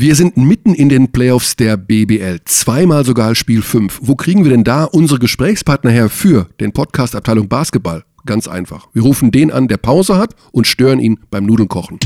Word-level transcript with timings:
Wir 0.00 0.14
sind 0.14 0.36
mitten 0.36 0.74
in 0.74 0.88
den 0.88 1.10
Playoffs 1.10 1.56
der 1.56 1.76
BBL, 1.76 2.38
zweimal 2.44 3.04
sogar 3.04 3.34
Spiel 3.34 3.62
5. 3.62 3.98
Wo 4.00 4.14
kriegen 4.14 4.44
wir 4.44 4.52
denn 4.52 4.62
da 4.62 4.84
unsere 4.84 5.18
Gesprächspartner 5.18 5.90
her 5.90 6.08
für 6.08 6.46
den 6.60 6.70
Podcast 6.70 7.16
Abteilung 7.16 7.48
Basketball? 7.48 8.04
Ganz 8.24 8.46
einfach. 8.46 8.86
Wir 8.92 9.02
rufen 9.02 9.32
den 9.32 9.50
an, 9.50 9.66
der 9.66 9.76
Pause 9.76 10.16
hat 10.16 10.36
und 10.52 10.68
stören 10.68 11.00
ihn 11.00 11.18
beim 11.32 11.46
Nudelkochen. 11.46 11.98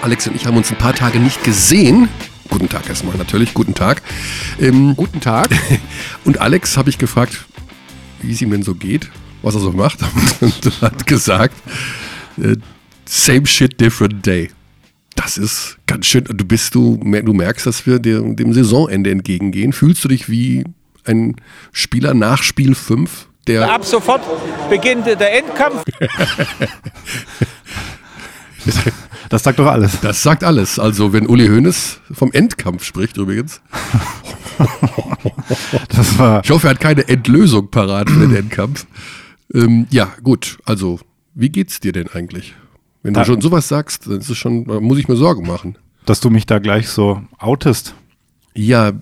Alex 0.00 0.26
und 0.26 0.36
ich 0.36 0.46
haben 0.46 0.56
uns 0.56 0.70
ein 0.70 0.78
paar 0.78 0.94
Tage 0.94 1.20
nicht 1.20 1.44
gesehen. 1.44 2.08
Guten 2.50 2.68
Tag 2.68 2.88
erstmal 2.88 3.16
natürlich, 3.16 3.54
guten 3.54 3.74
Tag. 3.74 4.02
Ähm, 4.60 4.94
Guten 4.96 5.20
Tag. 5.20 5.48
und 6.24 6.40
Alex 6.40 6.76
habe 6.76 6.90
ich 6.90 6.98
gefragt, 6.98 7.46
wie 8.22 8.32
es 8.32 8.42
ihm 8.42 8.50
denn 8.50 8.62
so 8.62 8.74
geht, 8.74 9.10
was 9.42 9.54
er 9.54 9.60
so 9.60 9.72
macht. 9.72 9.98
Und 10.40 10.66
er 10.66 10.80
hat 10.80 11.06
gesagt, 11.06 11.56
äh, 12.38 12.56
same 13.04 13.46
shit, 13.46 13.80
different 13.80 14.26
day. 14.26 14.50
Das 15.14 15.36
ist 15.36 15.78
ganz 15.86 16.06
schön. 16.06 16.24
Du 16.24 16.44
bist 16.44 16.74
du, 16.74 16.96
du 16.96 17.32
merkst, 17.32 17.66
dass 17.66 17.86
wir 17.86 17.98
dem, 17.98 18.36
dem 18.36 18.52
Saisonende 18.52 19.10
entgegengehen. 19.10 19.72
Fühlst 19.72 20.04
du 20.04 20.08
dich 20.08 20.28
wie 20.28 20.64
ein 21.04 21.36
Spieler 21.72 22.14
nach 22.14 22.42
Spiel 22.42 22.74
5, 22.74 23.28
der 23.48 23.72
Ab 23.72 23.84
sofort 23.84 24.22
beginnt 24.68 25.06
der 25.06 25.38
Endkampf. 25.38 25.82
Das 29.28 29.42
sagt 29.42 29.58
doch 29.58 29.66
alles. 29.66 30.00
Das 30.00 30.22
sagt 30.22 30.42
alles. 30.44 30.78
Also, 30.78 31.12
wenn 31.12 31.26
Uli 31.26 31.48
Hoeneß 31.48 32.00
vom 32.12 32.32
Endkampf 32.32 32.82
spricht, 32.84 33.16
übrigens. 33.16 33.60
Das 35.88 36.18
war. 36.18 36.44
Ich 36.44 36.50
hoffe, 36.50 36.66
er 36.66 36.70
hat 36.70 36.80
keine 36.80 37.08
Endlösung 37.08 37.70
parat 37.70 38.10
für 38.10 38.20
den 38.20 38.34
Endkampf. 38.34 38.86
Ähm, 39.54 39.86
ja, 39.90 40.10
gut. 40.22 40.58
Also, 40.64 41.00
wie 41.34 41.48
geht's 41.48 41.80
dir 41.80 41.92
denn 41.92 42.08
eigentlich? 42.08 42.54
Wenn 43.02 43.14
du 43.14 43.20
Da- 43.20 43.24
schon 43.26 43.40
sowas 43.40 43.68
sagst, 43.68 44.06
dann 44.06 44.18
ist 44.18 44.28
es 44.30 44.36
schon, 44.38 44.64
da 44.66 44.80
muss 44.80 44.98
ich 44.98 45.08
mir 45.08 45.16
Sorgen 45.16 45.46
machen. 45.46 45.76
Dass 46.06 46.20
du 46.20 46.30
mich 46.30 46.46
da 46.46 46.58
gleich 46.58 46.88
so 46.88 47.22
outest. 47.38 47.94
Ja, 48.54 48.92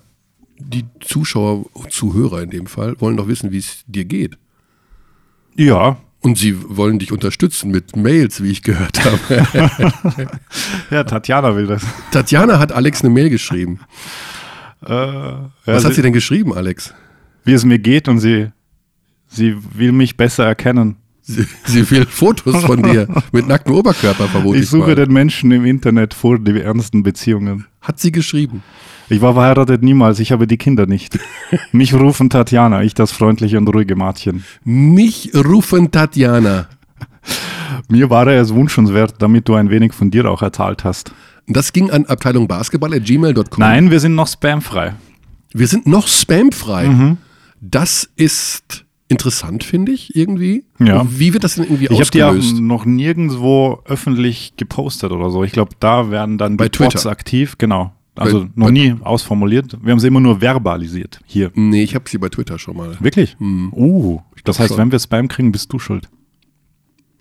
die 0.59 0.85
Zuschauer, 1.01 1.65
Zuhörer 1.89 2.41
in 2.41 2.49
dem 2.49 2.67
Fall, 2.67 2.95
wollen 2.99 3.17
doch 3.17 3.27
wissen, 3.27 3.51
wie 3.51 3.57
es 3.59 3.83
dir 3.87 4.05
geht. 4.05 4.37
Ja. 5.55 5.97
Und 6.27 6.37
sie 6.37 6.57
wollen 6.67 6.99
dich 6.99 7.13
unterstützen 7.13 7.71
mit 7.71 7.95
Mails, 7.95 8.43
wie 8.43 8.51
ich 8.51 8.61
gehört 8.61 8.99
habe. 9.05 10.27
Ja, 10.91 11.05
Tatjana 11.05 11.55
will 11.55 11.67
das. 11.67 11.83
Tatjana 12.11 12.59
hat 12.59 12.73
Alex 12.73 13.01
eine 13.01 13.11
Mail 13.13 13.29
geschrieben. 13.29 13.79
Äh, 14.85 14.91
ja, 14.93 15.49
Was 15.63 15.85
hat 15.85 15.91
sie, 15.91 15.95
sie 15.97 16.01
denn 16.01 16.11
geschrieben, 16.11 16.53
Alex? 16.53 16.93
wie 17.45 17.53
es 17.53 17.63
mir 17.63 17.79
geht 17.79 18.09
und 18.09 18.19
sie, 18.19 18.51
sie 19.29 19.55
will 19.73 19.93
mich 19.93 20.17
besser 20.17 20.45
erkennen. 20.45 20.97
Sie, 21.29 21.91
will 21.91 22.05
Fotos 22.05 22.63
von 22.63 22.81
dir 22.81 23.07
mit 23.33 23.47
nacktem 23.47 23.75
Oberkörper, 23.75 24.27
vermute 24.29 24.59
ich, 24.59 24.69
suche 24.69 24.87
mal. 24.87 24.95
den 24.95 25.11
Menschen 25.11 25.51
im 25.51 25.65
Internet 25.65 26.13
vor 26.13 26.39
die 26.39 26.61
ernsten 26.61 27.03
Beziehungen. 27.03 27.65
Hat 27.81 27.99
sie 27.99 28.13
geschrieben. 28.13 28.63
Ich 29.09 29.21
war 29.21 29.33
verheiratet 29.33 29.83
niemals, 29.83 30.19
ich 30.19 30.31
habe 30.31 30.47
die 30.47 30.57
Kinder 30.57 30.85
nicht. 30.85 31.19
Mich 31.73 31.93
rufen 31.93 32.29
Tatjana, 32.29 32.83
ich 32.83 32.93
das 32.93 33.11
freundliche 33.11 33.57
und 33.57 33.67
ruhige 33.67 33.97
Mädchen. 33.97 34.45
Mich 34.63 35.31
rufen 35.35 35.91
Tatjana. 35.91 36.67
Mir 37.89 38.09
war 38.09 38.27
er 38.27 38.41
es 38.41 38.53
wünschenswert, 38.53 39.15
damit 39.19 39.49
du 39.49 39.55
ein 39.55 39.69
wenig 39.69 39.93
von 39.93 40.09
dir 40.09 40.31
auch 40.31 40.41
erzahlt 40.41 40.85
hast. 40.85 41.11
Das 41.47 41.73
ging 41.73 41.91
an 41.91 42.05
Abteilung 42.05 42.47
Basketball 42.47 42.93
at 42.93 43.03
gmail.com. 43.03 43.59
Nein, 43.59 43.91
wir 43.91 43.99
sind 43.99 44.15
noch 44.15 44.27
spamfrei. 44.27 44.95
Wir 45.53 45.67
sind 45.67 45.87
noch 45.87 46.07
spamfrei. 46.07 46.87
Mhm. 46.87 47.17
Das 47.59 48.09
ist 48.15 48.85
interessant, 49.09 49.63
finde 49.63 49.91
ich, 49.93 50.15
irgendwie. 50.15 50.65
Ja. 50.79 51.01
Und 51.01 51.19
Wie 51.19 51.33
wird 51.33 51.43
das 51.43 51.55
denn 51.55 51.63
irgendwie 51.65 51.85
Ich 51.85 51.99
habe 51.99 52.09
die 52.11 52.23
ausgelöst? 52.23 52.59
noch 52.61 52.85
nirgendwo 52.85 53.79
öffentlich 53.85 54.53
gepostet 54.57 55.11
oder 55.11 55.29
so. 55.29 55.43
Ich 55.43 55.51
glaube, 55.53 55.71
da 55.79 56.11
werden 56.11 56.37
dann 56.37 56.57
Bei 56.57 56.65
die 56.65 56.71
Twitter. 56.71 56.91
Bots 56.91 57.05
aktiv. 57.07 57.57
Genau. 57.57 57.93
Also 58.15 58.41
Bei- 58.45 58.49
noch 58.55 58.65
bei- 58.67 58.71
nie 58.71 58.95
ausformuliert. 59.01 59.77
Wir 59.83 59.91
haben 59.91 59.99
sie 59.99 60.07
immer 60.07 60.19
nur 60.19 60.39
verbalisiert. 60.41 61.19
Hier. 61.25 61.51
nee, 61.53 61.83
ich 61.83 61.93
habe 61.95 62.09
sie 62.09 62.17
bei 62.17 62.29
Twitter 62.29 62.57
schon 62.57 62.75
mal. 62.75 62.97
Wirklich? 62.99 63.37
Uh, 63.39 64.19
das 64.43 64.59
heißt, 64.59 64.69
schon. 64.69 64.77
wenn 64.79 64.91
wir 64.91 64.99
Spam 64.99 65.27
kriegen, 65.27 65.51
bist 65.51 65.71
du 65.71 65.77
schuld. 65.79 66.09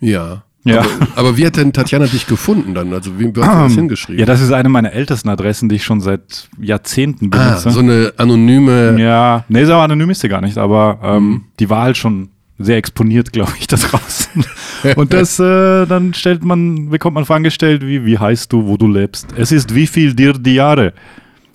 Ja. 0.00 0.44
Ja. 0.66 0.81
Aber, 0.81 0.88
aber 1.16 1.37
wie 1.37 1.47
hat 1.47 1.56
denn 1.56 1.72
Tatjana 1.72 2.06
dich 2.06 2.27
gefunden 2.27 2.75
dann? 2.75 2.93
Also 2.93 3.19
wie, 3.19 3.27
hat 3.28 3.34
sie 3.34 3.41
das 3.41 3.72
hingeschrieben? 3.75 4.19
Ja, 4.19 4.27
das 4.27 4.41
ist 4.41 4.53
eine 4.53 4.69
meiner 4.69 4.93
ältesten 4.93 5.28
Adressen, 5.28 5.69
die 5.69 5.77
ich 5.77 5.84
schon 5.84 6.00
seit 6.00 6.49
Jahrzehnten 6.60 7.31
ah, 7.32 7.49
benutze. 7.49 7.71
so 7.71 7.81
eine 7.81 8.12
anonyme. 8.16 9.00
ja, 9.00 9.44
nee, 9.49 9.65
so 9.65 9.75
anonym 9.75 10.10
ist 10.10 10.21
sie 10.21 10.28
gar 10.28 10.41
nicht, 10.41 10.59
aber 10.59 10.99
ähm, 11.03 11.27
Mhm. 11.27 11.44
die 11.60 11.71
war 11.71 11.82
halt 11.82 11.97
schon 11.97 12.28
sehr 12.59 12.77
exponiert, 12.78 13.32
glaube 13.32 13.53
ich, 13.59 13.66
da 13.66 13.77
draußen. 13.77 14.44
Und 14.97 15.12
das, 15.12 15.38
äh, 15.38 15.87
dann 15.87 16.15
stellt 16.15 16.44
man, 16.44 16.88
bekommt 16.91 17.15
man 17.15 17.25
Fragen 17.25 17.44
gestellt, 17.44 17.83
wie, 17.87 18.04
wie 18.06 18.19
heißt 18.19 18.53
du, 18.53 18.66
wo 18.66 18.77
du 18.77 18.88
lebst? 18.88 19.28
Es 19.37 19.53
ist 19.53 19.75
wie 19.75 19.87
viel 19.87 20.15
dir 20.15 20.33
die 20.33 20.54
Jahre? 20.54 20.93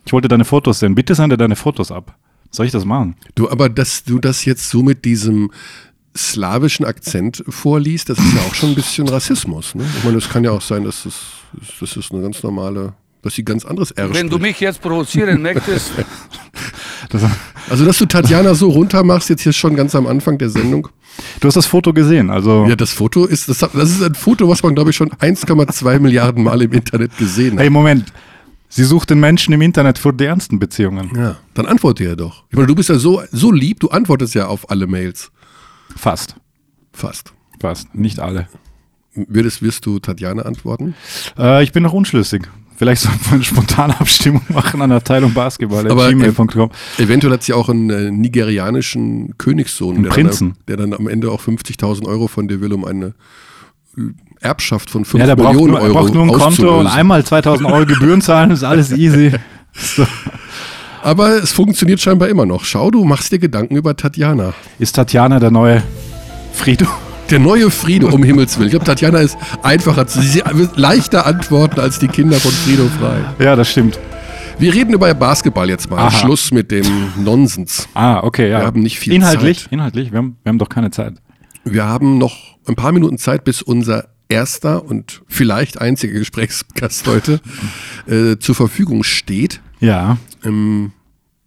Ich 0.06 0.14
wollte 0.14 0.28
deine 0.28 0.46
Fotos 0.46 0.80
sehen. 0.80 0.96
Bitte 0.96 1.16
sende 1.16 1.38
deine 1.38 1.56
Fotos 1.56 1.92
ab. 1.92 2.16
Soll 2.52 2.66
ich 2.66 2.72
das 2.72 2.86
machen? 2.86 3.16
Du, 3.36 3.50
aber 3.50 3.70
dass 3.70 4.04
du 4.04 4.20
das 4.20 4.46
jetzt 4.46 4.70
so 4.70 4.84
mit 4.84 5.06
diesem 5.06 5.52
slawischen 6.16 6.86
Akzent 6.86 7.44
vorliest, 7.48 8.10
das 8.10 8.18
ist 8.20 8.34
ja 8.34 8.42
auch 8.42 8.54
schon 8.54 8.70
ein 8.70 8.76
bisschen 8.76 9.08
Rassismus. 9.08 9.76
Ne? 9.76 9.84
Ich 9.98 10.04
meine, 10.04 10.18
es 10.18 10.30
kann 10.30 10.44
ja 10.44 10.52
auch 10.52 10.62
sein, 10.62 10.84
dass 10.84 11.06
es, 11.06 11.16
das 11.80 11.96
ist 11.96 12.12
eine 12.12 12.22
ganz 12.22 12.44
normale, 12.44 12.94
dass 13.22 13.36
sie 13.36 13.44
ganz 13.46 13.64
anderes 13.66 13.92
R 13.92 14.14
Wenn 14.14 14.28
du 14.30 14.36
spricht. 14.38 14.42
mich 14.42 14.60
jetzt 14.60 14.82
provozieren 14.82 15.42
möchtest, 15.42 15.92
Das, 17.10 17.24
Also, 17.70 17.84
dass 17.86 17.98
du 17.98 18.06
Tatjana 18.06 18.54
so 18.54 18.70
runter 18.70 19.04
machst, 19.04 19.30
jetzt 19.30 19.42
hier 19.42 19.54
schon 19.54 19.76
ganz 19.76 19.96
am 19.96 20.08
Anfang 20.08 20.38
der 20.38 20.50
Sendung. 20.50 20.88
du 21.40 21.48
hast 21.48 21.56
das 21.56 21.66
Foto 21.66 21.94
gesehen, 21.94 22.30
also. 22.30 22.66
Ja, 22.68 22.76
das 22.76 22.92
Foto 22.92 23.26
ist, 23.26 23.50
das, 23.50 23.60
das 23.60 23.92
ist 23.92 24.02
ein 24.04 24.16
Foto, 24.16 24.48
was 24.48 24.64
man, 24.64 24.76
glaube 24.76 24.92
ich, 24.92 24.96
schon 24.96 25.10
1,2 25.10 26.00
Milliarden 26.00 26.44
Mal 26.44 26.62
im 26.62 26.72
Internet 26.72 27.18
gesehen 27.18 27.54
hat. 27.54 27.60
Hey, 27.62 27.70
Moment. 27.70 28.14
Sie 28.70 28.86
sucht 28.86 29.10
den 29.10 29.20
Menschen 29.20 29.54
im 29.54 29.62
Internet 29.62 29.98
für 29.98 30.14
die 30.14 30.24
ernsten 30.24 30.58
Beziehungen. 30.58 31.12
Ja, 31.14 31.36
dann 31.54 31.66
antworte 31.66 32.06
ja 32.06 32.16
doch. 32.16 32.46
Ich 32.50 32.56
meine, 32.56 32.68
du 32.68 32.76
bist 32.76 32.88
ja 32.88 32.98
so, 32.98 33.22
so 33.30 33.52
lieb, 33.52 33.82
du 33.82 33.90
antwortest 33.90 34.34
ja 34.34 34.48
auf 34.48 34.70
alle 34.70 34.88
Mails. 34.88 35.30
Fast. 35.96 36.36
Fast. 36.94 37.34
Fast. 37.60 37.94
Nicht 37.96 38.20
alle. 38.20 38.48
Würdest, 39.14 39.62
wirst 39.62 39.86
du 39.86 40.00
Tatjana 40.00 40.44
antworten? 40.44 40.96
Äh, 41.38 41.64
ich 41.64 41.72
bin 41.72 41.84
noch 41.84 41.94
unschlüssig. 41.94 42.48
Vielleicht 42.78 43.04
sollten 43.04 43.24
wir 43.26 43.34
eine 43.34 43.44
spontane 43.44 44.00
Abstimmung 44.00 44.42
machen 44.50 44.82
an 44.82 44.90
der 44.90 44.98
Abteilung 44.98 45.34
Basketball 45.34 45.90
Aber, 45.92 46.10
gmail.com. 46.10 46.72
Eventuell 46.98 47.34
hat 47.34 47.44
sie 47.44 47.54
auch 47.54 47.70
einen 47.70 47.90
äh, 47.90 48.10
nigerianischen 48.10 49.38
Königssohn, 49.38 49.96
Einen 49.96 50.04
der, 50.06 50.10
Prinzen. 50.12 50.50
Dann, 50.50 50.64
der 50.68 50.78
dann 50.78 50.94
am 50.94 51.08
Ende 51.08 51.30
auch 51.30 51.42
50.000 51.42 52.08
Euro 52.08 52.28
von 52.28 52.48
dir 52.48 52.62
will, 52.62 52.74
um 52.74 52.86
eine 52.86 53.14
Erbschaft 54.40 54.90
von 54.90 55.06
5 55.06 55.20
Ja, 55.20 55.28
der 55.28 55.36
braucht 55.36 55.54
Millionen 55.54 55.72
nur, 55.74 55.80
er 55.80 55.86
Euro 55.86 55.94
braucht 55.94 56.14
nur 56.14 56.24
ein 56.24 56.32
Konto 56.32 56.80
und 56.80 56.88
einmal 56.88 57.24
2000 57.24 57.70
Euro 57.70 57.86
Gebühren 57.86 58.22
zahlen, 58.22 58.52
ist 58.52 58.64
alles 58.64 58.92
easy. 58.92 59.32
So. 59.74 60.06
Aber 61.04 61.42
es 61.42 61.52
funktioniert 61.52 62.00
scheinbar 62.00 62.30
immer 62.30 62.46
noch. 62.46 62.64
Schau, 62.64 62.92
du 62.92 63.04
machst 63.06 63.32
dir 63.32 63.40
Gedanken 63.40 63.76
über 63.76 63.96
Tatjana. 63.96 64.54
Ist 64.80 64.96
Tatjana 64.96 65.40
der 65.40 65.52
neue 65.52 65.82
Frido? 66.54 66.86
Der 67.30 67.40
neue 67.40 67.72
Friede, 67.72 68.08
um 68.08 68.24
Himmels 68.24 68.58
Willen. 68.58 68.68
Ich 68.68 68.72
glaube, 68.72 68.86
Tatjana 68.86 69.20
ist 69.20 69.38
einfacher, 69.64 70.06
zu- 70.06 70.22
sie 70.22 70.42
wird 70.54 70.78
leichter 70.78 71.26
antworten 71.26 71.80
als 71.80 71.98
die 71.98 72.08
Kinder 72.10 72.38
von 72.40 72.52
Frido 72.52 72.88
Frei. 73.00 73.20
Ja, 73.44 73.56
das 73.56 73.72
stimmt. 73.72 73.98
Wir 74.60 74.74
reden 74.74 74.94
über 74.94 75.12
Basketball 75.14 75.70
jetzt 75.70 75.90
mal. 75.90 75.98
Aha. 75.98 76.12
Schluss 76.12 76.52
mit 76.52 76.70
dem 76.72 76.86
Nonsens. 77.24 77.88
Ah, 77.94 78.20
okay, 78.22 78.50
ja. 78.52 78.60
Wir 78.60 78.66
haben 78.68 78.82
nicht 78.82 79.00
viel 79.00 79.14
Inhaltlich, 79.14 79.64
Zeit. 79.64 79.72
inhaltlich, 79.72 80.12
wir 80.12 80.18
haben, 80.18 80.38
wir 80.44 80.50
haben 80.50 80.60
doch 80.60 80.70
keine 80.70 80.92
Zeit. 80.92 81.14
Wir 81.64 81.86
haben 81.86 82.18
noch 82.18 82.36
ein 82.68 82.76
paar 82.76 82.92
Minuten 82.92 83.18
Zeit, 83.18 83.44
bis 83.44 83.62
unser 83.62 84.10
erster 84.30 84.84
und 84.86 85.22
vielleicht 85.28 85.80
einziger 85.82 86.14
Gesprächsgast 86.20 87.08
heute 87.08 87.40
äh, 88.08 88.38
zur 88.40 88.56
Verfügung 88.56 89.04
steht. 89.04 89.62
Ja, 89.82 90.18
Ähm, 90.46 90.92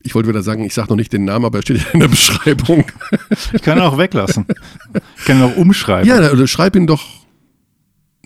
ich 0.03 0.15
wollte 0.15 0.28
wieder 0.28 0.43
sagen, 0.43 0.65
ich 0.65 0.75
sage 0.75 0.91
noch 0.91 0.97
nicht 0.97 1.15
den 1.15 1.25
Namen, 1.25 1.47
aber 1.47 1.59
er 1.59 1.62
steht 1.62 1.87
in 1.95 2.00
der 2.00 2.09
Beschreibung. 2.09 2.84
ich 3.55 3.62
kann 3.62 3.78
ihn 3.78 3.83
auch 3.84 3.97
weglassen. 3.97 4.45
Ich 5.16 5.25
kann 5.25 5.39
ihn 5.39 5.45
auch 5.45 5.57
umschreiben. 5.57 6.07
ja, 6.07 6.31
oder 6.31 6.47
schreib 6.47 6.77
ihn 6.77 6.86
doch. 6.86 7.03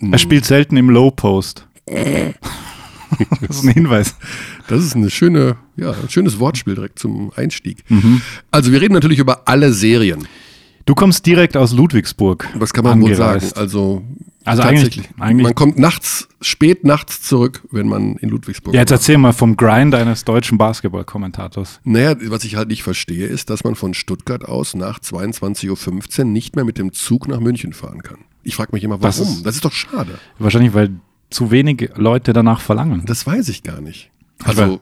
Er 0.01 0.17
spielt 0.17 0.43
selten 0.45 0.75
im 0.77 0.89
Low 0.89 1.11
Post. 1.11 1.65
Das 1.85 3.57
ist 3.57 3.63
ein 3.63 3.73
Hinweis. 3.73 4.15
Das 4.67 4.83
ist 4.83 4.95
eine 4.95 5.09
schöne, 5.09 5.57
ja, 5.77 5.91
ein 5.91 6.09
schönes 6.09 6.39
Wortspiel 6.39 6.75
direkt 6.75 6.99
zum 6.99 7.31
Einstieg. 7.35 7.83
Mhm. 7.89 8.21
Also 8.51 8.71
wir 8.71 8.81
reden 8.81 8.93
natürlich 8.93 9.19
über 9.19 9.47
alle 9.47 9.73
Serien. 9.73 10.27
Du 10.89 10.95
kommst 10.95 11.23
direkt 11.27 11.55
aus 11.55 11.71
Ludwigsburg. 11.71 12.47
Was 12.55 12.73
kann 12.73 12.83
man 12.83 12.99
wohl 12.99 13.13
sagen? 13.13 13.45
Also, 13.55 14.01
Also 14.43 14.63
tatsächlich. 14.63 14.97
eigentlich- 15.05 15.21
eigentlich- 15.21 15.43
man 15.43 15.53
kommt 15.53 15.77
nachts, 15.77 16.27
spät 16.41 16.83
nachts 16.83 17.21
zurück, 17.21 17.61
wenn 17.69 17.87
man 17.87 18.15
in 18.15 18.29
Ludwigsburg 18.29 18.73
Ja, 18.73 18.79
jetzt 18.79 18.89
war. 18.89 18.97
erzähl 18.97 19.19
mal 19.19 19.31
vom 19.33 19.55
Grind 19.55 19.93
eines 19.93 20.25
deutschen 20.25 20.57
Basketball-Kommentators. 20.57 21.79
Naja, 21.83 22.15
was 22.29 22.43
ich 22.43 22.55
halt 22.55 22.69
nicht 22.69 22.81
verstehe, 22.81 23.27
ist, 23.27 23.51
dass 23.51 23.63
man 23.63 23.75
von 23.75 23.93
Stuttgart 23.93 24.43
aus 24.43 24.73
nach 24.73 24.97
22.15 24.99 26.25
Uhr 26.25 26.33
nicht 26.33 26.55
mehr 26.55 26.65
mit 26.65 26.79
dem 26.79 26.91
Zug 26.91 27.27
nach 27.27 27.39
München 27.39 27.73
fahren 27.73 28.01
kann. 28.01 28.17
Ich 28.41 28.55
frage 28.55 28.71
mich 28.73 28.83
immer, 28.83 28.95
warum? 28.95 29.03
Das 29.03 29.17
Das 29.19 29.29
ist- 29.29 29.45
ist, 29.57 29.65
doch 29.65 29.73
schade. 29.73 30.17
Wahrscheinlich, 30.39 30.73
weil 30.73 30.89
zu 31.29 31.51
wenig 31.51 31.87
Leute 31.97 32.33
danach 32.33 32.61
verlangen. 32.61 33.03
Das 33.05 33.27
weiß 33.27 33.49
ich 33.49 33.61
gar 33.61 33.79
nicht. 33.79 34.09
Also, 34.43 34.79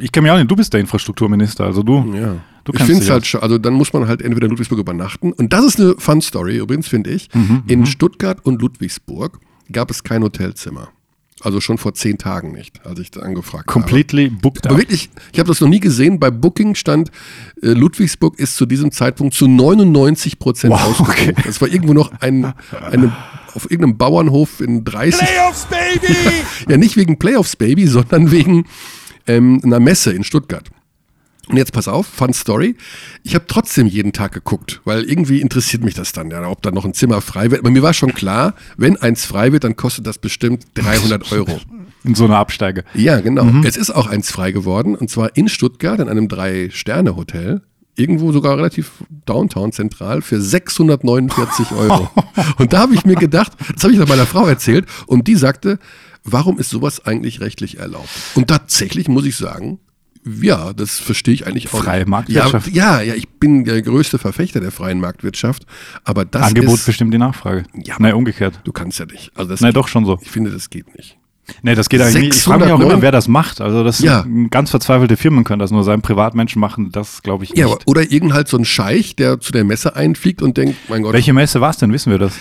Ich 0.00 0.12
kenne 0.12 0.24
mich 0.24 0.32
auch 0.32 0.36
nicht, 0.38 0.50
du 0.50 0.56
bist 0.56 0.72
der 0.72 0.80
Infrastrukturminister, 0.80 1.64
also 1.64 1.82
du. 1.82 2.12
ja. 2.14 2.36
Du 2.64 2.72
ich 2.74 2.82
finde 2.82 3.02
es 3.02 3.08
halt, 3.08 3.26
schon- 3.26 3.40
also 3.40 3.56
dann 3.56 3.72
muss 3.72 3.94
man 3.94 4.06
halt 4.08 4.20
entweder 4.20 4.44
in 4.44 4.50
Ludwigsburg 4.50 4.78
übernachten. 4.78 5.32
Und 5.32 5.54
das 5.54 5.64
ist 5.64 5.80
eine 5.80 5.94
Fun 5.96 6.20
Story 6.20 6.58
übrigens, 6.58 6.86
finde 6.86 7.08
ich. 7.10 7.30
Mhm, 7.34 7.62
in 7.66 7.86
Stuttgart 7.86 8.44
und 8.44 8.60
Ludwigsburg 8.60 9.40
gab 9.72 9.90
es 9.90 10.04
kein 10.04 10.22
Hotelzimmer. 10.22 10.88
Also 11.40 11.60
schon 11.62 11.78
vor 11.78 11.94
zehn 11.94 12.18
Tagen 12.18 12.52
nicht, 12.52 12.84
als 12.84 12.98
ich 12.98 13.10
da 13.10 13.20
angefragt 13.20 13.68
habe. 13.68 13.72
Completely 13.72 14.28
booked 14.28 14.66
Aber 14.66 14.74
up. 14.74 14.80
wirklich, 14.82 15.08
ich 15.32 15.38
habe 15.38 15.46
das 15.48 15.60
noch 15.62 15.68
nie 15.68 15.80
gesehen. 15.80 16.18
Bei 16.20 16.30
Booking 16.30 16.74
stand, 16.74 17.10
äh, 17.62 17.68
Ludwigsburg 17.68 18.38
ist 18.38 18.56
zu 18.56 18.66
diesem 18.66 18.90
Zeitpunkt 18.90 19.32
zu 19.34 19.46
99 19.48 20.38
Prozent 20.38 20.72
Wow, 20.74 20.82
ausgebucht. 21.00 21.16
okay. 21.18 21.34
Das 21.46 21.60
war 21.62 21.68
irgendwo 21.68 21.94
noch 21.94 22.10
ein, 22.20 22.52
eine, 22.90 23.16
auf 23.58 23.68
irgendeinem 23.68 23.98
Bauernhof 23.98 24.60
in 24.60 24.84
30. 24.84 25.18
Playoffs, 25.18 25.66
Baby! 25.66 26.14
Ja, 26.68 26.76
nicht 26.76 26.96
wegen 26.96 27.18
Playoffs, 27.18 27.56
Baby, 27.56 27.88
sondern 27.88 28.30
wegen 28.30 28.66
ähm, 29.26 29.60
einer 29.64 29.80
Messe 29.80 30.12
in 30.12 30.22
Stuttgart. 30.22 30.70
Und 31.48 31.56
jetzt 31.56 31.72
pass 31.72 31.88
auf, 31.88 32.06
Fun 32.06 32.32
Story. 32.32 32.76
Ich 33.24 33.34
habe 33.34 33.46
trotzdem 33.48 33.88
jeden 33.88 34.12
Tag 34.12 34.32
geguckt, 34.32 34.80
weil 34.84 35.02
irgendwie 35.04 35.40
interessiert 35.40 35.82
mich 35.82 35.94
das 35.94 36.12
dann, 36.12 36.30
ja, 36.30 36.46
ob 36.48 36.62
da 36.62 36.70
noch 36.70 36.84
ein 36.84 36.94
Zimmer 36.94 37.20
frei 37.20 37.50
wird. 37.50 37.62
Aber 37.62 37.70
mir 37.70 37.82
war 37.82 37.94
schon 37.94 38.14
klar, 38.14 38.54
wenn 38.76 38.96
eins 38.96 39.24
frei 39.24 39.50
wird, 39.50 39.64
dann 39.64 39.74
kostet 39.74 40.06
das 40.06 40.18
bestimmt 40.18 40.64
300 40.74 41.32
Euro. 41.32 41.58
In 42.04 42.14
so 42.14 42.26
einer 42.26 42.36
Absteige. 42.36 42.84
Ja, 42.94 43.20
genau. 43.20 43.66
Es 43.66 43.76
ist 43.76 43.90
auch 43.90 44.06
eins 44.06 44.30
frei 44.30 44.52
geworden 44.52 44.94
und 44.94 45.10
zwar 45.10 45.36
in 45.36 45.48
Stuttgart 45.48 45.98
in 45.98 46.08
einem 46.08 46.28
Drei-Sterne-Hotel. 46.28 47.62
Irgendwo 47.98 48.30
sogar 48.30 48.56
relativ 48.56 48.92
downtown 49.26 49.72
zentral 49.72 50.22
für 50.22 50.40
649 50.40 51.72
Euro. 51.72 52.08
und 52.58 52.72
da 52.72 52.78
habe 52.78 52.94
ich 52.94 53.04
mir 53.04 53.16
gedacht, 53.16 53.52
das 53.74 53.82
habe 53.82 53.92
ich 53.92 53.98
dann 53.98 54.08
meiner 54.08 54.26
Frau 54.26 54.46
erzählt 54.46 54.86
und 55.06 55.26
die 55.26 55.34
sagte, 55.34 55.78
warum 56.22 56.58
ist 56.58 56.70
sowas 56.70 57.04
eigentlich 57.04 57.40
rechtlich 57.40 57.78
erlaubt? 57.78 58.08
Und 58.34 58.48
tatsächlich 58.48 59.08
muss 59.08 59.26
ich 59.26 59.36
sagen, 59.36 59.80
ja, 60.24 60.72
das 60.72 60.98
verstehe 60.98 61.34
ich 61.34 61.46
eigentlich 61.46 61.72
auch. 61.72 61.82
Freie. 61.82 62.06
Marktwirtschaft. 62.06 62.68
Ja, 62.68 63.00
ja, 63.00 63.02
ja, 63.02 63.14
ich 63.14 63.28
bin 63.28 63.64
der 63.64 63.82
größte 63.82 64.18
Verfechter 64.18 64.60
der 64.60 64.70
freien 64.70 65.00
Marktwirtschaft, 65.00 65.64
aber 66.04 66.24
das 66.24 66.42
Angebot 66.42 66.74
ist, 66.74 66.86
bestimmt 66.86 67.12
die 67.12 67.18
Nachfrage. 67.18 67.64
Ja. 67.74 67.96
Nein, 67.98 68.14
umgekehrt. 68.14 68.60
du 68.64 68.72
kannst 68.72 68.98
ja 68.98 69.06
nicht. 69.06 69.32
Also 69.34 69.50
das 69.50 69.60
Nein, 69.60 69.72
doch 69.72 69.88
schon 69.88 70.04
so. 70.04 70.18
Ich 70.22 70.30
finde, 70.30 70.50
das 70.50 70.70
geht 70.70 70.96
nicht. 70.96 71.18
Nee, 71.62 71.74
das 71.74 71.88
geht 71.88 72.00
eigentlich 72.00 72.22
nicht. 72.24 72.34
Ich 72.36 72.42
frage 72.42 72.64
mich 72.64 72.72
auch 72.72 72.78
609 72.78 72.90
immer, 72.92 73.02
wer 73.02 73.12
das 73.12 73.26
macht. 73.28 73.60
Also 73.60 73.82
das 73.84 74.00
Ja. 74.00 74.26
ganz 74.50 74.70
verzweifelte 74.70 75.16
Firmen 75.16 75.44
können 75.44 75.58
das 75.60 75.70
nur 75.70 75.84
sein. 75.84 76.02
Privatmenschen 76.02 76.60
machen 76.60 76.90
das, 76.92 77.22
glaube 77.22 77.44
ich, 77.44 77.50
nicht. 77.50 77.58
Ja, 77.58 77.68
oder 77.86 78.10
irgend 78.12 78.32
halt 78.34 78.48
so 78.48 78.56
ein 78.58 78.64
Scheich, 78.64 79.16
der 79.16 79.40
zu 79.40 79.52
der 79.52 79.64
Messe 79.64 79.96
einfliegt 79.96 80.42
und 80.42 80.56
denkt, 80.56 80.76
mein 80.88 81.02
Gott, 81.02 81.12
Welche 81.14 81.32
Messe 81.32 81.60
war 81.60 81.70
es 81.70 81.76
denn? 81.78 81.92
Wissen 81.92 82.10
wir 82.10 82.18
das? 82.18 82.32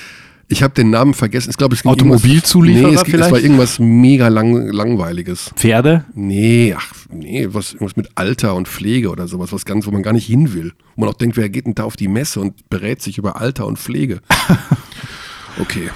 ich 0.50 0.64
habe 0.64 0.74
den 0.74 0.90
Namen 0.90 1.14
vergessen. 1.14 1.50
Ich 1.50 1.58
glaube, 1.58 1.76
es 1.76 1.82
ging 1.84 1.92
Automobilzulieferer 1.92 2.88
nee, 2.92 2.96
es, 2.96 3.04
ging- 3.04 3.16
es 3.16 3.20
war 3.20 3.28
vielleicht? 3.30 3.44
irgendwas 3.44 3.80
mega 3.80 4.30
lang, 4.30 4.68
langweiliges. 4.70 5.52
Pferde? 5.58 6.06
Nee, 6.16 6.74
ach, 6.78 6.94
nee, 7.12 7.50
was, 7.52 7.74
irgendwas 7.74 7.98
mit 7.98 8.08
Alter 8.16 8.56
und 8.56 8.70
Pflege 8.70 9.10
oder 9.10 9.28
sowas, 9.28 9.52
was 9.52 9.66
ganz, 9.66 9.86
wo 9.88 9.92
man 9.92 10.04
gar 10.04 10.14
nicht 10.14 10.26
hin 10.26 10.54
will. 10.54 10.72
Wo 10.96 11.02
man 11.02 11.10
auch 11.14 11.18
denkt, 11.18 11.36
wer 11.36 11.50
geht 11.50 11.66
denn 11.66 11.76
da 11.76 11.84
auf 11.84 11.98
die 11.98 12.08
Messe 12.08 12.40
und 12.40 12.70
berät 12.70 13.02
sich 13.02 13.18
über 13.18 13.42
Alter 13.42 13.66
und 13.68 13.78
Pflege? 13.78 14.22
Okay. 15.60 15.90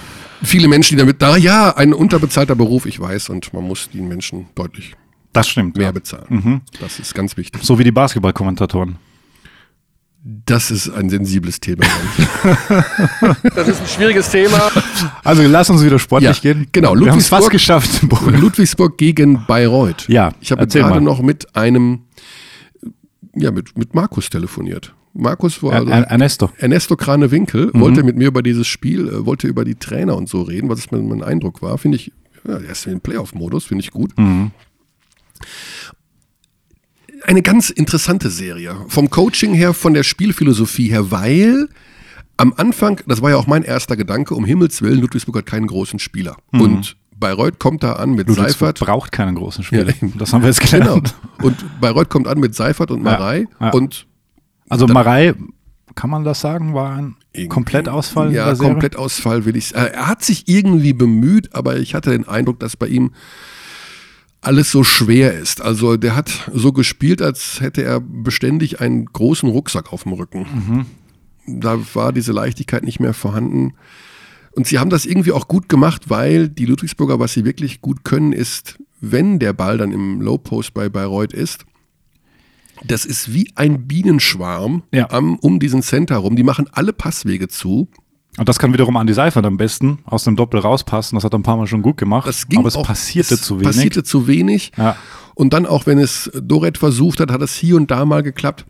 Viele 0.44 0.68
Menschen, 0.68 0.96
die 0.96 1.00
damit 1.02 1.22
da, 1.22 1.38
ja, 1.38 1.76
ein 1.78 1.94
unterbezahlter 1.94 2.56
Beruf, 2.56 2.86
ich 2.86 3.00
weiß, 3.00 3.30
und 3.30 3.54
man 3.54 3.64
muss 3.64 3.90
den 3.90 4.08
Menschen 4.08 4.48
deutlich 4.56 4.94
Das 5.34 5.48
stimmt. 5.48 5.78
mehr 5.78 5.88
Ja. 5.88 5.92
bezahlen. 5.92 6.62
Das 6.80 7.00
ist 7.00 7.14
ganz 7.14 7.38
wichtig. 7.38 7.62
So 7.64 7.78
wie 7.80 7.84
die 7.84 7.92
Basketballkommentatoren. 7.92 8.98
Das 10.24 10.70
ist 10.70 10.88
ein 10.90 11.10
sensibles 11.10 11.60
Thema. 11.60 11.84
Das 13.56 13.68
ist 13.68 13.82
ein 13.82 13.88
schwieriges 13.88 14.30
Thema. 14.30 14.70
Also 15.24 15.42
lass 15.48 15.70
uns 15.72 15.84
wieder 15.84 15.98
sportlich 16.00 16.44
Ja, 16.44 16.54
gehen. 16.54 16.68
genau. 16.72 16.94
Wir 16.96 17.12
haben 17.12 17.18
es 17.20 17.30
Ludwigsburg- 17.32 17.38
fast 17.40 17.50
geschafft. 17.50 18.02
Ludwigsburg 18.32 18.98
gegen 18.98 19.46
Bayreuth. 19.48 20.08
Ja, 20.10 20.32
Ich 20.40 20.52
habe 20.52 20.68
gerade 20.68 20.90
mal. 20.96 21.02
noch 21.02 21.22
mit 21.22 21.56
einem, 21.56 22.02
ja, 23.36 23.50
mit, 23.52 23.76
mit 23.78 23.96
Markus 23.96 24.30
telefoniert. 24.30 24.94
Markus 25.14 25.62
war 25.62 25.74
also 25.74 25.92
Er- 25.92 26.00
Er- 26.00 26.12
Ernesto. 26.12 26.50
Ernesto 26.58 26.96
Krane-Winkel, 26.96 27.72
Mhm. 27.74 27.80
wollte 27.80 28.04
mit 28.04 28.16
mir 28.18 28.28
über 28.28 28.42
dieses 28.42 28.68
Spiel, 28.68 29.08
äh, 29.10 29.26
wollte 29.26 29.48
über 29.48 29.66
die 29.66 29.76
Trainer 29.76 30.16
und 30.16 30.30
so 30.30 30.42
reden, 30.42 30.70
was 30.70 30.80
es 30.80 30.92
mein, 30.92 31.08
mein 31.08 31.22
Eindruck 31.24 31.62
war. 31.62 31.78
Finde 31.78 31.98
ich, 31.98 32.12
ja, 32.48 32.54
er 32.58 32.72
ist 32.72 32.88
im 32.88 33.02
Playoff-Modus, 33.02 33.66
finde 33.66 33.84
ich 33.84 33.92
gut. 33.92 34.18
Mhm. 34.18 34.52
Eine 37.24 37.42
ganz 37.44 37.70
interessante 37.70 38.30
Serie. 38.30 38.76
Vom 38.88 39.10
Coaching 39.10 39.54
her, 39.54 39.74
von 39.74 39.94
der 39.94 40.04
Spielphilosophie 40.04 40.90
her, 40.90 41.12
weil 41.12 41.70
am 42.38 42.54
Anfang, 42.58 43.00
das 43.06 43.22
war 43.22 43.30
ja 43.30 43.36
auch 43.36 43.46
mein 43.46 43.62
erster 43.64 43.96
Gedanke, 43.96 44.34
um 44.34 44.46
Himmels 44.46 44.82
Willen, 44.82 45.00
Ludwigsburg 45.02 45.36
hat 45.38 45.46
keinen 45.46 45.68
großen 45.68 46.00
Spieler. 46.00 46.38
Und 46.52 46.96
Bayreuth 47.20 47.60
kommt 47.60 47.84
da 47.84 47.94
an 47.94 48.12
mit 48.16 48.28
Mhm. 48.28 48.36
Ludwigsburg 48.36 48.78
Seifert. 48.78 48.80
braucht 48.80 49.12
keinen 49.12 49.36
großen 49.36 49.64
Spieler. 49.64 49.88
Ja, 49.90 49.94
das 50.18 50.34
haben 50.34 50.42
wir 50.42 50.48
jetzt 50.50 50.62
Genau. 50.72 50.86
gelernt. 50.86 51.16
Und 51.44 51.80
Bayreuth 51.80 52.10
kommt 52.10 52.28
an 52.28 52.40
mit 52.40 52.56
Seifert 52.56 52.90
und 52.90 53.04
Marei. 53.04 53.46
ja. 53.60 53.70
Und 53.70 54.08
Also 54.72 54.88
Marei, 54.88 55.34
kann 55.96 56.10
man 56.10 56.24
das 56.24 56.40
sagen, 56.40 56.74
war 56.74 56.96
ein 56.96 57.18
Komplettausfall 57.50 58.34
Ja? 58.34 58.56
Komplettausfall 58.56 59.44
will 59.44 59.58
ich. 59.58 59.76
Äh, 59.76 59.92
er 59.94 60.08
hat 60.08 60.24
sich 60.24 60.48
irgendwie 60.48 60.94
bemüht, 60.94 61.54
aber 61.54 61.78
ich 61.78 61.94
hatte 61.94 62.12
den 62.12 62.26
Eindruck, 62.26 62.60
dass 62.62 62.78
bei 62.78 62.88
ihm 62.88 63.12
alles 64.40 64.72
so 64.72 64.86
schwer 64.86 65.38
ist. 65.38 65.62
Also 65.62 65.98
der 65.98 66.16
hat 66.16 66.50
so 66.54 66.72
gespielt, 66.72 67.22
als 67.22 67.60
hätte 67.60 67.84
er 67.84 68.00
beständig 68.00 68.80
einen 68.80 69.08
großen 69.08 69.50
Rucksack 69.50 69.92
auf 69.92 70.04
dem 70.04 70.14
Rücken. 70.14 70.86
Da 71.46 71.78
war 71.94 72.14
diese 72.14 72.32
Leichtigkeit 72.32 72.84
nicht 72.84 73.02
mehr 73.02 73.14
vorhanden. 73.14 73.74
Und 74.52 74.68
sie 74.68 74.80
haben 74.80 74.90
das 74.90 75.06
irgendwie 75.06 75.34
auch 75.34 75.50
gut 75.50 75.68
gemacht, 75.68 76.10
weil 76.10 76.48
die 76.48 76.66
Ludwigsburger, 76.66 77.20
was 77.20 77.34
sie 77.34 77.44
wirklich 77.44 77.82
gut 77.82 78.06
können, 78.06 78.32
ist, 78.32 78.80
wenn 79.02 79.38
der 79.38 79.52
Ball 79.52 79.78
dann 79.78 79.92
im 79.92 80.22
Low 80.22 80.38
Post 80.38 80.74
bei 80.74 80.88
Bayreuth 80.88 81.34
ist, 81.34 81.66
das 82.84 83.06
ist 83.06 83.34
wie 83.34 83.52
ein 83.56 83.88
Bienenschwarm 83.88 84.84
Ja. 84.92 85.10
am, 85.12 85.38
um 85.38 85.60
diesen 85.60 85.82
Center 85.82 86.18
rum. 86.18 86.36
Die 86.36 86.44
machen 86.44 86.68
alle 86.72 86.94
Passwege 86.94 87.48
zu. 87.48 87.90
Und 88.38 88.48
das 88.48 88.60
kann 88.60 88.72
wiederum 88.72 88.96
Andi 88.96 89.14
Seifert 89.14 89.46
am 89.46 89.58
besten 89.58 90.00
aus 90.06 90.24
dem 90.24 90.36
Doppel 90.38 90.60
rauspassen. 90.62 91.18
Das 91.18 91.24
hat 91.26 91.34
er 91.34 91.40
ein 91.40 91.44
paar 91.44 91.58
Mal 91.58 91.68
schon 91.68 91.82
gut 91.82 91.98
gemacht. 91.98 92.28
Das 92.28 92.48
ging 92.48 92.60
aber 92.60 92.70
es 92.70 92.76
auch, 92.78 92.86
passierte 92.86 93.34
es 93.34 93.42
zu 93.42 93.56
wenig. 93.56 93.68
Passierte 93.68 94.04
zu 94.04 94.28
wenig. 94.28 94.72
Ja. 94.78 94.96
Und 95.36 95.54
dann 95.54 95.66
auch, 95.66 95.86
wenn 95.86 95.98
es 95.98 96.32
Doret 96.42 96.78
versucht 96.78 97.20
hat, 97.20 97.32
hat 97.32 97.42
es 97.42 97.56
hier 97.56 97.76
und 97.76 97.92
da 97.92 98.06
mal 98.06 98.24
geklappt. 98.24 98.66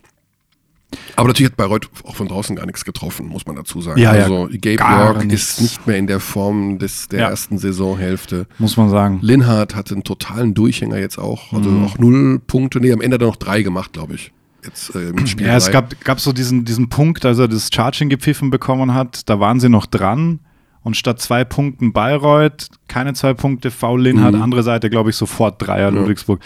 Aber 1.15 1.27
natürlich 1.27 1.51
hat 1.51 1.57
Bayreuth 1.57 1.89
auch 2.05 2.15
von 2.15 2.27
draußen 2.27 2.55
gar 2.55 2.65
nichts 2.65 2.83
getroffen, 2.85 3.27
muss 3.27 3.45
man 3.45 3.55
dazu 3.55 3.81
sagen. 3.81 3.99
Ja, 3.99 4.15
ja, 4.15 4.23
also 4.23 4.49
Gabe 4.59 5.03
York 5.03 5.25
nichts. 5.25 5.51
ist 5.53 5.61
nicht 5.61 5.87
mehr 5.87 5.97
in 5.97 6.07
der 6.07 6.19
Form 6.19 6.79
des, 6.79 7.07
der 7.07 7.19
Ja. 7.21 7.29
ersten 7.29 7.57
Saisonhälfte. 7.57 8.47
Muss 8.59 8.77
man 8.77 8.89
sagen. 8.89 9.19
Linhardt 9.21 9.75
hatte 9.75 9.93
einen 9.93 10.03
totalen 10.03 10.53
Durchhänger 10.53 10.97
jetzt 10.97 11.17
auch. 11.17 11.53
Also 11.53 11.69
Mhm. 11.69 11.85
auch 11.85 11.97
null 11.97 12.39
Punkte. 12.45 12.79
Nee, 12.79 12.91
am 12.91 13.01
Ende 13.01 13.15
hat 13.15 13.21
er 13.21 13.27
noch 13.27 13.35
drei 13.37 13.61
gemacht, 13.61 13.93
glaube 13.93 14.15
ich. 14.15 14.31
Jetzt 14.63 14.93
äh, 14.95 15.09
im 15.09 15.25
Spiel 15.27 15.47
Ja, 15.47 15.55
es 15.55 15.71
gab, 15.71 15.99
gab 16.03 16.19
so 16.19 16.33
diesen, 16.33 16.65
diesen 16.65 16.87
Punkt, 16.89 17.25
als 17.25 17.39
er 17.39 17.47
das 17.47 17.69
Charging 17.73 18.09
gepfiffen 18.09 18.49
bekommen 18.51 18.93
hat, 18.93 19.27
da 19.29 19.39
waren 19.39 19.59
sie 19.59 19.69
noch 19.69 19.85
dran 19.87 20.39
und 20.83 20.97
statt 20.97 21.21
zwei 21.21 21.43
Punkten 21.43 21.93
Bayreuth, 21.93 22.67
keine 22.87 23.13
zwei 23.13 23.33
Punkte, 23.33 23.69
Foul 23.71 24.01
Linhardt, 24.01 24.33
Mhm. 24.35 24.41
andere 24.41 24.63
Seite, 24.63 24.89
glaube 24.89 25.11
ich, 25.11 25.15
sofort 25.15 25.55
Dreier 25.65 25.91
Ludwigsburg. 25.91 26.39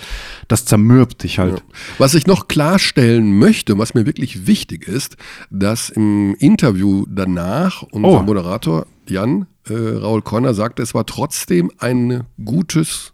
Das 0.48 0.66
zermürbt 0.66 1.24
dich 1.24 1.40
halt. 1.40 1.64
Was 1.98 2.14
ich 2.16 2.28
noch 2.28 2.48
klarstellen 2.48 3.38
möchte, 3.40 3.78
was 3.78 3.94
mir 3.94 4.06
wirklich 4.06 4.46
wichtig 4.46 4.88
ist, 4.88 5.16
dass 5.50 5.90
im 5.90 6.36
Interview 6.40 7.06
danach 7.10 7.84
unser 7.92 8.08
Oh. 8.10 8.22
Moderator 8.24 8.86
Jan 9.08 9.48
äh, 9.70 9.74
Raul 9.74 10.22
Korner 10.22 10.54
sagte, 10.54 10.84
es 10.84 10.94
war 10.94 11.06
trotzdem 11.06 11.72
ein 11.80 12.24
gutes, 12.44 13.14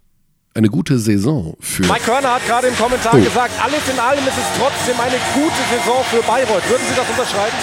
eine 0.54 0.68
gute 0.70 1.00
Saison 1.00 1.56
für. 1.60 1.84
Mike 1.84 2.02
Körner 2.04 2.34
hat 2.36 2.46
gerade 2.48 2.68
im 2.68 2.76
Kommentar 2.76 3.14
Oh. 3.16 3.22
gesagt, 3.24 3.52
alles 3.64 3.88
in 3.94 4.00
allem 4.00 4.20
ist 4.28 4.38
es 4.38 4.60
trotzdem 4.60 5.00
eine 5.00 5.16
gute 5.34 5.62
Saison 5.72 6.04
für 6.10 6.22
Bayreuth. 6.28 6.68
Würden 6.70 6.84
Sie 6.90 6.96
das 6.96 7.10
unterschreiben? 7.10 7.56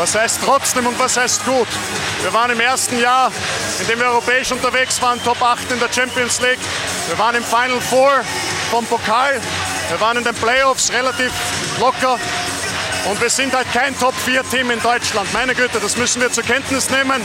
Was 0.00 0.14
heißt 0.14 0.40
trotzdem 0.42 0.86
und 0.86 0.98
was 0.98 1.18
heißt 1.18 1.44
gut? 1.44 1.68
Wir 2.22 2.32
waren 2.32 2.50
im 2.50 2.58
ersten 2.58 2.98
Jahr, 2.98 3.30
in 3.80 3.86
dem 3.86 3.98
wir 3.98 4.06
europäisch 4.06 4.50
unterwegs 4.50 5.00
waren, 5.02 5.22
Top 5.22 5.42
8 5.42 5.72
in 5.72 5.78
der 5.78 5.92
Champions 5.92 6.40
League. 6.40 6.58
Wir 7.08 7.18
waren 7.18 7.34
im 7.34 7.44
Final 7.44 7.78
Four 7.82 8.10
vom 8.70 8.86
Pokal. 8.86 9.38
Wir 9.90 10.00
waren 10.00 10.16
in 10.16 10.24
den 10.24 10.34
Playoffs 10.36 10.90
relativ 10.90 11.30
locker. 11.78 12.18
Und 13.10 13.20
wir 13.20 13.28
sind 13.28 13.54
halt 13.54 13.70
kein 13.74 13.94
Top 13.98 14.14
4 14.24 14.42
Team 14.48 14.70
in 14.70 14.80
Deutschland. 14.80 15.30
Meine 15.34 15.54
Güte, 15.54 15.78
das 15.78 15.98
müssen 15.98 16.22
wir 16.22 16.32
zur 16.32 16.44
Kenntnis 16.44 16.88
nehmen. 16.88 17.20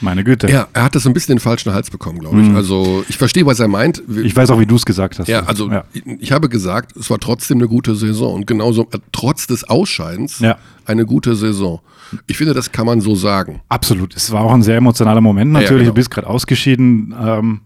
Meine 0.00 0.24
Güte. 0.24 0.50
Ja, 0.50 0.68
er 0.72 0.84
hat 0.84 0.94
das 0.94 1.04
so 1.04 1.10
ein 1.10 1.14
bisschen 1.14 1.36
den 1.36 1.40
falschen 1.40 1.72
Hals 1.72 1.90
bekommen, 1.90 2.18
glaube 2.18 2.40
ich. 2.42 2.50
Also 2.54 3.04
ich 3.08 3.16
verstehe, 3.16 3.46
was 3.46 3.60
er 3.60 3.68
meint. 3.68 4.02
Mhm. 4.06 4.24
Ich 4.24 4.36
weiß 4.36 4.50
auch, 4.50 4.58
wie 4.60 4.66
du 4.66 4.76
es 4.76 4.84
gesagt 4.84 5.18
hast. 5.18 5.28
ja, 5.28 5.40
also 5.44 5.70
Ja. 5.70 5.84
Ich, 5.92 6.02
ich 6.20 6.32
habe 6.32 6.48
gesagt, 6.48 6.96
es 6.96 7.08
war 7.10 7.18
trotzdem 7.18 7.58
eine 7.58 7.68
gute 7.68 7.94
Saison 7.96 8.34
und 8.34 8.46
genauso 8.46 8.82
äh, 8.92 8.98
trotz 9.12 9.46
des 9.46 9.64
Ausscheidens 9.64 10.38
Ja. 10.40 10.56
eine 10.84 11.06
gute 11.06 11.34
Saison. 11.34 11.80
Ich 12.26 12.36
finde, 12.36 12.54
das 12.54 12.70
kann 12.72 12.86
man 12.86 13.00
so 13.00 13.14
sagen. 13.14 13.62
Absolut. 13.68 14.14
Es 14.14 14.30
war 14.30 14.42
auch 14.42 14.52
ein 14.52 14.62
sehr 14.62 14.76
emotionaler 14.76 15.20
Moment 15.20 15.52
natürlich. 15.52 15.70
genau. 15.84 15.90
Du 15.90 15.94
bist 15.94 16.10
gerade 16.10 16.26
ausgeschieden. 16.28 17.14
Ähm, 17.20 17.60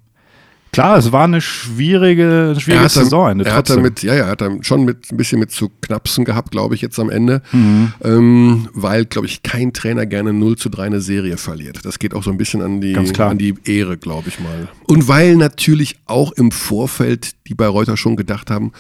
Klar, 0.73 0.99
es 0.99 1.11
war 1.11 1.25
eine 1.25 1.41
schwierige, 1.41 2.50
eine 2.53 2.61
schwierige 2.61 2.83
er 2.83 2.85
hat 2.85 2.97
da- 2.97 3.03
Saison. 3.03 3.41
er 3.41 3.53
hat 3.55 3.67
trotzdem. 3.67 3.77
damit, 3.83 4.03
ja, 4.05 4.15
ja, 4.15 4.25
er 4.27 4.31
hat 4.31 4.41
da 4.41 4.50
schon 4.62 4.85
mit 4.85 5.11
ein 5.11 5.17
bisschen 5.17 5.41
mit 5.41 5.50
zu 5.50 5.69
knapsen 5.81 6.25
gehabt, 6.25 6.53
glaube 6.53 6.75
ich, 6.77 6.81
jetzt 6.81 6.99
am 7.00 7.11
Ende, 7.11 7.43
Mhm. 7.53 7.93
ähm, 8.05 8.69
weil, 8.73 9.05
glaube 9.05 9.27
ich, 9.27 9.43
kein 9.43 9.73
Trainer 9.73 10.07
gerne 10.07 10.33
0 10.33 10.57
zu 10.57 10.69
3 10.69 10.85
eine 10.85 11.00
Serie 11.00 11.37
verliert. 11.39 11.81
Das 11.85 11.99
geht 11.99 12.15
auch 12.15 12.23
so 12.23 12.31
ein 12.31 12.37
bisschen 12.39 12.62
an 12.62 12.81
die, 12.81 12.97
an 12.97 13.39
die 13.39 13.55
Ehre, 13.65 13.97
glaube 13.97 14.29
ich 14.29 14.39
mal. 14.39 14.69
Und 14.87 15.09
weil 15.09 15.35
natürlich 15.37 15.97
auch 16.07 16.33
im 16.33 16.53
Vorfeld 16.53 17.33
die 17.49 17.55
Bayreuther 17.55 17.97
schon 17.97 18.15
gedacht 18.17 18.50
haben, 18.50 18.73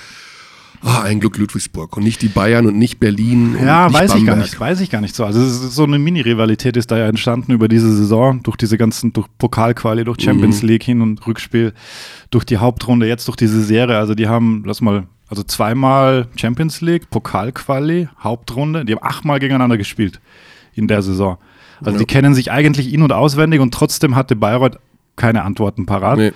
ah, 0.82 1.02
ein 1.02 1.20
Glück 1.20 1.36
Ludwigsburg 1.38 1.96
und 1.96 2.02
nicht 2.04 2.22
die 2.22 2.28
Bayern 2.28 2.66
und 2.66 2.76
nicht 2.78 3.00
Berlin 3.00 3.56
und 3.56 3.66
Ja, 3.66 3.86
nicht 3.88 3.94
weiß 3.94 4.14
ich 4.14 4.24
gar 4.24 4.34
Bamberg. 4.34 4.38
nicht, 4.50 4.60
weiß 4.60 4.80
ich 4.80 4.90
gar 4.90 5.00
nicht 5.00 5.14
so. 5.14 5.24
Also 5.24 5.40
es 5.40 5.62
ist 5.62 5.74
so 5.74 5.84
eine 5.84 5.98
Mini-Rivalität 5.98 6.76
ist 6.76 6.90
da 6.90 6.98
ja 6.98 7.06
entstanden 7.06 7.52
über 7.52 7.68
diese 7.68 7.94
Saison, 7.94 8.42
durch 8.42 8.56
diese 8.56 8.78
ganzen, 8.78 9.12
durch 9.12 9.26
Pokalquali, 9.38 10.04
durch 10.04 10.18
Mhm. 10.18 10.22
Champions 10.22 10.62
League 10.62 10.82
hin 10.82 11.00
und 11.02 11.26
Rückspiel, 11.26 11.72
durch 12.30 12.44
die 12.44 12.58
Hauptrunde, 12.58 13.06
jetzt 13.06 13.26
durch 13.28 13.36
diese 13.36 13.62
Serie. 13.62 13.96
Also 13.98 14.14
die 14.14 14.28
haben, 14.28 14.62
lass 14.66 14.80
mal, 14.80 15.04
also 15.28 15.42
zweimal 15.42 16.26
Champions 16.36 16.80
League, 16.80 17.10
Pokalquali, 17.10 18.08
Hauptrunde, 18.22 18.84
die 18.84 18.92
haben 18.94 19.02
achtmal 19.04 19.38
gegeneinander 19.38 19.76
gespielt 19.78 20.20
in 20.74 20.88
der 20.88 21.02
Saison. 21.02 21.38
Also 21.82 21.98
die 21.98 22.04
kennen 22.04 22.34
sich 22.34 22.50
eigentlich 22.50 22.92
in- 22.92 23.02
und 23.02 23.12
auswendig 23.12 23.60
und 23.60 23.72
trotzdem 23.72 24.14
hatte 24.16 24.36
Bayreuth 24.36 24.78
keine 25.16 25.42
Antworten 25.44 25.86
parat. 25.86 26.18
Nee. 26.18 26.32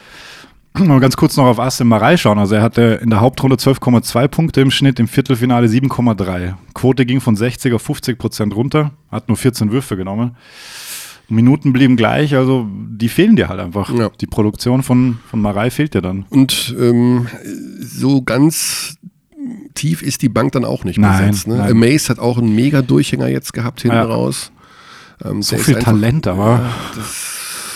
Mal 0.76 0.98
ganz 0.98 1.16
kurz 1.16 1.36
noch 1.36 1.44
auf 1.44 1.60
Asim 1.60 1.86
Marei 1.86 2.16
schauen. 2.16 2.38
Also 2.38 2.56
er 2.56 2.62
hatte 2.62 2.98
in 3.00 3.08
der 3.10 3.20
Hauptrunde 3.20 3.54
12,2 3.56 4.26
Punkte 4.26 4.60
im 4.60 4.72
Schnitt, 4.72 4.98
im 4.98 5.06
Viertelfinale 5.06 5.68
7,3. 5.68 6.54
Quote 6.74 7.06
ging 7.06 7.20
von 7.20 7.36
60 7.36 7.72
auf 7.74 7.82
50 7.82 8.18
Prozent 8.18 8.56
runter, 8.56 8.90
hat 9.10 9.28
nur 9.28 9.36
14 9.36 9.70
Würfe 9.70 9.96
genommen. 9.96 10.34
Minuten 11.28 11.72
blieben 11.72 11.96
gleich, 11.96 12.34
also 12.34 12.66
die 12.70 13.08
fehlen 13.08 13.36
dir 13.36 13.48
halt 13.48 13.60
einfach. 13.60 13.88
Ja. 13.94 14.10
Die 14.20 14.26
Produktion 14.26 14.82
von, 14.82 15.18
von 15.30 15.40
Marei 15.40 15.70
fehlt 15.70 15.94
dir 15.94 16.02
dann. 16.02 16.26
Und 16.28 16.74
ähm, 16.78 17.28
so 17.80 18.22
ganz 18.22 18.96
tief 19.74 20.02
ist 20.02 20.22
die 20.22 20.28
Bank 20.28 20.52
dann 20.52 20.64
auch 20.64 20.82
nicht 20.84 20.98
Nein, 20.98 21.28
besetzt. 21.30 21.46
Ne? 21.46 21.56
nein. 21.58 21.70
Amaze 21.70 22.08
hat 22.08 22.18
auch 22.18 22.36
einen 22.36 22.54
mega 22.54 22.82
Durchhänger 22.82 23.28
jetzt 23.28 23.52
gehabt 23.52 23.80
hinten 23.82 23.96
Ja. 23.96 24.02
raus. 24.04 24.50
Ähm, 25.24 25.40
So 25.40 25.50
der 25.50 25.60
ist 25.60 25.64
viel 25.66 25.76
einfach- 25.76 25.92
Talent, 25.92 26.26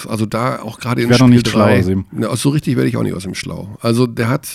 Also 0.07 0.26
da 0.26 0.61
auch 0.61 0.78
gerade 0.78 1.02
in 1.02 1.09
werd 1.11 1.21
noch 1.21 1.26
Spiel 1.26 1.37
nicht 1.37 1.49
schlau 1.49 1.64
3. 1.67 1.81
aus 1.81 1.88
ihm. 1.88 2.05
Ja, 2.21 2.37
so 2.37 2.50
richtig 2.50 2.76
werde 2.76 2.88
ich 2.88 2.97
auch 2.97 3.02
nicht 3.02 3.14
aus 3.14 3.25
ihm 3.25 3.35
schlau. 3.35 3.76
Also 3.81 4.07
der 4.07 4.28
hat 4.28 4.47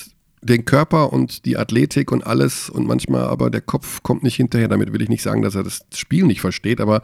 den 0.41 0.65
Körper 0.65 1.13
und 1.13 1.45
die 1.45 1.57
Athletik 1.57 2.11
und 2.11 2.25
alles 2.27 2.69
und 2.69 2.85
manchmal 2.85 3.23
aber 3.23 3.49
der 3.49 3.61
Kopf 3.61 4.03
kommt 4.03 4.23
nicht 4.23 4.35
hinterher. 4.35 4.67
Damit 4.67 4.91
will 4.93 5.01
ich 5.01 5.09
nicht 5.09 5.23
sagen, 5.23 5.41
dass 5.41 5.55
er 5.55 5.63
das 5.63 5.81
Spiel 5.95 6.25
nicht 6.25 6.41
versteht, 6.41 6.81
aber 6.81 7.01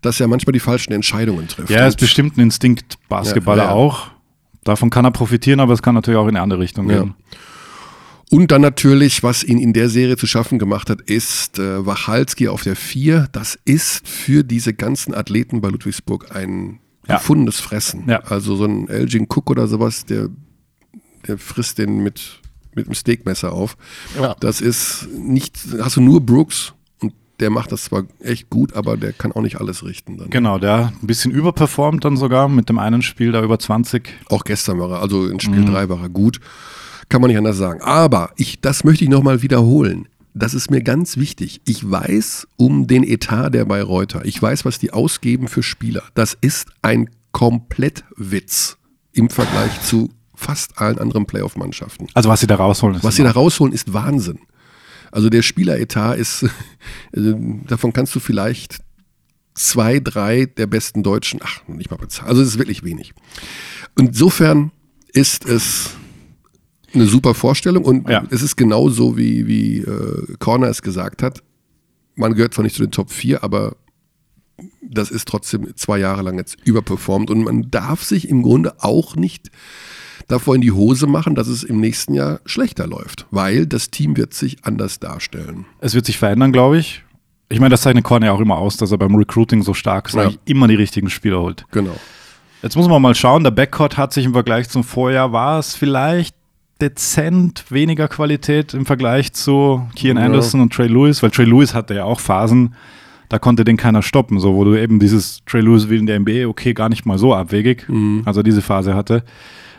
dass 0.00 0.18
er 0.20 0.28
manchmal 0.28 0.52
die 0.52 0.60
falschen 0.60 0.92
Entscheidungen 0.92 1.46
trifft. 1.48 1.70
ja, 1.70 1.78
er 1.78 1.88
ist 1.88 1.98
bestimmt 1.98 2.36
ein 2.36 2.40
Instinkt-Basketballer 2.42 3.62
Ja, 3.64 3.68
ja. 3.70 3.74
auch. 3.74 4.08
Davon 4.64 4.90
kann 4.90 5.04
er 5.04 5.10
profitieren, 5.10 5.58
aber 5.60 5.72
es 5.74 5.82
kann 5.82 5.94
natürlich 5.94 6.18
auch 6.18 6.24
in 6.28 6.36
eine 6.36 6.40
andere 6.42 6.60
Richtung 6.60 6.88
Ja. 6.90 7.00
gehen. 7.02 7.14
Und 8.30 8.50
dann 8.50 8.62
natürlich, 8.62 9.22
was 9.22 9.44
ihn 9.44 9.58
in 9.58 9.72
der 9.74 9.88
Serie 9.90 10.16
zu 10.16 10.26
schaffen 10.26 10.58
gemacht 10.58 10.88
hat, 10.88 11.02
ist 11.02 11.58
äh, 11.58 11.84
Wachalski 11.84 12.48
auf 12.48 12.62
der 12.62 12.76
4. 12.76 13.28
Das 13.32 13.58
ist 13.66 14.08
für 14.08 14.42
diese 14.42 14.72
ganzen 14.72 15.14
Athleten 15.14 15.60
bei 15.60 15.68
Ludwigsburg 15.68 16.34
ein 16.34 16.78
Ja. 17.08 17.16
gefundenes 17.16 17.58
Fressen. 17.60 18.04
Ja. 18.08 18.20
Also 18.20 18.56
so 18.56 18.64
ein 18.64 18.88
Elgin 18.88 19.26
Cook 19.28 19.50
oder 19.50 19.66
sowas, 19.66 20.04
der, 20.04 20.28
der 21.26 21.38
frisst 21.38 21.78
den 21.78 22.02
mit, 22.02 22.40
mit 22.74 22.86
dem 22.86 22.94
Steakmesser 22.94 23.52
auf. 23.52 23.76
Ja. 24.20 24.34
Das 24.40 24.60
ist 24.60 25.08
nicht, 25.16 25.58
hast 25.80 25.96
du 25.96 26.00
nur 26.00 26.20
Brooks 26.20 26.74
und 27.00 27.12
der 27.40 27.50
macht 27.50 27.72
das 27.72 27.84
zwar 27.84 28.04
echt 28.20 28.50
gut, 28.50 28.74
aber 28.74 28.96
der 28.96 29.12
kann 29.12 29.32
auch 29.32 29.42
nicht 29.42 29.60
alles 29.60 29.84
richten 29.84 30.16
dann. 30.18 30.30
Genau, 30.30 30.58
der 30.58 30.92
ein 31.02 31.06
bisschen 31.06 31.32
überperformt 31.32 32.04
dann 32.04 32.16
sogar 32.16 32.48
mit 32.48 32.68
dem 32.68 32.78
einen 32.78 33.02
Spiel 33.02 33.32
da 33.32 33.42
über 33.42 33.58
20. 33.58 34.08
Auch 34.28 34.44
gestern 34.44 34.78
war 34.78 34.90
er, 34.92 35.00
also 35.02 35.26
in 35.26 35.40
Spiel 35.40 35.60
Mhm. 35.62 35.72
3 35.72 35.88
war 35.88 36.00
er 36.02 36.08
gut. 36.08 36.38
Kann 37.08 37.20
man 37.20 37.28
nicht 37.28 37.36
anders 37.38 37.58
sagen. 37.58 37.82
Aber 37.82 38.30
ich, 38.36 38.60
das 38.60 38.84
möchte 38.84 39.04
ich 39.04 39.10
nochmal 39.10 39.42
wiederholen. 39.42 40.08
Das 40.34 40.54
ist 40.54 40.70
mir 40.70 40.82
ganz 40.82 41.16
wichtig. 41.16 41.60
Ich 41.66 41.88
weiß 41.88 42.48
um 42.56 42.86
den 42.86 43.04
Etat 43.04 43.50
der 43.50 43.66
Bayreuther. 43.66 44.24
Ich 44.24 44.40
weiß, 44.40 44.64
was 44.64 44.78
die 44.78 44.92
ausgeben 44.92 45.48
für 45.48 45.62
Spieler. 45.62 46.02
Das 46.14 46.36
ist 46.40 46.68
ein 46.80 47.10
Komplettwitz 47.32 48.78
im 49.12 49.28
Vergleich 49.28 49.82
zu 49.82 50.10
fast 50.34 50.78
allen 50.78 50.98
anderen 50.98 51.26
Playoff-Mannschaften. 51.26 52.08
Also 52.14 52.28
was 52.28 52.40
sie 52.40 52.46
da 52.46 52.56
rausholen. 52.56 52.96
ist 52.96 53.04
Was 53.04 53.16
sie 53.16 53.22
da 53.22 53.30
rausholen, 53.30 53.74
ist 53.74 53.92
Wahnsinn. 53.92 54.40
Also 55.10 55.28
der 55.28 55.42
Spieleretat 55.42 56.18
ist, 56.18 56.42
äh, 56.42 56.48
davon 57.68 57.92
kannst 57.92 58.14
du 58.14 58.20
vielleicht 58.20 58.82
zwei, 59.54 60.00
drei 60.00 60.46
der 60.46 60.66
besten 60.66 61.02
Deutschen, 61.02 61.40
ach, 61.42 61.60
nicht 61.68 61.90
mal 61.90 61.98
bezahlen. 61.98 62.30
Also 62.30 62.42
es 62.42 62.48
ist 62.48 62.58
wirklich 62.58 62.82
wenig. 62.82 63.12
Insofern 63.98 64.72
ist 65.12 65.44
es 65.44 65.90
eine 66.94 67.06
super 67.06 67.34
Vorstellung 67.34 67.84
und 67.84 68.08
Ja. 68.08 68.24
es 68.30 68.42
ist 68.42 68.56
genauso 68.56 69.16
wie, 69.16 69.46
wie 69.46 69.78
äh, 69.78 70.34
Corner 70.38 70.68
es 70.68 70.82
gesagt 70.82 71.22
hat. 71.22 71.42
Man 72.14 72.34
gehört 72.34 72.54
zwar 72.54 72.64
nicht 72.64 72.76
zu 72.76 72.82
den 72.82 72.90
Top 72.90 73.10
4, 73.10 73.42
aber 73.42 73.76
das 74.82 75.10
ist 75.10 75.26
trotzdem 75.28 75.74
zwei 75.76 75.98
Jahre 75.98 76.22
lang 76.22 76.36
jetzt 76.38 76.56
überperformt 76.64 77.30
und 77.30 77.44
man 77.44 77.70
darf 77.70 78.02
sich 78.04 78.28
im 78.28 78.42
Grunde 78.42 78.74
auch 78.82 79.16
nicht 79.16 79.50
davor 80.28 80.54
in 80.54 80.60
die 80.60 80.72
Hose 80.72 81.06
machen, 81.06 81.34
dass 81.34 81.48
es 81.48 81.64
im 81.64 81.80
nächsten 81.80 82.14
Jahr 82.14 82.40
schlechter 82.44 82.86
läuft, 82.86 83.26
weil 83.30 83.66
das 83.66 83.90
Team 83.90 84.16
wird 84.16 84.34
sich 84.34 84.64
anders 84.64 85.00
darstellen. 85.00 85.66
Es 85.80 85.94
wird 85.94 86.06
sich 86.06 86.18
verändern, 86.18 86.52
glaube 86.52 86.78
ich. 86.78 87.02
Ich 87.48 87.60
meine, 87.60 87.70
das 87.70 87.82
zeichnet 87.82 88.04
Korn 88.04 88.22
ja 88.22 88.32
auch 88.32 88.40
immer 88.40 88.56
aus, 88.56 88.76
dass 88.76 88.92
er 88.92 88.98
beim 88.98 89.14
Recruiting 89.14 89.62
so 89.62 89.74
stark 89.74 90.08
ist, 90.08 90.14
Ja. 90.14 90.30
immer 90.44 90.68
die 90.68 90.74
richtigen 90.74 91.10
Spieler 91.10 91.40
holt. 91.40 91.64
Genau. 91.70 91.96
Jetzt 92.62 92.76
muss 92.76 92.88
man 92.88 93.02
mal 93.02 93.14
schauen, 93.14 93.42
der 93.42 93.50
Backcourt 93.50 93.96
hat 93.98 94.12
sich 94.12 94.24
im 94.24 94.32
Vergleich 94.32 94.68
zum 94.68 94.84
Vorjahr, 94.84 95.32
war 95.32 95.58
es 95.58 95.74
vielleicht 95.74 96.36
dezent 96.80 97.64
weniger 97.70 98.08
Qualität 98.08 98.74
im 98.74 98.86
Vergleich 98.86 99.32
zu 99.32 99.86
Kian 99.94 100.16
Ja. 100.16 100.24
Anderson 100.24 100.60
und 100.60 100.72
Trey 100.72 100.88
Lewis, 100.88 101.22
weil 101.22 101.30
Trey 101.30 101.46
Lewis 101.46 101.74
hatte 101.74 101.94
ja 101.94 102.04
auch 102.04 102.20
Phasen, 102.20 102.74
da 103.28 103.38
konnte 103.38 103.64
den 103.64 103.76
keiner 103.76 104.02
stoppen, 104.02 104.38
so 104.40 104.54
wo 104.54 104.64
du 104.64 104.74
eben 104.74 104.98
dieses 104.98 105.42
Trey 105.46 105.60
Lewis 105.62 105.88
will 105.88 106.00
in 106.00 106.06
der 106.06 106.18
NBA, 106.18 106.46
okay, 106.48 106.74
gar 106.74 106.88
nicht 106.88 107.06
mal 107.06 107.18
so 107.18 107.34
abwegig, 107.34 107.88
Mhm. 107.88 108.22
also 108.24 108.42
diese 108.42 108.62
Phase 108.62 108.94
hatte. 108.94 109.22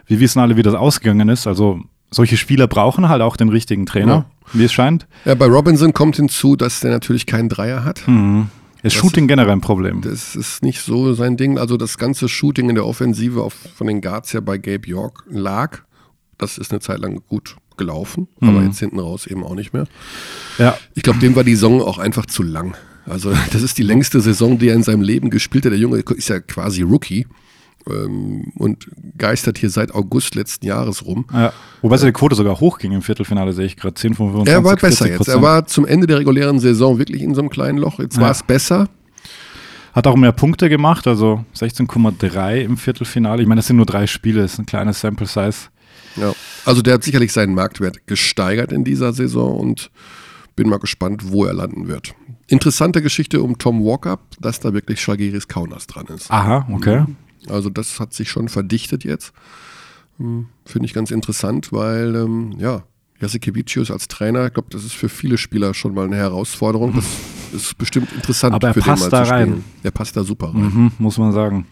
Wir 0.07 0.19
wissen 0.19 0.39
alle, 0.39 0.57
wie 0.57 0.63
das 0.63 0.73
ausgegangen 0.75 1.29
ist, 1.29 1.45
also 1.47 1.79
solche 2.11 2.37
Spieler 2.37 2.67
brauchen 2.67 3.09
halt 3.09 3.21
auch 3.21 3.37
den 3.37 3.49
richtigen 3.49 3.85
Trainer, 3.85 4.25
wie 4.53 4.63
es 4.63 4.71
scheint. 4.73 5.07
Ja, 5.25 5.35
bei 5.35 5.45
Robinson 5.47 5.93
kommt 5.93 6.15
hinzu, 6.15 6.55
dass 6.55 6.79
der 6.79 6.91
natürlich 6.91 7.25
keinen 7.25 7.49
Dreier 7.49 7.83
hat. 7.83 8.03
Ist 8.83 8.95
Shooting 8.95 9.27
generell 9.27 9.51
ein 9.53 9.61
Problem. 9.61 10.01
Das 10.01 10.35
ist 10.35 10.61
nicht 10.61 10.81
so 10.81 11.13
sein 11.13 11.37
Ding. 11.37 11.57
Also 11.57 11.77
das 11.77 11.97
ganze 11.97 12.27
Shooting 12.27 12.69
in 12.69 12.75
der 12.75 12.85
Offensive 12.85 13.41
auf, 13.41 13.53
von 13.75 13.87
den 13.87 14.01
Guards 14.01 14.33
her 14.33 14.41
bei 14.41 14.57
Gabe 14.57 14.87
York 14.87 15.23
lag. 15.29 15.79
Das 16.43 16.57
ist 16.57 16.71
eine 16.71 16.79
Zeit 16.79 16.99
lang 16.99 17.21
gut 17.27 17.55
gelaufen, 17.77 18.27
aber 18.39 18.61
jetzt 18.61 18.79
hinten 18.79 18.99
raus 18.99 19.25
eben 19.25 19.43
auch 19.43 19.55
nicht 19.55 19.73
mehr. 19.73 19.85
Ja, 20.59 20.77
Ich 20.93 21.01
glaube, 21.03 21.19
dem 21.19 21.35
war 21.35 21.43
die 21.43 21.55
Saison 21.55 21.81
auch 21.81 21.97
einfach 21.97 22.25
zu 22.27 22.43
lang. 22.43 22.75
Also 23.05 23.33
das 23.51 23.61
ist 23.63 23.77
die 23.77 23.83
längste 23.83 24.21
Saison, 24.21 24.59
die 24.59 24.69
er 24.69 24.75
in 24.75 24.83
seinem 24.83 25.01
Leben 25.01 25.29
gespielt 25.31 25.65
hat. 25.65 25.71
Der 25.71 25.79
Junge 25.79 25.97
ist 25.97 26.29
ja 26.29 26.39
quasi 26.39 26.83
Rookie 26.83 27.25
ähm, 27.89 28.51
und 28.57 28.87
geistert 29.17 29.57
hier 29.57 29.69
seit 29.71 29.93
August 29.93 30.35
letzten 30.35 30.65
Jahres 30.67 31.03
rum. 31.05 31.25
ja. 31.33 31.51
Wobei 31.81 31.97
seine 31.97 32.13
Quote 32.13 32.35
sogar 32.35 32.59
hochging 32.59 32.91
im 32.93 33.01
Viertelfinale, 33.01 33.51
sehe 33.53 33.65
ich 33.65 33.75
gerade 33.75 33.95
10 33.95 34.13
von 34.13 34.27
25. 34.27 34.53
Er 34.53 34.63
war 34.63 34.75
besser 34.77 35.05
40%. 35.05 35.07
jetzt. 35.09 35.27
Er 35.27 35.41
war 35.41 35.65
zum 35.65 35.85
Ende 35.85 36.05
der 36.07 36.19
regulären 36.19 36.59
Saison 36.59 36.97
wirklich 36.99 37.21
in 37.23 37.33
so 37.35 37.41
einem 37.41 37.49
kleinen 37.49 37.77
Loch. 37.79 37.99
Jetzt 37.99 38.17
war 38.17 38.25
Ja. 38.27 38.31
es 38.31 38.43
besser. 38.43 38.87
Hat 39.93 40.07
auch 40.07 40.15
mehr 40.15 40.31
Punkte 40.31 40.69
gemacht, 40.69 41.05
also 41.07 41.43
16,3 41.55 42.61
im 42.61 42.77
Viertelfinale. 42.77 43.41
Ich 43.43 43.47
meine, 43.47 43.59
das 43.59 43.67
sind 43.67 43.75
nur 43.75 43.85
drei 43.85 44.07
Spiele, 44.07 44.41
das 44.41 44.53
ist 44.53 44.59
ein 44.59 44.65
kleines 44.65 45.01
Sample 45.01 45.27
Size. 45.27 45.69
Ja. 46.15 46.33
Also 46.65 46.81
der 46.81 46.95
hat 46.95 47.03
sicherlich 47.03 47.31
seinen 47.33 47.53
Marktwert 47.55 48.07
gesteigert 48.07 48.71
in 48.71 48.83
dieser 48.83 49.13
Saison 49.13 49.57
und 49.57 49.91
bin 50.55 50.69
mal 50.69 50.79
gespannt, 50.79 51.31
wo 51.31 51.45
er 51.45 51.53
landen 51.53 51.87
wird. 51.87 52.13
Interessante 52.47 53.01
Geschichte 53.01 53.41
um 53.41 53.57
Tom 53.57 53.83
Walker, 53.83 54.19
dass 54.39 54.59
da 54.59 54.73
wirklich 54.73 55.01
Shagiris 55.01 55.47
Kaunas 55.47 55.87
dran 55.87 56.05
ist. 56.07 56.29
Aha, 56.29 56.67
okay. 56.71 57.05
Also 57.49 57.69
das 57.69 57.99
hat 57.99 58.13
sich 58.13 58.29
schon 58.29 58.49
verdichtet 58.49 59.03
jetzt. 59.03 59.33
Hm, 60.17 60.47
Finde 60.65 60.85
ich 60.85 60.93
ganz 60.93 61.11
interessant, 61.11 61.71
weil 61.73 62.15
ähm, 62.15 62.53
ja, 62.59 62.83
Jasikevicius 63.19 63.89
als 63.89 64.07
Trainer, 64.07 64.47
ich 64.47 64.53
glaube, 64.53 64.69
das 64.71 64.83
ist 64.83 64.93
für 64.93 65.09
viele 65.09 65.37
Spieler 65.37 65.73
schon 65.73 65.93
mal 65.93 66.05
eine 66.05 66.17
Herausforderung. 66.17 66.93
Das 66.93 67.05
ist 67.63 67.77
bestimmt 67.77 68.11
interessant 68.13 68.53
Aber 68.55 68.67
er 68.69 68.73
für 68.73 68.81
passt 68.81 69.03
den 69.03 69.09
mal 69.11 69.17
da 69.17 69.23
zu 69.25 69.31
rein. 69.31 69.47
spielen. 69.47 69.63
Der 69.83 69.91
passt 69.91 70.15
da 70.17 70.23
super 70.23 70.47
rein. 70.53 70.61
Mhm, 70.61 70.91
muss 70.99 71.17
man 71.17 71.31
sagen. 71.31 71.65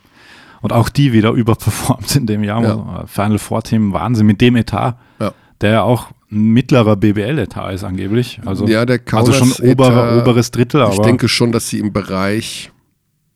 Und 0.62 0.74
auch 0.74 0.89
die 0.89 1.12
wieder 1.13 1.32
überperformt 1.32 2.15
in 2.15 2.25
dem 2.27 2.44
Jahr. 2.44 2.63
Ja. 2.63 3.06
Final 3.08 3.39
Four 3.39 3.63
Team, 3.63 3.94
Wahnsinn, 3.94 4.25
mit 4.27 4.41
dem 4.41 4.56
Etat, 4.56 4.96
Ja. 5.20 5.34
der 5.62 5.72
ja 5.72 5.82
auch 5.84 6.08
ein 6.32 6.51
mittlerer 6.53 6.96
BBL-Etat 6.96 7.72
ist 7.74 7.84
angeblich. 7.84 8.39
Also, 8.46 8.65
Ja, 8.68 8.86
der 8.86 9.01
also 9.12 9.34
schon 9.34 9.50
Kaunas 9.51 9.62
oberer, 9.62 10.12
Etat- 10.13 10.22
oberes 10.22 10.51
Drittel, 10.51 10.82
aber 10.82 10.94
Ich 10.94 11.00
denke 11.01 11.27
schon, 11.27 11.51
dass 11.51 11.68
sie 11.68 11.80
im 11.80 11.91
Bereich 11.91 12.72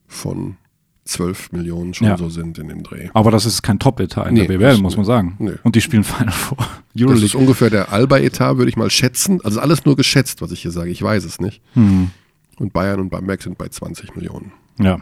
von 0.07 0.55
12 1.03 1.51
Millionen 1.51 1.93
schon 1.93 2.07
Ja. 2.07 2.17
so 2.17 2.29
sind 2.29 2.57
in 2.57 2.67
dem 2.69 2.81
Dreh. 2.83 3.09
aber 3.13 3.29
das 3.31 3.45
ist 3.45 3.61
kein 3.61 3.77
Top-Etat 3.79 4.27
in 4.27 4.33
Nee, 4.35 4.41
der 4.41 4.47
BBL, 4.57 4.69
das- 4.71 4.79
muss 4.79 4.95
man 4.97 5.05
sagen. 5.05 5.35
nee. 5.39 5.51
Und 5.63 5.75
die 5.75 5.81
spielen 5.81 6.03
Final 6.03 6.31
Four. 6.31 6.57
Das 6.57 7.01
Euroleague. 7.01 7.25
ist 7.25 7.35
ungefähr 7.35 7.69
der 7.69 7.91
Alba-Etat, 7.91 8.57
würde 8.57 8.69
ich 8.69 8.77
mal 8.77 8.89
schätzen. 8.89 9.39
Also 9.43 9.59
alles 9.59 9.85
nur 9.85 9.95
geschätzt, 9.95 10.41
was 10.41 10.51
ich 10.51 10.61
hier 10.61 10.71
sage. 10.71 10.89
Ich 10.89 11.01
weiß 11.03 11.25
es 11.25 11.39
nicht. 11.41 11.61
Hm. 11.73 12.11
Und 12.57 12.71
Bayern 12.73 13.01
und 13.01 13.09
Bamberg 13.09 13.41
sind 13.43 13.57
bei 13.57 13.67
20 13.67 14.15
Millionen. 14.15 14.53
Ja. 14.79 14.99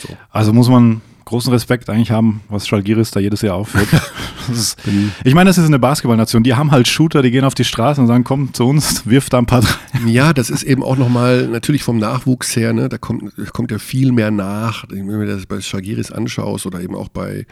So. 0.00 0.08
Also 0.30 0.52
muss 0.52 0.68
man 0.70 1.00
großen 1.26 1.52
Respekt 1.52 1.90
eigentlich 1.90 2.12
haben, 2.12 2.40
was 2.48 2.66
Schalgiris 2.66 3.10
da 3.10 3.20
jedes 3.20 3.42
Jahr 3.42 3.56
aufführt. 3.56 3.88
ist, 4.50 4.78
ich 5.24 5.34
meine, 5.34 5.50
das 5.50 5.58
ist 5.58 5.66
eine 5.66 5.78
Basketballnation. 5.78 6.44
Die 6.44 6.54
haben 6.54 6.70
halt 6.70 6.88
Shooter, 6.88 7.20
die 7.20 7.32
gehen 7.32 7.44
auf 7.44 7.54
die 7.54 7.64
Straße 7.64 8.00
und 8.00 8.06
sagen, 8.06 8.24
komm 8.24 8.54
zu 8.54 8.64
uns, 8.64 9.06
wirf 9.06 9.28
da 9.28 9.38
ein 9.38 9.46
paar. 9.46 9.62
Ja, 10.06 10.32
das 10.32 10.50
ist 10.50 10.62
eben 10.62 10.82
auch 10.82 10.96
nochmal, 10.96 11.48
natürlich 11.48 11.82
vom 11.82 11.98
Nachwuchs 11.98 12.54
her, 12.56 12.72
ne, 12.72 12.88
da 12.88 12.96
kommt, 12.96 13.34
kommt 13.52 13.72
ja 13.72 13.78
viel 13.78 14.12
mehr 14.12 14.30
nach. 14.30 14.86
Wenn 14.88 15.06
du 15.06 15.26
das 15.26 15.46
bei 15.46 15.60
Schalgiris 15.60 16.12
anschaust 16.12 16.64
oder 16.64 16.80
eben 16.80 16.94
auch 16.94 17.08
bei, 17.08 17.44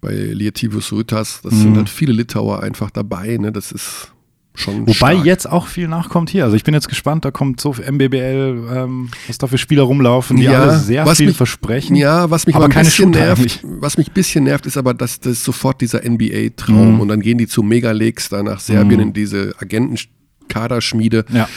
bei 0.00 0.12
Lietivus 0.12 0.92
Rytas, 0.92 1.40
das 1.42 1.54
mhm. 1.54 1.60
sind 1.60 1.76
halt 1.78 1.88
viele 1.88 2.12
Litauer 2.12 2.62
einfach 2.62 2.90
dabei. 2.90 3.38
Ne, 3.38 3.50
das 3.50 3.72
ist 3.72 4.13
schon 4.56 4.82
Wobei 4.82 4.92
stark. 4.92 5.24
jetzt 5.24 5.50
auch 5.50 5.66
viel 5.66 5.88
nachkommt 5.88 6.30
hier. 6.30 6.44
Also 6.44 6.54
ich 6.56 6.62
bin 6.64 6.74
jetzt 6.74 6.88
gespannt, 6.88 7.24
da 7.24 7.30
kommt 7.32 7.60
so 7.60 7.72
MBBL, 7.74 8.68
ähm, 8.72 9.08
was 9.26 9.38
da 9.38 9.46
für 9.48 9.58
Spieler 9.58 9.82
rumlaufen, 9.82 10.36
die 10.36 10.44
Ja, 10.44 10.62
alle 10.62 10.78
sehr 10.78 11.04
was 11.06 11.18
viel 11.18 11.26
mich- 11.28 11.36
versprechen. 11.36 11.96
Ja, 11.96 12.30
was 12.30 12.46
mich 12.46 12.54
Aber 12.54 12.66
ein 12.66 12.70
bisschen 12.70 13.10
nervt, 13.10 13.40
eigentlich. 13.40 13.60
was 13.64 13.98
mich 13.98 14.08
ein 14.10 14.14
bisschen 14.14 14.44
nervt, 14.44 14.66
ist 14.66 14.76
aber, 14.76 14.94
dass 14.94 15.18
das 15.18 15.42
sofort 15.44 15.80
dieser 15.80 16.04
NBA-Traum 16.04 16.94
Mhm. 16.94 17.00
und 17.00 17.08
dann 17.08 17.20
gehen 17.20 17.38
die 17.38 17.48
zu 17.48 17.62
Megaleaks 17.64 18.28
da 18.28 18.42
nach 18.44 18.60
Serbien 18.60 19.00
in 19.00 19.12
diese 19.12 19.54
Agenten-Kaderschmiede, 19.58 21.24
Ja. 21.32 21.48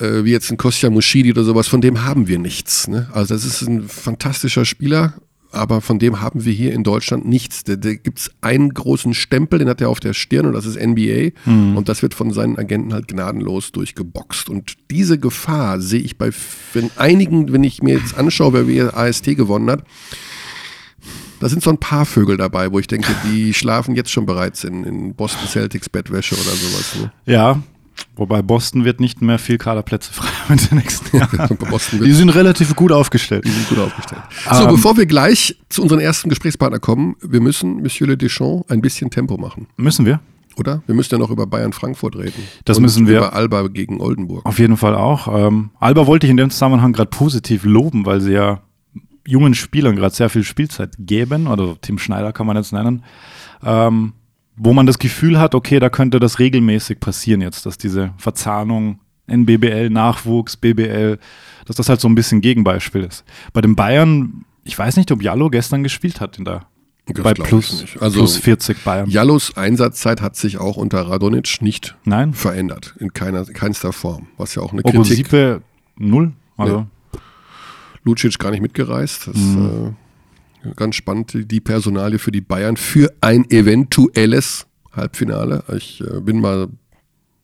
äh, 0.00 0.24
wie 0.24 0.32
jetzt 0.32 0.50
ein 0.50 0.56
Kostja 0.56 0.90
Muschidi 0.90 1.30
oder 1.30 1.44
sowas, 1.44 1.68
von 1.68 1.80
dem 1.80 2.04
haben 2.04 2.26
wir 2.28 2.38
nichts. 2.38 2.88
Ne? 2.88 3.08
Also 3.12 3.34
das 3.34 3.44
ist 3.44 3.62
ein 3.62 3.88
fantastischer 3.88 4.64
Spieler, 4.64 5.14
aber 5.52 5.80
von 5.80 5.98
dem 5.98 6.20
haben 6.20 6.44
wir 6.44 6.52
hier 6.52 6.72
in 6.72 6.84
Deutschland 6.84 7.26
nichts. 7.26 7.64
Da, 7.64 7.76
da 7.76 7.94
gibt 7.94 8.18
es 8.18 8.30
einen 8.40 8.72
großen 8.72 9.14
Stempel, 9.14 9.58
den 9.58 9.68
hat 9.68 9.80
er 9.80 9.88
auf 9.88 10.00
der 10.00 10.14
Stirn 10.14 10.46
und 10.46 10.52
das 10.52 10.66
ist 10.66 10.78
NBA 10.80 11.30
Mhm. 11.44 11.76
und 11.76 11.88
das 11.88 12.02
wird 12.02 12.14
von 12.14 12.32
seinen 12.32 12.56
Agenten 12.58 12.92
halt 12.92 13.08
gnadenlos 13.08 13.72
durchgeboxt. 13.72 14.48
Und 14.48 14.74
diese 14.90 15.18
Gefahr 15.18 15.80
sehe 15.80 16.00
ich 16.00 16.18
bei 16.18 16.30
wenn 16.72 16.90
einigen, 16.96 17.52
wenn 17.52 17.64
ich 17.64 17.82
mir 17.82 17.94
jetzt 17.96 18.16
anschaue, 18.16 18.52
wer 18.52 18.68
wir 18.68 18.96
AST 18.96 19.24
gewonnen 19.36 19.70
hat, 19.70 19.84
da 21.40 21.48
sind 21.48 21.62
so 21.62 21.70
ein 21.70 21.78
paar 21.78 22.04
Vögel 22.04 22.36
dabei, 22.36 22.70
wo 22.70 22.78
ich 22.78 22.86
denke, 22.86 23.14
die 23.24 23.54
schlafen 23.54 23.94
jetzt 23.96 24.10
schon 24.10 24.26
bereits 24.26 24.62
in, 24.64 24.84
in 24.84 25.14
Boston 25.14 25.48
Celtics 25.48 25.88
Bettwäsche 25.88 26.34
oder 26.34 26.50
sowas. 26.54 26.96
Ne? 27.00 27.12
Ja, 27.24 27.62
wobei 28.16 28.42
Boston 28.42 28.84
wird 28.84 29.00
nicht 29.00 29.22
mehr 29.22 29.38
viel 29.38 29.58
Kaderplätze 29.58 30.12
frei 30.12 30.28
in 30.48 30.56
den 30.56 30.78
nächsten 30.78 31.16
Jahren. 31.16 31.48
Die 32.02 32.12
sind 32.12 32.30
relativ 32.30 32.74
gut 32.76 32.92
aufgestellt. 32.92 33.44
die 33.44 33.50
sind 33.50 33.68
gut 33.68 33.78
aufgestellt. 33.78 34.22
So, 34.52 34.64
Ähm, 34.64 34.70
bevor 34.70 34.96
wir 34.96 35.06
gleich 35.06 35.56
zu 35.68 35.82
unserem 35.82 36.00
ersten 36.00 36.28
Gesprächspartner 36.28 36.78
kommen, 36.78 37.16
wir 37.22 37.40
müssen, 37.40 37.82
Monsieur 37.82 38.08
Le 38.08 38.16
Deschamps, 38.16 38.70
ein 38.70 38.80
bisschen 38.80 39.10
Tempo 39.10 39.36
machen, 39.36 39.66
Müssen 39.76 40.06
wir. 40.06 40.20
oder? 40.56 40.82
Wir 40.86 40.94
müssen 40.94 41.14
ja 41.14 41.18
noch 41.18 41.30
über 41.30 41.46
Bayern 41.46 41.72
Frankfurt 41.72 42.16
reden. 42.16 42.42
Das 42.64 42.76
Und 42.78 42.82
müssen 42.84 43.06
wir. 43.06 43.18
Über 43.18 43.32
Alba 43.34 43.68
gegen 43.68 44.00
Oldenburg. 44.00 44.44
Auf 44.46 44.58
jeden 44.58 44.76
Fall 44.76 44.94
auch. 44.94 45.28
Ähm, 45.46 45.70
Alba 45.80 46.06
wollte 46.06 46.26
ich 46.26 46.30
in 46.30 46.36
dem 46.36 46.50
Zusammenhang 46.50 46.92
gerade 46.92 47.10
positiv 47.10 47.64
loben, 47.64 48.04
weil 48.06 48.20
sie 48.20 48.32
ja 48.32 48.60
jungen 49.26 49.54
Spielern 49.54 49.96
gerade 49.96 50.14
sehr 50.14 50.28
viel 50.30 50.42
Spielzeit 50.44 50.94
geben, 50.98 51.46
oder 51.46 51.76
Tim 51.80 51.98
Schneider 51.98 52.32
kann 52.32 52.46
man 52.46 52.56
jetzt 52.56 52.72
nennen, 52.72 53.04
ähm, 53.64 54.14
wo 54.62 54.74
man 54.74 54.84
das 54.86 54.98
Gefühl 54.98 55.38
hat, 55.38 55.54
okay, 55.54 55.78
da 55.80 55.88
könnte 55.88 56.20
das 56.20 56.38
regelmäßig 56.38 57.00
passieren 57.00 57.40
jetzt, 57.40 57.64
dass 57.64 57.78
diese 57.78 58.12
Verzahnung 58.18 59.00
NBBL, 59.26 59.88
Nachwuchs, 59.90 60.56
BBL, 60.56 61.18
dass 61.64 61.76
das 61.76 61.88
halt 61.88 62.00
so 62.00 62.08
ein 62.08 62.14
bisschen 62.14 62.40
Gegenbeispiel 62.42 63.04
ist. 63.04 63.24
Bei 63.54 63.60
den 63.62 63.74
Bayern, 63.74 64.44
ich 64.64 64.78
weiß 64.78 64.96
nicht, 64.96 65.10
ob 65.12 65.22
Jallo 65.22 65.48
gestern 65.48 65.82
gespielt 65.82 66.20
hat 66.20 66.36
in 66.38 66.44
der 66.44 66.66
Das 67.06 67.22
bei 67.24 67.32
plus, 67.32 67.80
nicht. 67.80 68.02
Also, 68.02 68.18
plus 68.18 68.36
40 68.36 68.84
Bayern. 68.84 69.08
Jallos 69.08 69.56
Einsatzzeit 69.56 70.20
hat 70.20 70.36
sich 70.36 70.58
auch 70.58 70.76
unter 70.76 71.08
Radonic 71.08 71.62
nicht 71.62 71.96
Nein, 72.04 72.34
verändert, 72.34 72.94
in 72.98 73.14
keiner, 73.14 73.44
keinster 73.46 73.92
Form, 73.94 74.26
was 74.36 74.54
ja 74.56 74.62
auch 74.62 74.72
eine 74.72 74.82
Kritik 74.82 74.98
Obosipe 75.00 75.62
null. 75.96 76.32
Also, 76.58 76.86
Lucic 78.04 78.38
gar 78.38 78.50
nicht 78.50 78.60
mitgereist. 78.60 79.28
Das 79.28 79.36
Mhm. 79.36 79.86
ist 79.86 79.94
ganz 80.76 80.94
spannend, 80.96 81.32
die- 81.50 81.60
Personalie 81.60 82.18
für 82.18 82.32
die 82.32 82.40
Bayern 82.40 82.76
für 82.76 83.12
ein 83.20 83.48
eventuelles 83.50 84.66
Halbfinale. 84.92 85.64
Ich 85.76 86.00
äh, 86.02 86.20
bin 86.20 86.40
mal 86.40 86.68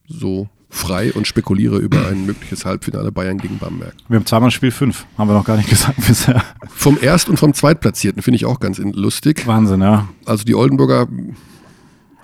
so 0.09 0.49
frei 0.69 1.13
und 1.13 1.27
spekuliere 1.27 1.79
über 1.79 2.09
ein 2.09 2.27
mögliches 2.27 2.65
Halbfinale 2.67 3.13
Bayern 3.13 3.39
gegen 3.39 3.59
Bamberg. 3.59 3.95
wir 4.09 4.19
haben 4.19 4.27
zweimal 4.27 4.51
Spiel 4.51 4.71
5, 4.71 5.07
haben 5.17 5.29
wir 5.29 5.35
noch 5.35 5.45
gar 5.45 5.57
nicht 5.57 5.71
gesagt 5.71 6.05
bisher. 6.07 6.43
Vom 6.69 6.99
Erst- 7.01 7.29
und 7.29 7.39
vom 7.39 7.55
Zweitplatzierten 7.55 8.21
finde 8.23 8.37
ich 8.37 8.45
auch 8.47 8.61
ganz 8.61 8.79
lustig. 8.79 9.47
Wahnsinn, 9.47 9.81
ja. 9.81 10.09
Also 10.27 10.45
die 10.45 10.55
Oldenburger 10.55 11.09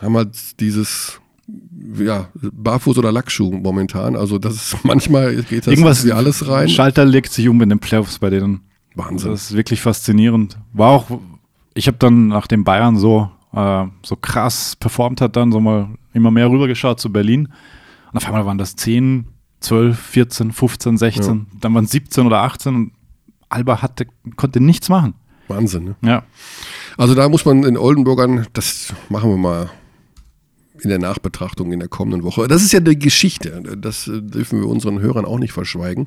haben 0.00 0.16
halt 0.16 0.60
dieses 0.60 1.20
ja, 1.98 2.28
Barfuß- 2.42 2.98
oder 2.98 3.12
Lackschuh 3.12 3.52
momentan. 3.52 4.16
Also 4.16 4.38
das 4.38 4.54
ist 4.54 4.76
manchmal 4.84 5.36
geht 5.44 5.66
das 5.66 5.72
Irgendwas 5.72 6.08
alles 6.10 6.46
rein. 6.48 6.68
Schalter 6.68 7.04
legt 7.04 7.32
sich 7.32 7.48
um 7.48 7.60
in 7.62 7.68
den 7.68 7.78
Playoffs 7.78 8.18
bei 8.18 8.30
denen. 8.30 8.60
Wahnsinn. 8.94 9.30
Das 9.30 9.50
ist 9.50 9.56
wirklich 9.56 9.80
faszinierend. 9.80 10.58
War 10.72 10.90
auch, 10.90 11.06
ich 11.74 11.86
habe 11.86 11.98
dann 11.98 12.28
nach 12.28 12.46
dem 12.46 12.64
Bayern 12.64 12.96
so, 12.96 13.30
äh, 13.52 13.84
so 14.02 14.16
krass 14.16 14.76
performt 14.76 15.20
hat, 15.20 15.36
dann 15.36 15.52
so 15.52 15.60
mal 15.60 15.88
immer 16.12 16.30
mehr 16.30 16.50
rübergeschaut 16.50 17.00
zu 17.00 17.12
Berlin. 17.12 17.48
Und 18.12 18.16
auf 18.18 18.26
einmal 18.26 18.44
waren 18.44 18.58
das 18.58 18.76
10, 18.76 19.26
12, 19.60 19.98
14, 19.98 20.52
15, 20.52 20.98
16, 20.98 21.46
dann 21.60 21.74
waren 21.74 21.84
es 21.84 21.90
17 21.90 22.26
oder 22.26 22.42
18 22.42 22.74
und 22.74 22.92
Alba 23.48 23.82
hatte, 23.82 24.06
konnte 24.36 24.60
nichts 24.60 24.88
machen. 24.88 25.14
Wahnsinn. 25.48 25.84
Ne? 25.84 25.96
Ja. 26.02 26.22
Also 26.96 27.14
da 27.14 27.28
muss 27.28 27.44
man 27.44 27.64
in 27.64 27.76
Oldenburgern, 27.76 28.46
das 28.52 28.94
machen 29.08 29.30
wir 29.30 29.36
mal 29.36 29.70
in 30.82 30.88
der 30.88 30.98
Nachbetrachtung 30.98 31.72
in 31.72 31.78
der 31.78 31.88
kommenden 31.88 32.24
Woche. 32.24 32.48
Das 32.48 32.62
ist 32.62 32.72
ja 32.72 32.80
die 32.80 32.98
Geschichte. 32.98 33.62
Das 33.78 34.08
äh, 34.08 34.20
dürfen 34.20 34.60
wir 34.60 34.68
unseren 34.68 35.00
Hörern 35.00 35.24
auch 35.24 35.38
nicht 35.38 35.52
verschweigen. 35.52 36.06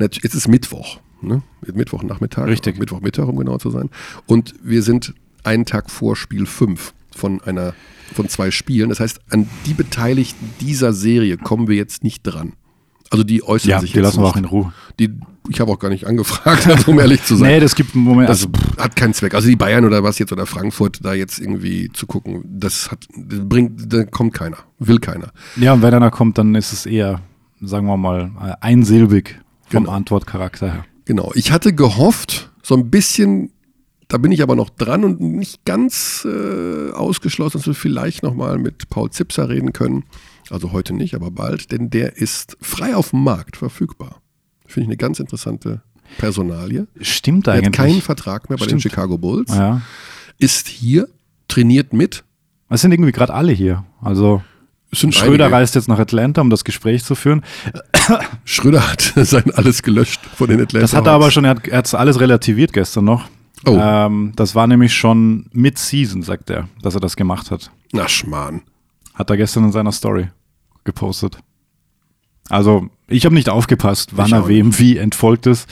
Jetzt 0.00 0.24
ist 0.24 0.48
Mittwoch. 0.48 1.00
Ne? 1.20 1.42
Mittwochnachmittag. 1.72 2.46
Richtig. 2.46 2.78
Mittwochmittag, 2.78 3.26
um 3.26 3.36
genau 3.36 3.58
zu 3.58 3.70
sein. 3.70 3.90
Und 4.26 4.54
wir 4.62 4.82
sind 4.82 5.14
einen 5.44 5.64
Tag 5.64 5.90
vor 5.90 6.16
Spiel 6.16 6.46
5 6.46 6.94
von 7.14 7.40
einer 7.42 7.74
von 8.14 8.28
zwei 8.28 8.50
Spielen. 8.50 8.88
Das 8.88 9.00
heißt, 9.00 9.20
an 9.30 9.48
die 9.66 9.74
Beteiligten 9.74 10.50
dieser 10.60 10.92
Serie 10.94 11.36
kommen 11.36 11.68
wir 11.68 11.76
jetzt 11.76 12.04
nicht 12.04 12.22
dran. 12.22 12.54
Also 13.10 13.24
die 13.24 13.42
äußern 13.42 13.70
Ja, 13.70 13.80
sich 13.80 13.92
die 13.92 13.96
jetzt 13.98 14.04
lassen 14.06 14.20
wir 14.22 14.26
auch 14.28 14.36
in 14.36 14.44
Ruhe. 14.44 14.72
Die, 14.98 15.10
ich 15.48 15.60
habe 15.60 15.72
auch 15.72 15.78
gar 15.78 15.88
nicht 15.88 16.06
angefragt, 16.06 16.66
also, 16.66 16.90
um 16.90 16.98
ehrlich 16.98 17.22
zu 17.24 17.36
sein. 17.36 17.52
Nee, 17.52 17.60
das 17.60 17.74
gibt 17.74 17.94
einen 17.94 18.04
Moment, 18.04 18.28
Das 18.28 18.42
also 18.46 18.52
hat 18.76 18.96
keinen 18.96 19.14
Zweck. 19.14 19.34
Also 19.34 19.48
die 19.48 19.56
Bayern 19.56 19.84
oder 19.84 20.02
was 20.02 20.18
jetzt 20.18 20.32
oder 20.32 20.44
Frankfurt 20.46 20.98
da 21.04 21.14
jetzt 21.14 21.38
irgendwie 21.38 21.90
zu 21.92 22.06
gucken, 22.06 22.42
das 22.44 22.90
hat, 22.90 23.06
das 23.16 23.40
bringt, 23.42 23.92
da 23.92 24.04
kommt 24.04 24.34
keiner, 24.34 24.58
will 24.78 24.98
keiner. 24.98 25.32
ja, 25.56 25.72
und 25.72 25.82
wenn 25.82 25.94
einer 25.94 26.10
kommt, 26.10 26.36
dann 26.38 26.54
ist 26.54 26.72
es 26.72 26.84
eher, 26.86 27.20
sagen 27.62 27.86
wir 27.86 27.96
mal, 27.96 28.56
einsilbig 28.60 29.40
vom 29.68 29.84
Genau. 29.84 29.92
Antwortcharakter 29.96 30.72
her. 30.72 30.84
Genau. 31.06 31.32
Ich 31.34 31.50
hatte 31.52 31.72
gehofft, 31.74 32.50
so 32.62 32.74
ein 32.74 32.90
bisschen, 32.90 33.50
da 34.08 34.18
bin 34.18 34.32
ich 34.32 34.42
aber 34.42 34.56
noch 34.56 34.68
dran 34.68 35.04
und 35.04 35.20
nicht 35.20 35.64
ganz 35.64 36.26
äh, 36.30 36.90
ausgeschlossen, 36.92 37.58
dass 37.58 37.66
wir 37.66 37.74
vielleicht 37.74 38.22
nochmal 38.22 38.58
mit 38.58 38.90
Paul 38.90 39.10
Zipser 39.10 39.48
reden 39.48 39.72
können. 39.72 40.04
Also 40.50 40.72
heute 40.72 40.94
nicht, 40.94 41.14
aber 41.14 41.30
bald, 41.30 41.72
denn 41.72 41.90
der 41.90 42.16
ist 42.16 42.56
frei 42.60 42.96
auf 42.96 43.10
dem 43.10 43.22
Markt 43.24 43.56
verfügbar. 43.56 44.20
Finde 44.66 44.84
ich 44.84 44.88
eine 44.88 44.96
ganz 44.96 45.18
interessante 45.20 45.82
Personalie. 46.18 46.86
Stimmt 47.00 47.46
Er 47.46 47.54
eigentlich. 47.54 47.66
hat 47.66 47.72
keinen 47.74 48.02
Vertrag 48.02 48.48
mehr 48.48 48.58
bei 48.58 48.64
den 48.64 48.80
Stimmt. 48.80 48.82
Chicago 48.94 49.18
Bulls. 49.18 49.54
ja. 49.54 49.82
Ist 50.38 50.68
hier, 50.68 51.08
trainiert 51.48 51.92
mit. 51.92 52.22
Es 52.68 52.80
sind 52.82 52.92
irgendwie 52.92 53.12
gerade 53.12 53.34
alle 53.34 53.52
hier. 53.52 53.84
Also 54.00 54.42
Schröder 54.92 55.46
einige. 55.46 55.52
reist 55.52 55.74
jetzt 55.74 55.88
nach 55.88 55.98
Atlanta, 55.98 56.40
um 56.40 56.48
das 56.48 56.64
Gespräch 56.64 57.02
zu 57.04 57.14
führen. 57.14 57.42
Schröder 58.44 58.88
hat 58.90 59.00
sein 59.16 59.50
alles 59.54 59.82
gelöscht 59.82 60.20
von 60.36 60.48
den 60.48 60.60
Atlanta 60.60 60.82
Das 60.84 60.94
hat 60.94 61.06
er 61.06 61.12
aber 61.12 61.30
schon, 61.30 61.44
er 61.44 61.56
hat 61.56 61.86
es 61.86 61.94
alles 61.94 62.20
relativiert 62.20 62.72
gestern 62.72 63.04
noch. 63.04 63.28
Oh. 63.66 63.76
Ähm, 63.80 64.32
das 64.36 64.54
war 64.54 64.66
nämlich 64.66 64.94
schon 64.94 65.46
Mid-Season, 65.52 66.22
sagt 66.22 66.48
er, 66.50 66.68
dass 66.82 66.94
er 66.94 67.00
das 67.00 67.16
gemacht 67.16 67.50
hat. 67.50 67.70
Na 67.92 68.08
Schmarrn. 68.08 68.62
Hat 69.18 69.28
er 69.30 69.36
gestern 69.36 69.64
in 69.64 69.72
seiner 69.72 69.92
Story 69.92 70.28
gepostet. 70.84 71.38
Also, 72.48 72.88
ich 73.08 73.24
habe 73.26 73.34
nicht 73.34 73.48
aufgepasst, 73.50 74.16
wann 74.16 74.26
Ich 74.28 74.32
er 74.32 74.48
wem 74.48 74.78
wie 74.78 74.96
entfolgt 74.96 75.46
ist. 75.46 75.68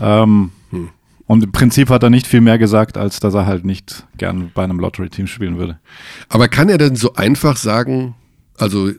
Ähm, 0.00 0.52
Hm. 0.70 0.90
Und 1.26 1.44
im 1.44 1.52
Prinzip 1.52 1.88
hat 1.90 2.02
er 2.02 2.10
nicht 2.10 2.26
viel 2.26 2.40
mehr 2.42 2.58
gesagt, 2.58 2.96
als 2.98 3.20
dass 3.20 3.34
er 3.34 3.44
halt 3.46 3.64
nicht 3.64 4.06
gern 4.16 4.50
bei 4.54 4.64
einem 4.64 4.78
Lottery-Team 4.80 5.26
spielen 5.26 5.58
würde. 5.58 5.78
Aber 6.30 6.48
kann 6.48 6.68
er 6.70 6.76
denn 6.78 6.94
so 6.96 7.14
einfach 7.14 7.56
sagen, 7.56 8.14
also 8.56 8.90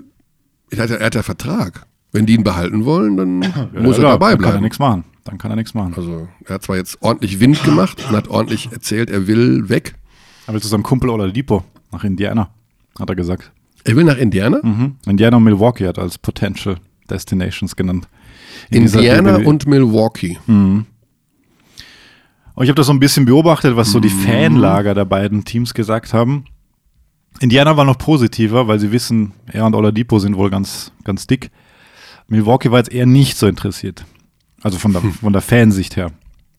er 0.72 0.78
hat, 0.84 0.90
ja- 0.92 0.96
er 0.98 1.06
hat 1.08 1.16
ja 1.16 1.24
Vertrag. 1.24 1.86
Wenn 2.12 2.26
die 2.28 2.34
ihn 2.34 2.44
behalten 2.44 2.86
wollen, 2.86 3.18
dann 3.18 3.38
muss 3.40 3.98
Ja, 3.98 4.04
er 4.04 4.10
dabei 4.12 4.32
Dann 4.32 4.38
kann 4.40 4.46
er 4.46 4.52
bleiben. 4.52 4.64
nichts 4.64 4.80
machen. 4.80 5.04
Dann 5.26 5.38
kann 5.40 5.52
er 5.52 5.56
nichts 5.58 5.74
machen. 5.76 5.94
Also 5.96 6.28
er 6.46 6.56
hat 6.56 6.64
zwar 6.64 6.76
jetzt 6.78 6.98
ordentlich 7.02 7.40
Wind 7.40 7.64
gemacht 7.64 8.04
und 8.10 8.16
hat 8.16 8.28
ordentlich 8.30 8.72
erzählt, 8.72 9.10
er 9.12 9.26
will 9.28 9.70
weg. 9.70 9.94
Er 10.48 10.54
will 10.56 10.62
zu 10.62 10.68
seinem 10.68 10.82
Kumpel 10.84 11.10
oder 11.12 11.32
Depot 11.32 11.64
nach 11.92 12.04
Indiana, 12.04 12.50
hat 13.00 13.10
er 13.10 13.16
gesagt. 13.16 13.52
Er 13.90 13.96
will 13.96 14.04
nach 14.04 14.18
Indiana. 14.18 14.60
Mhm. 14.62 14.96
Indiana 15.06 15.38
und 15.38 15.44
Milwaukee 15.44 15.88
hat 15.88 15.98
als 16.00 16.18
Potential 16.18 16.78
Destinations 17.10 17.76
genannt. 17.76 18.08
In 18.70 18.84
Indiana 18.84 19.38
und 19.38 19.66
Milwaukee. 19.68 20.38
Und 20.48 20.86
ich 22.62 22.70
habe 22.70 22.76
das 22.76 22.88
so 22.88 22.94
ein 22.94 23.00
bisschen 23.00 23.26
beobachtet, 23.26 23.76
was 23.76 23.92
so 23.92 24.00
die 24.00 24.10
Mhm. 24.10 24.20
Fanlager 24.20 24.94
der 24.94 25.06
beiden 25.06 25.46
Teams 25.46 25.74
gesagt 25.74 26.14
haben. 26.14 26.46
Indiana 27.40 27.78
war 27.78 27.86
noch 27.86 27.98
positiver, 27.98 28.68
weil 28.68 28.80
sie 28.80 28.92
wissen, 28.92 29.32
er 29.48 29.66
und 29.66 29.76
Oladipo 29.76 30.20
sind 30.20 30.36
wohl 30.36 30.50
ganz, 30.50 30.92
ganz 31.04 31.26
dick. 31.26 31.52
Milwaukee 32.28 32.70
war 32.70 32.80
jetzt 32.80 32.92
eher 32.92 33.06
nicht 33.06 33.38
so 33.38 33.48
interessiert. 33.48 34.06
Also 34.62 34.78
von 34.78 34.92
der, 34.92 35.02
von 35.02 35.32
der 35.32 35.42
Fansicht 35.42 35.96
her. 35.96 36.12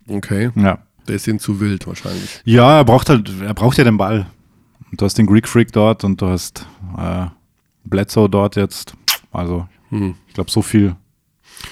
Okay. 0.08 0.50
Ja. 0.56 0.78
Der 1.06 1.16
ist 1.16 1.28
ihnen 1.28 1.38
zu 1.38 1.60
wild 1.60 1.86
wahrscheinlich. 1.86 2.40
Ja, 2.44 2.78
er 2.78 2.84
braucht 2.84 3.08
halt, 3.10 3.30
er 3.42 3.54
braucht 3.54 3.76
ja 3.78 3.84
den 3.84 3.98
Ball. 3.98 4.26
Und 4.90 5.00
du 5.00 5.04
hast 5.04 5.18
den 5.18 5.26
Greek 5.26 5.46
Freak 5.48 5.72
dort 5.72 6.04
und 6.04 6.20
du 6.20 6.26
hast 6.26 6.66
äh, 6.98 7.26
Bledsoe 7.84 8.28
dort 8.28 8.56
jetzt. 8.56 8.94
Also, 9.32 9.66
Hm. 9.90 10.14
ich 10.28 10.34
glaube, 10.34 10.50
so 10.50 10.62
viel, 10.62 10.94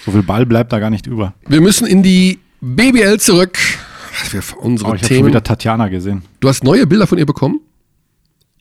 so 0.05 0.11
viel 0.13 0.23
Ball 0.23 0.45
bleibt 0.47 0.73
da 0.73 0.79
gar 0.79 0.91
nicht 0.91 1.07
über. 1.07 1.35
Wir 1.49 1.61
müssen 1.61 1.87
in 1.87 2.03
die 2.03 2.39
BBL 2.61 3.19
zurück. 3.21 3.57
Wir, 4.31 4.43
unsere 4.61 4.91
Oh, 4.91 4.95
ich 4.95 5.03
habe 5.05 5.15
schon 5.15 5.27
wieder 5.27 5.43
Tatjana 5.43 5.89
gesehen. 5.89 6.23
Du 6.41 6.49
hast 6.49 6.65
neue 6.65 6.87
Bilder 6.87 7.07
von 7.07 7.19
ihr 7.19 7.27
bekommen? 7.27 7.61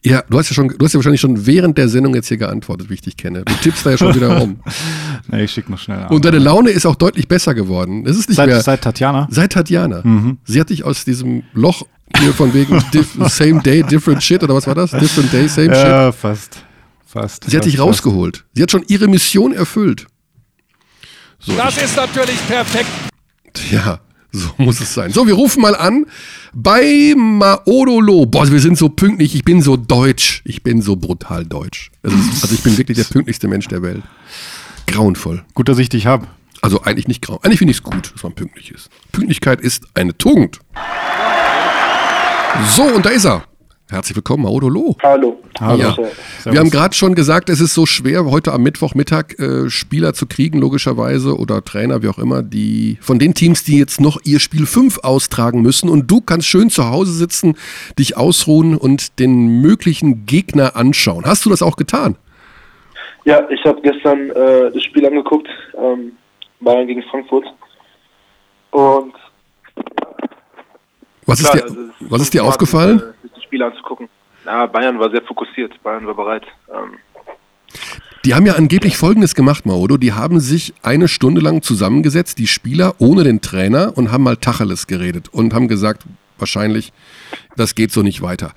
Ja, 0.04 0.22
du 0.30 0.38
hast 0.38 0.48
ja 0.50 0.54
schon, 0.54 0.68
du 0.68 0.84
hast 0.84 0.92
ja 0.92 0.98
wahrscheinlich 0.98 1.20
schon 1.20 1.44
während 1.46 1.76
der 1.76 1.88
Sendung 1.88 2.14
jetzt 2.14 2.28
hier 2.28 2.36
geantwortet, 2.36 2.88
wie 2.88 2.94
ich 2.94 3.00
dich 3.00 3.16
kenne. 3.16 3.42
Du 3.44 3.52
tippst 3.54 3.84
da 3.84 3.90
ja 3.90 3.98
schon 3.98 4.14
wieder 4.14 4.38
rum. 4.38 4.60
Nee, 5.30 5.44
ich 5.44 5.50
schicke 5.50 5.70
noch 5.70 5.78
schnell 5.78 5.98
an. 6.04 6.08
Und 6.08 6.24
deine 6.24 6.38
Laune 6.38 6.70
ist 6.70 6.86
auch 6.86 6.94
deutlich 6.94 7.28
besser 7.28 7.52
geworden. 7.54 8.06
Es 8.06 8.16
ist 8.16 8.30
nicht 8.30 8.38
mehr 8.38 8.48
seit, 8.56 8.64
seit 8.64 8.82
Tatjana? 8.82 9.26
seit 9.30 9.52
Tatjana. 9.52 10.02
Sie 10.44 10.58
hat 10.60 10.70
dich 10.70 10.84
aus 10.84 11.04
diesem 11.04 11.42
Loch 11.52 11.82
hier 12.16 12.32
von 12.32 12.52
wegen 12.54 12.82
diff, 12.92 13.16
same 13.28 13.60
day, 13.62 13.82
different 13.82 14.22
shit 14.22 14.42
oder 14.42 14.54
was 14.54 14.66
war 14.66 14.74
das? 14.74 14.90
Different 14.92 15.32
day, 15.32 15.48
same 15.48 15.74
shit. 15.74 15.84
Ja, 15.84 16.12
fast. 16.12 16.64
Fast. 17.06 17.44
Sie 17.44 17.56
hat 17.56 17.64
fast, 17.64 17.66
dich 17.66 17.76
fast. 17.76 17.88
rausgeholt. 17.88 18.44
Sie 18.54 18.62
hat 18.62 18.70
schon 18.70 18.84
ihre 18.88 19.08
Mission 19.08 19.52
erfüllt. 19.52 20.06
So, 21.38 21.54
Das 21.56 21.76
ist 21.82 21.96
natürlich 21.96 22.38
perfekt. 22.46 22.88
Ja, 23.70 24.00
so 24.32 24.48
muss 24.58 24.80
es 24.80 24.92
sein. 24.92 25.10
So, 25.12 25.26
wir 25.26 25.34
rufen 25.34 25.62
mal 25.62 25.74
an 25.76 26.06
bei 26.52 27.14
Maodolo. 27.16 28.26
Boah, 28.26 28.50
wir 28.50 28.60
sind 28.60 28.76
so 28.76 28.88
pünktlich. 28.88 29.34
Ich 29.34 29.44
bin 29.44 29.62
so 29.62 29.76
deutsch. 29.76 30.42
Ich 30.44 30.62
bin 30.62 30.82
so 30.82 30.96
brutal 30.96 31.44
deutsch. 31.46 31.90
Ist, 32.02 32.42
also 32.42 32.54
ich 32.54 32.62
bin 32.62 32.76
wirklich 32.76 32.98
der 32.98 33.04
pünktlichste 33.04 33.48
Mensch 33.48 33.68
der 33.68 33.82
Welt. 33.82 34.02
Grauenvoll. 34.86 35.44
Gut, 35.54 35.68
dass 35.68 35.78
ich 35.78 35.88
dich 35.88 36.06
habe. 36.06 36.26
Also 36.60 36.82
eigentlich 36.82 37.06
nicht 37.06 37.22
grau. 37.22 37.38
Eigentlich 37.42 37.58
finde 37.58 37.70
ich 37.70 37.78
es 37.78 37.82
gut, 37.84 38.12
dass 38.14 38.22
man 38.24 38.32
pünktlich 38.34 38.72
ist. 38.72 38.90
Pünktlichkeit 39.12 39.60
ist 39.60 39.84
eine 39.94 40.16
Tugend. 40.18 40.58
So, 42.66 42.82
und 42.82 43.04
da 43.06 43.10
ist 43.10 43.24
er. 43.24 43.44
Herzlich 43.90 44.16
willkommen, 44.16 44.42
Maodolo. 44.42 44.96
Hallo. 45.02 45.40
Hallo. 45.60 45.78
Ja. 45.78 46.52
Wir 46.52 46.60
haben 46.60 46.70
gerade 46.70 46.94
schon 46.94 47.14
gesagt, 47.14 47.48
es 47.48 47.60
ist 47.60 47.72
so 47.72 47.86
schwer, 47.86 48.26
heute 48.26 48.52
am 48.52 48.62
Mittwochmittag 48.62 49.38
äh, 49.38 49.70
Spieler 49.70 50.12
zu 50.12 50.26
kriegen, 50.26 50.58
logischerweise, 50.58 51.38
oder 51.38 51.64
Trainer, 51.64 52.02
wie 52.02 52.08
auch 52.08 52.18
immer, 52.18 52.42
die 52.42 52.98
von 53.00 53.18
den 53.18 53.32
Teams, 53.32 53.64
die 53.64 53.78
jetzt 53.78 54.00
noch 54.00 54.18
ihr 54.24 54.40
Spiel 54.40 54.66
5 54.66 54.98
austragen 55.04 55.62
müssen. 55.62 55.88
Und 55.88 56.10
du 56.10 56.20
kannst 56.20 56.48
schön 56.48 56.68
zu 56.68 56.90
Hause 56.90 57.12
sitzen, 57.12 57.56
dich 57.98 58.16
ausruhen 58.16 58.76
und 58.76 59.18
den 59.18 59.62
möglichen 59.62 60.26
Gegner 60.26 60.76
anschauen. 60.76 61.24
Hast 61.24 61.46
du 61.46 61.50
das 61.50 61.62
auch 61.62 61.76
getan? 61.76 62.16
Ja, 63.24 63.48
ich 63.48 63.64
habe 63.64 63.80
gestern 63.82 64.30
äh, 64.30 64.70
das 64.72 64.82
Spiel 64.82 65.06
angeguckt, 65.06 65.48
ähm, 65.76 66.12
Bayern 66.60 66.86
gegen 66.86 67.02
Frankfurt. 67.04 67.46
Und 68.70 69.14
Was 71.28 71.40
ist 71.40 71.50
klar, 71.50 71.56
dir, 71.56 71.64
also, 71.64 71.76
was 72.00 72.22
ist 72.22 72.34
dir 72.34 72.44
aufgefallen? 72.44 73.00
äh, 73.00 73.28
Das 73.34 73.42
Spiel 73.42 73.62
anzugucken. 73.62 74.08
Ja, 74.46 74.66
Bayern 74.66 74.98
war 74.98 75.10
sehr 75.10 75.22
fokussiert, 75.22 75.80
Bayern 75.82 76.06
war 76.06 76.14
bereit. 76.14 76.44
Ähm, 76.74 76.98
Die 78.24 78.34
haben 78.34 78.46
ja 78.46 78.54
angeblich 78.54 78.96
Folgendes 78.96 79.34
gemacht, 79.34 79.66
Maodo. 79.66 79.96
Die 79.98 80.12
haben 80.14 80.40
sich 80.40 80.72
eine 80.82 81.06
Stunde 81.06 81.40
lang 81.40 81.62
zusammengesetzt, 81.62 82.38
die 82.38 82.46
Spieler 82.46 82.94
ohne 82.98 83.24
den 83.24 83.40
Trainer, 83.40 83.92
und 83.96 84.10
haben 84.10 84.24
mal 84.24 84.36
Tacheles 84.36 84.86
geredet 84.86 85.28
und 85.30 85.52
haben 85.54 85.68
gesagt, 85.68 86.04
wahrscheinlich, 86.38 86.92
das 87.56 87.74
geht 87.74 87.92
so 87.92 88.02
nicht 88.02 88.22
weiter. 88.22 88.52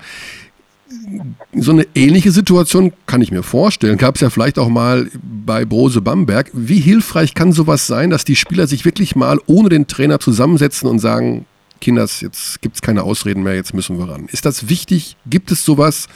So 1.54 1.72
eine 1.72 1.86
ähnliche 1.94 2.30
Situation 2.30 2.92
kann 3.06 3.22
ich 3.22 3.30
mir 3.32 3.42
vorstellen. 3.42 3.98
Gab 3.98 4.14
es 4.16 4.20
ja 4.20 4.30
vielleicht 4.30 4.58
auch 4.58 4.68
mal 4.68 5.10
bei 5.22 5.64
Brose 5.64 6.00
Bamberg. 6.00 6.50
Wie 6.52 6.80
hilfreich 6.80 7.34
kann 7.34 7.52
sowas 7.52 7.86
sein, 7.86 8.10
dass 8.10 8.24
die 8.24 8.36
Spieler 8.36 8.66
sich 8.66 8.84
wirklich 8.84 9.16
mal 9.16 9.38
ohne 9.46 9.68
den 9.68 9.86
Trainer 9.86 10.20
zusammensetzen 10.20 10.88
und 10.88 10.98
sagen, 10.98 11.46
Kinders, 11.82 12.20
jetzt 12.22 12.62
gibt 12.62 12.76
es 12.76 12.82
keine 12.82 13.02
Ausreden 13.02 13.42
mehr, 13.42 13.54
jetzt 13.56 13.74
müssen 13.74 13.98
wir 13.98 14.08
ran. 14.10 14.28
Ist 14.32 14.46
das 14.46 14.70
wichtig? 14.70 15.16
Gibt 15.26 15.50
es 15.50 15.64
sowas, 15.64 16.08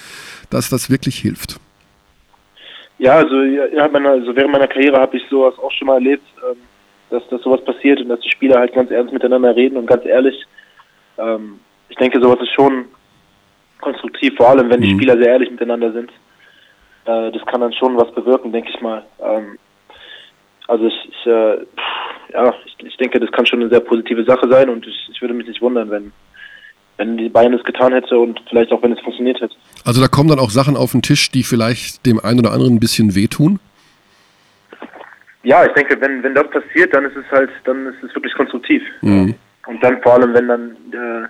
dass 0.49 0.71
das 0.71 0.89
wirklich 0.91 1.19
hilft? 1.19 1.59
ja, 2.99 3.17
also, 3.17 3.43
ja, 3.43 3.89
meiner, 3.89 4.11
also 4.11 4.35
während 4.35 4.53
meiner 4.53 4.69
Karriere 4.69 4.99
habe 4.99 5.17
ich 5.19 5.25
sowas 5.29 5.55
auch 5.59 5.73
schon 5.73 5.87
mal 5.89 5.95
erlebt, 5.97 6.25
ähm, 6.51 6.57
dass, 7.11 7.27
dass 7.29 7.43
sowas 7.43 7.63
passiert 7.65 8.01
und 8.01 8.09
dass 8.09 8.21
die 8.21 8.31
Spieler 8.31 8.59
halt 8.59 8.73
ganz 8.73 8.91
ernst 8.91 9.13
miteinander 9.13 9.55
reden 9.55 9.77
und 9.77 9.87
ganz 9.87 10.05
ehrlich. 10.07 10.37
Ähm, 11.19 11.61
ich 11.89 11.97
denke, 11.97 12.21
sowas 12.21 12.41
ist 12.41 12.55
schon 12.55 12.87
konstruktiv, 13.81 14.35
vor 14.37 14.49
allem 14.49 14.71
wenn 14.71 14.81
die 14.81 14.93
Mhm. 14.93 14.99
Spieler 14.99 15.17
sehr 15.19 15.29
ehrlich 15.33 15.51
miteinander 15.51 15.93
sind. 15.93 16.11
Äh, 17.05 17.31
das 17.33 17.45
kann 17.47 17.61
dann 17.61 17.73
schon 17.75 17.97
was 17.97 18.11
bewirken, 18.13 18.53
denke 18.53 18.71
ich 18.71 18.81
mal. 18.81 19.05
Ähm, 19.23 19.59
also 20.69 20.87
ich, 20.87 21.09
ich, 21.11 21.27
äh, 21.27 21.59
ja, 22.33 22.55
ich, 22.65 22.77
ich 22.85 22.97
denke, 22.97 23.21
das 23.21 23.31
kann 23.33 23.47
schon 23.47 23.61
eine 23.61 23.71
sehr 23.71 23.81
positive 23.81 24.25
Sache 24.25 24.49
sein 24.49 24.69
und 24.69 24.87
ich, 24.87 25.09
ich 25.13 25.21
würde 25.21 25.35
mich 25.35 25.47
nicht 25.47 25.61
wundern, 25.61 25.91
wenn, 25.91 26.13
wenn 26.97 27.17
die 27.17 27.29
Bayern 27.29 27.55
es 27.55 27.65
getan 27.65 27.93
hätte 27.93 28.19
und 28.19 28.41
vielleicht 28.49 28.73
auch 28.73 28.83
wenn 28.83 28.93
es 28.93 29.01
funktioniert 29.01 29.41
hätte. 29.41 29.55
Also 29.85 30.01
da 30.01 30.09
kommen 30.09 30.29
dann 30.29 30.39
auch 30.39 30.51
Sachen 30.51 30.77
auf 30.77 30.93
den 30.93 31.03
Tisch, 31.03 31.31
die 31.31 31.43
vielleicht 31.43 32.05
dem 32.07 32.21
einen 32.21 32.41
oder 32.41 32.53
anderen 32.53 32.75
ein 32.75 32.81
bisschen 32.81 33.15
wehtun. 33.15 33.61
Ja, 35.43 35.65
ich 35.65 35.73
denke, 35.75 36.01
wenn, 36.01 36.23
wenn 36.23 36.35
das 36.35 36.51
passiert, 36.51 36.93
dann 36.93 37.05
ist 37.05 37.17
es 37.17 37.31
halt, 37.31 37.51
dann 37.65 37.87
ist 37.87 38.03
es 38.03 38.15
wirklich 38.15 38.35
konstruktiv. 38.35 38.83
Mhm. 39.01 39.35
Und 39.67 39.83
dann 39.83 40.03
vor 40.03 40.15
allem, 40.15 40.35
wenn 40.35 40.49
dann 40.49 40.71
äh, 40.93 41.29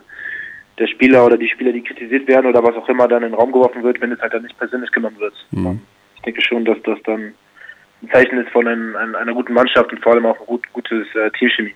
der 0.79 0.87
Spieler 0.87 1.27
oder 1.27 1.37
die 1.37 1.49
Spieler, 1.49 1.73
die 1.73 1.83
kritisiert 1.83 2.27
werden 2.27 2.47
oder 2.47 2.63
was 2.63 2.77
auch 2.77 2.89
immer, 2.89 3.09
dann 3.09 3.23
in 3.23 3.31
den 3.31 3.39
Raum 3.39 3.53
geworfen 3.53 3.83
wird, 3.83 4.01
wenn 4.01 4.13
es 4.13 4.21
halt 4.21 4.33
dann 4.33 4.43
nicht 4.43 4.59
persönlich 4.59 4.91
genommen 4.91 5.19
wird. 5.19 5.35
Mhm. 5.51 5.81
Ich 6.17 6.23
denke 6.23 6.41
schon, 6.43 6.65
dass 6.65 6.79
das 6.85 6.99
dann 7.05 7.35
ein 8.03 8.11
Zeichen 8.11 8.39
ist 8.39 8.51
von 8.51 8.67
ein, 8.69 8.95
ein, 8.97 9.15
einer 9.15 9.33
guten 9.33 9.55
Mannschaft 9.55 9.93
und 9.93 10.03
vor 10.03 10.13
allem 10.13 10.27
auch 10.27 10.39
ein 10.41 10.47
gut, 10.47 10.73
gutes 10.73 11.07
äh, 11.15 11.31
Teamchemie. 11.39 11.75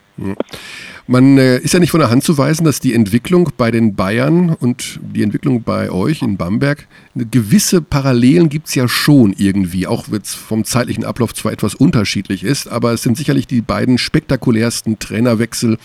Man 1.12 1.38
äh, 1.38 1.58
ist 1.58 1.74
ja 1.74 1.80
nicht 1.80 1.90
von 1.90 1.98
der 1.98 2.08
Hand 2.08 2.22
zu 2.22 2.38
weisen, 2.38 2.62
dass 2.62 2.78
die 2.78 2.94
Entwicklung 2.94 3.50
bei 3.56 3.72
den 3.72 3.96
Bayern 3.96 4.50
und 4.50 5.00
die 5.02 5.24
Entwicklung 5.24 5.64
bei 5.64 5.90
euch 5.90 6.22
in 6.22 6.36
Bamberg, 6.36 6.86
gewisse 7.16 7.82
Parallelen 7.82 8.48
gibt 8.48 8.68
es 8.68 8.76
ja 8.76 8.86
schon 8.86 9.34
irgendwie, 9.36 9.88
auch 9.88 10.04
wenn 10.12 10.20
es 10.20 10.34
vom 10.34 10.64
zeitlichen 10.64 11.04
Ablauf 11.04 11.34
zwar 11.34 11.50
etwas 11.50 11.74
unterschiedlich 11.74 12.44
ist, 12.44 12.68
aber 12.68 12.92
es 12.92 13.02
sind 13.02 13.16
sicherlich 13.16 13.48
die 13.48 13.60
beiden 13.60 13.98
spektakulärsten 13.98 15.00
Trainerwechsel 15.00 15.78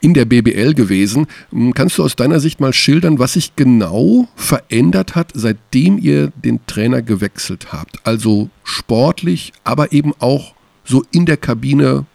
in 0.00 0.14
der 0.14 0.24
BBL 0.24 0.72
gewesen. 0.72 1.26
Hm, 1.50 1.74
Kannst 1.74 1.98
du 1.98 2.02
aus 2.02 2.16
deiner 2.16 2.40
Sicht 2.40 2.58
mal 2.58 2.72
schildern, 2.72 3.18
was 3.18 3.34
sich 3.34 3.56
genau 3.56 4.28
verändert 4.34 5.14
hat, 5.14 5.32
seitdem 5.34 5.98
ihr 5.98 6.32
den 6.42 6.64
Trainer 6.64 7.02
gewechselt 7.02 7.74
habt? 7.74 7.98
Also 8.04 8.48
sportlich, 8.62 9.52
aber 9.62 9.92
eben 9.92 10.14
auch 10.20 10.54
so 10.84 11.04
in 11.10 11.26
der 11.26 11.36
Kabine, 11.36 12.06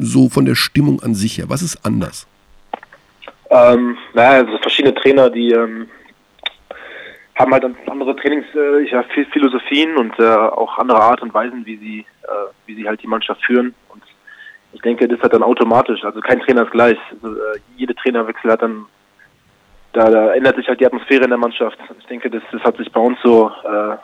so 0.00 0.28
von 0.28 0.44
der 0.44 0.54
Stimmung 0.54 1.02
an 1.02 1.14
sich 1.14 1.38
her? 1.38 1.46
Was 1.48 1.62
ist 1.62 1.84
anders? 1.84 2.26
Ähm, 3.50 3.96
naja, 4.14 4.44
also 4.44 4.58
verschiedene 4.58 4.94
Trainer, 4.94 5.28
die 5.28 5.50
ähm, 5.50 5.88
haben 7.36 7.52
halt 7.52 7.64
andere 7.86 8.14
Trainings, 8.16 8.46
äh, 8.54 9.96
und 9.96 10.18
äh, 10.18 10.24
auch 10.24 10.78
andere 10.78 11.00
Art 11.00 11.22
und 11.22 11.34
Weisen, 11.34 11.64
wie 11.66 11.76
sie, 11.76 12.06
äh, 12.22 12.52
wie 12.66 12.74
sie 12.74 12.86
halt 12.86 13.02
die 13.02 13.08
Mannschaft 13.08 13.44
führen. 13.44 13.74
Und 13.88 14.02
ich 14.72 14.80
denke, 14.82 15.08
das 15.08 15.20
hat 15.20 15.32
dann 15.32 15.42
automatisch, 15.42 16.04
also 16.04 16.20
kein 16.20 16.40
Trainer 16.40 16.62
ist 16.62 16.70
gleich. 16.70 16.98
Also, 17.10 17.34
äh, 17.34 17.58
jede 17.76 17.94
Trainerwechsel 17.94 18.52
hat 18.52 18.62
dann, 18.62 18.86
da, 19.94 20.10
da 20.10 20.32
ändert 20.34 20.56
sich 20.56 20.68
halt 20.68 20.80
die 20.80 20.86
Atmosphäre 20.86 21.24
in 21.24 21.30
der 21.30 21.38
Mannschaft. 21.38 21.78
Ich 21.98 22.06
denke, 22.06 22.30
das, 22.30 22.42
das 22.52 22.62
hat 22.62 22.76
sich 22.76 22.92
bei 22.92 23.00
uns 23.00 23.18
so, 23.22 23.50
äh, 23.64 23.96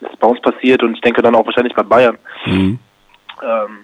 das 0.00 0.12
ist 0.12 0.20
bei 0.20 0.28
uns 0.28 0.40
passiert 0.40 0.82
und 0.82 0.94
ich 0.94 1.00
denke 1.00 1.22
dann 1.22 1.34
auch 1.34 1.46
wahrscheinlich 1.46 1.74
bei 1.74 1.82
Bayern. 1.82 2.18
Ähm, 3.42 3.78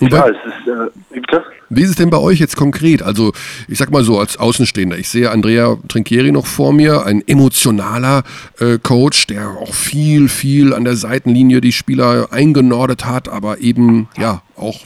Und 0.00 0.10
bei, 0.10 0.30
es 0.30 0.36
ist, 0.46 0.68
äh, 0.68 0.90
wie 1.10 1.20
bitte? 1.20 1.44
wie 1.68 1.82
ist 1.82 1.90
es 1.90 1.96
denn 1.96 2.10
bei 2.10 2.18
euch 2.18 2.40
jetzt 2.40 2.56
konkret? 2.56 3.02
Also, 3.02 3.32
ich 3.68 3.78
sag 3.78 3.90
mal 3.90 4.02
so, 4.02 4.18
als 4.18 4.38
Außenstehender, 4.38 4.98
ich 4.98 5.08
sehe 5.08 5.30
Andrea 5.30 5.76
Trinchieri 5.88 6.32
noch 6.32 6.46
vor 6.46 6.72
mir, 6.72 7.06
ein 7.06 7.22
emotionaler 7.26 8.24
äh, 8.58 8.78
Coach, 8.82 9.26
der 9.28 9.48
auch 9.48 9.72
viel, 9.74 10.28
viel 10.28 10.74
an 10.74 10.84
der 10.84 10.96
Seitenlinie 10.96 11.60
die 11.60 11.72
Spieler 11.72 12.28
eingenordet 12.32 13.04
hat, 13.04 13.28
aber 13.28 13.60
eben, 13.60 14.08
ja, 14.18 14.42
auch 14.56 14.80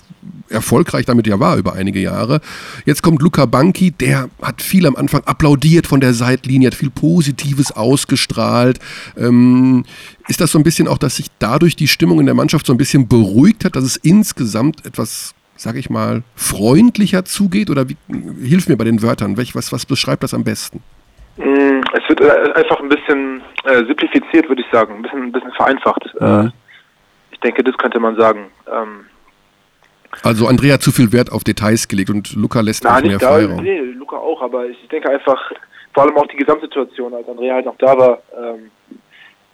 erfolgreich 0.48 1.06
damit 1.06 1.26
ja 1.26 1.40
war 1.40 1.56
über 1.56 1.74
einige 1.74 2.00
Jahre. 2.00 2.40
Jetzt 2.84 3.02
kommt 3.02 3.22
Luca 3.22 3.46
Banki, 3.46 3.90
der 3.90 4.28
hat 4.42 4.62
viel 4.62 4.86
am 4.86 4.96
Anfang 4.96 5.22
applaudiert 5.24 5.86
von 5.86 6.00
der 6.00 6.14
Seitlinie, 6.14 6.68
hat 6.68 6.74
viel 6.74 6.90
Positives 6.90 7.72
ausgestrahlt. 7.72 8.78
Ähm, 9.16 9.84
ist 10.28 10.40
das 10.40 10.52
so 10.52 10.58
ein 10.58 10.64
bisschen 10.64 10.88
auch, 10.88 10.98
dass 10.98 11.16
sich 11.16 11.26
dadurch 11.38 11.76
die 11.76 11.88
Stimmung 11.88 12.20
in 12.20 12.26
der 12.26 12.34
Mannschaft 12.34 12.66
so 12.66 12.72
ein 12.72 12.78
bisschen 12.78 13.08
beruhigt 13.08 13.64
hat, 13.64 13.76
dass 13.76 13.84
es 13.84 13.96
insgesamt 13.96 14.84
etwas, 14.86 15.34
sage 15.56 15.78
ich 15.78 15.90
mal, 15.90 16.22
freundlicher 16.36 17.24
zugeht? 17.24 17.70
Oder 17.70 17.88
wie, 17.88 17.96
hilf 18.42 18.68
mir 18.68 18.76
bei 18.76 18.84
den 18.84 19.02
Wörtern, 19.02 19.36
welch, 19.36 19.54
was, 19.54 19.72
was 19.72 19.86
beschreibt 19.86 20.22
das 20.22 20.34
am 20.34 20.44
besten? 20.44 20.82
Mm, 21.36 21.80
Es 21.94 22.08
wird 22.08 22.20
äh, 22.20 22.52
einfach 22.54 22.80
ein 22.80 22.88
bisschen 22.88 23.42
äh, 23.64 23.84
simplifiziert, 23.86 24.48
würde 24.48 24.62
ich 24.62 24.70
sagen, 24.70 24.94
ein 24.94 25.02
bisschen, 25.02 25.22
ein 25.22 25.32
bisschen 25.32 25.52
vereinfacht. 25.52 26.04
Mhm. 26.20 26.26
Äh, 26.26 26.50
ich 27.32 27.40
denke, 27.40 27.64
das 27.64 27.76
könnte 27.76 27.98
man 27.98 28.16
sagen. 28.16 28.46
Ähm, 28.70 29.06
Also 30.22 30.46
Andrea 30.46 30.74
hat 30.74 30.82
zu 30.82 30.92
viel 30.92 31.12
Wert 31.12 31.30
auf 31.32 31.44
Details 31.44 31.88
gelegt 31.88 32.10
und 32.10 32.34
Luca 32.36 32.60
lässt 32.60 32.84
na, 32.84 32.96
auch 32.96 33.00
mehr 33.02 33.10
nicht 33.12 33.22
da, 33.22 33.32
Freiraum. 33.32 33.62
nee, 33.62 33.78
Luca 33.80 34.16
auch, 34.16 34.40
aber 34.42 34.66
ich 34.66 34.88
denke 34.88 35.10
einfach, 35.10 35.52
vor 35.92 36.04
allem 36.04 36.16
auch 36.16 36.26
die 36.26 36.36
Gesamtsituation, 36.36 37.14
als 37.14 37.28
Andrea 37.28 37.54
halt 37.54 37.66
noch 37.66 37.76
da 37.78 37.96
war. 37.98 38.22
Ähm, 38.36 38.70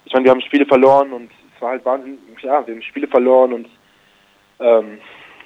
ich 0.04 0.12
meine, 0.12 0.24
wir 0.24 0.30
haben 0.32 0.40
Spiele 0.40 0.66
verloren 0.66 1.12
und 1.12 1.30
es 1.54 1.62
war 1.62 1.70
halt 1.70 1.84
Wahnsinn, 1.84 2.18
ja, 2.42 2.66
wir 2.66 2.74
haben 2.74 2.82
Spiele 2.82 3.06
verloren 3.08 3.52
und 3.52 3.66
ähm, 4.60 4.98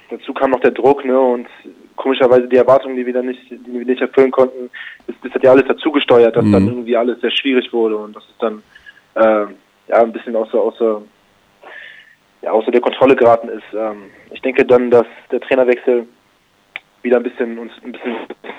dazu 0.09 0.33
kam 0.33 0.51
noch 0.51 0.59
der 0.61 0.71
Druck, 0.71 1.05
ne, 1.05 1.19
und 1.19 1.47
komischerweise 1.95 2.47
die 2.47 2.57
Erwartungen, 2.57 2.95
die 2.95 3.05
wir 3.05 3.13
dann 3.13 3.27
nicht, 3.27 3.49
die 3.49 3.59
wir 3.73 3.85
nicht 3.85 4.01
erfüllen 4.01 4.31
konnten, 4.31 4.69
das, 5.07 5.15
das 5.23 5.31
hat 5.33 5.43
ja 5.43 5.51
alles 5.51 5.65
dazu 5.67 5.91
gesteuert, 5.91 6.35
dass 6.35 6.43
Mhm. 6.45 6.51
dann 6.51 6.67
irgendwie 6.67 6.97
alles 6.97 7.19
sehr 7.21 7.31
schwierig 7.31 7.71
wurde 7.71 7.97
und 7.97 8.15
das 8.15 8.23
ist 8.23 8.41
dann 8.41 8.63
äh, 9.15 9.47
ja 9.87 10.01
ein 10.01 10.11
bisschen 10.11 10.35
außer 10.35 10.59
außer 10.59 11.01
ja, 12.45 12.51
außer 12.51 12.71
der 12.71 12.81
Kontrolle 12.81 13.15
geraten 13.15 13.49
ist. 13.49 13.63
Ähm, 13.73 14.11
ich 14.31 14.41
denke 14.41 14.63
dann, 14.63 14.89
dass 14.91 15.05
der 15.31 15.41
Trainerwechsel 15.41 16.07
wieder 17.01 17.17
ein 17.17 17.23
bisschen 17.23 17.57
uns 17.57 17.71
ein 17.83 17.91
bisschen 17.91 18.15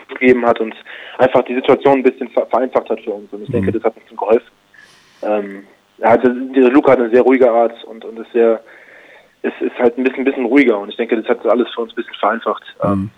gegeben 0.09 0.45
hat 0.45 0.61
und 0.61 0.75
einfach 1.19 1.43
die 1.45 1.55
Situation 1.55 1.99
ein 1.99 2.03
bisschen 2.03 2.29
ver- 2.31 2.47
vereinfacht 2.47 2.91
hat 2.91 3.01
für 3.01 3.13
uns. 3.13 3.33
Und 3.33 3.43
ich 3.45 3.51
denke, 3.51 3.71
das 3.73 3.83
hat 3.85 3.95
uns 3.97 4.19
geholfen. 4.19 4.51
Ähm, 5.23 5.67
er 5.99 6.11
hatte, 6.11 6.35
dieser 6.55 6.71
Luca 6.71 6.93
hat 6.93 6.99
eine 6.99 7.11
sehr 7.11 7.23
ruhige 7.23 7.51
Art 7.51 7.83
und, 7.85 8.05
und 8.05 8.19
ist 8.19 8.33
sehr, 8.33 8.61
ist, 9.43 9.55
ist 9.61 9.79
halt 9.79 9.97
ein 9.97 10.05
bisschen, 10.05 10.25
bisschen 10.25 10.45
ruhiger 10.47 10.79
und 10.79 10.89
ich 10.91 10.97
denke, 10.97 11.17
das 11.17 11.29
hat 11.29 11.47
alles 11.47 11.69
für 11.75 11.83
uns 11.83 11.93
ein 11.93 11.97
bisschen 11.97 12.15
vereinfacht. 12.15 12.63
Ähm, 12.83 13.11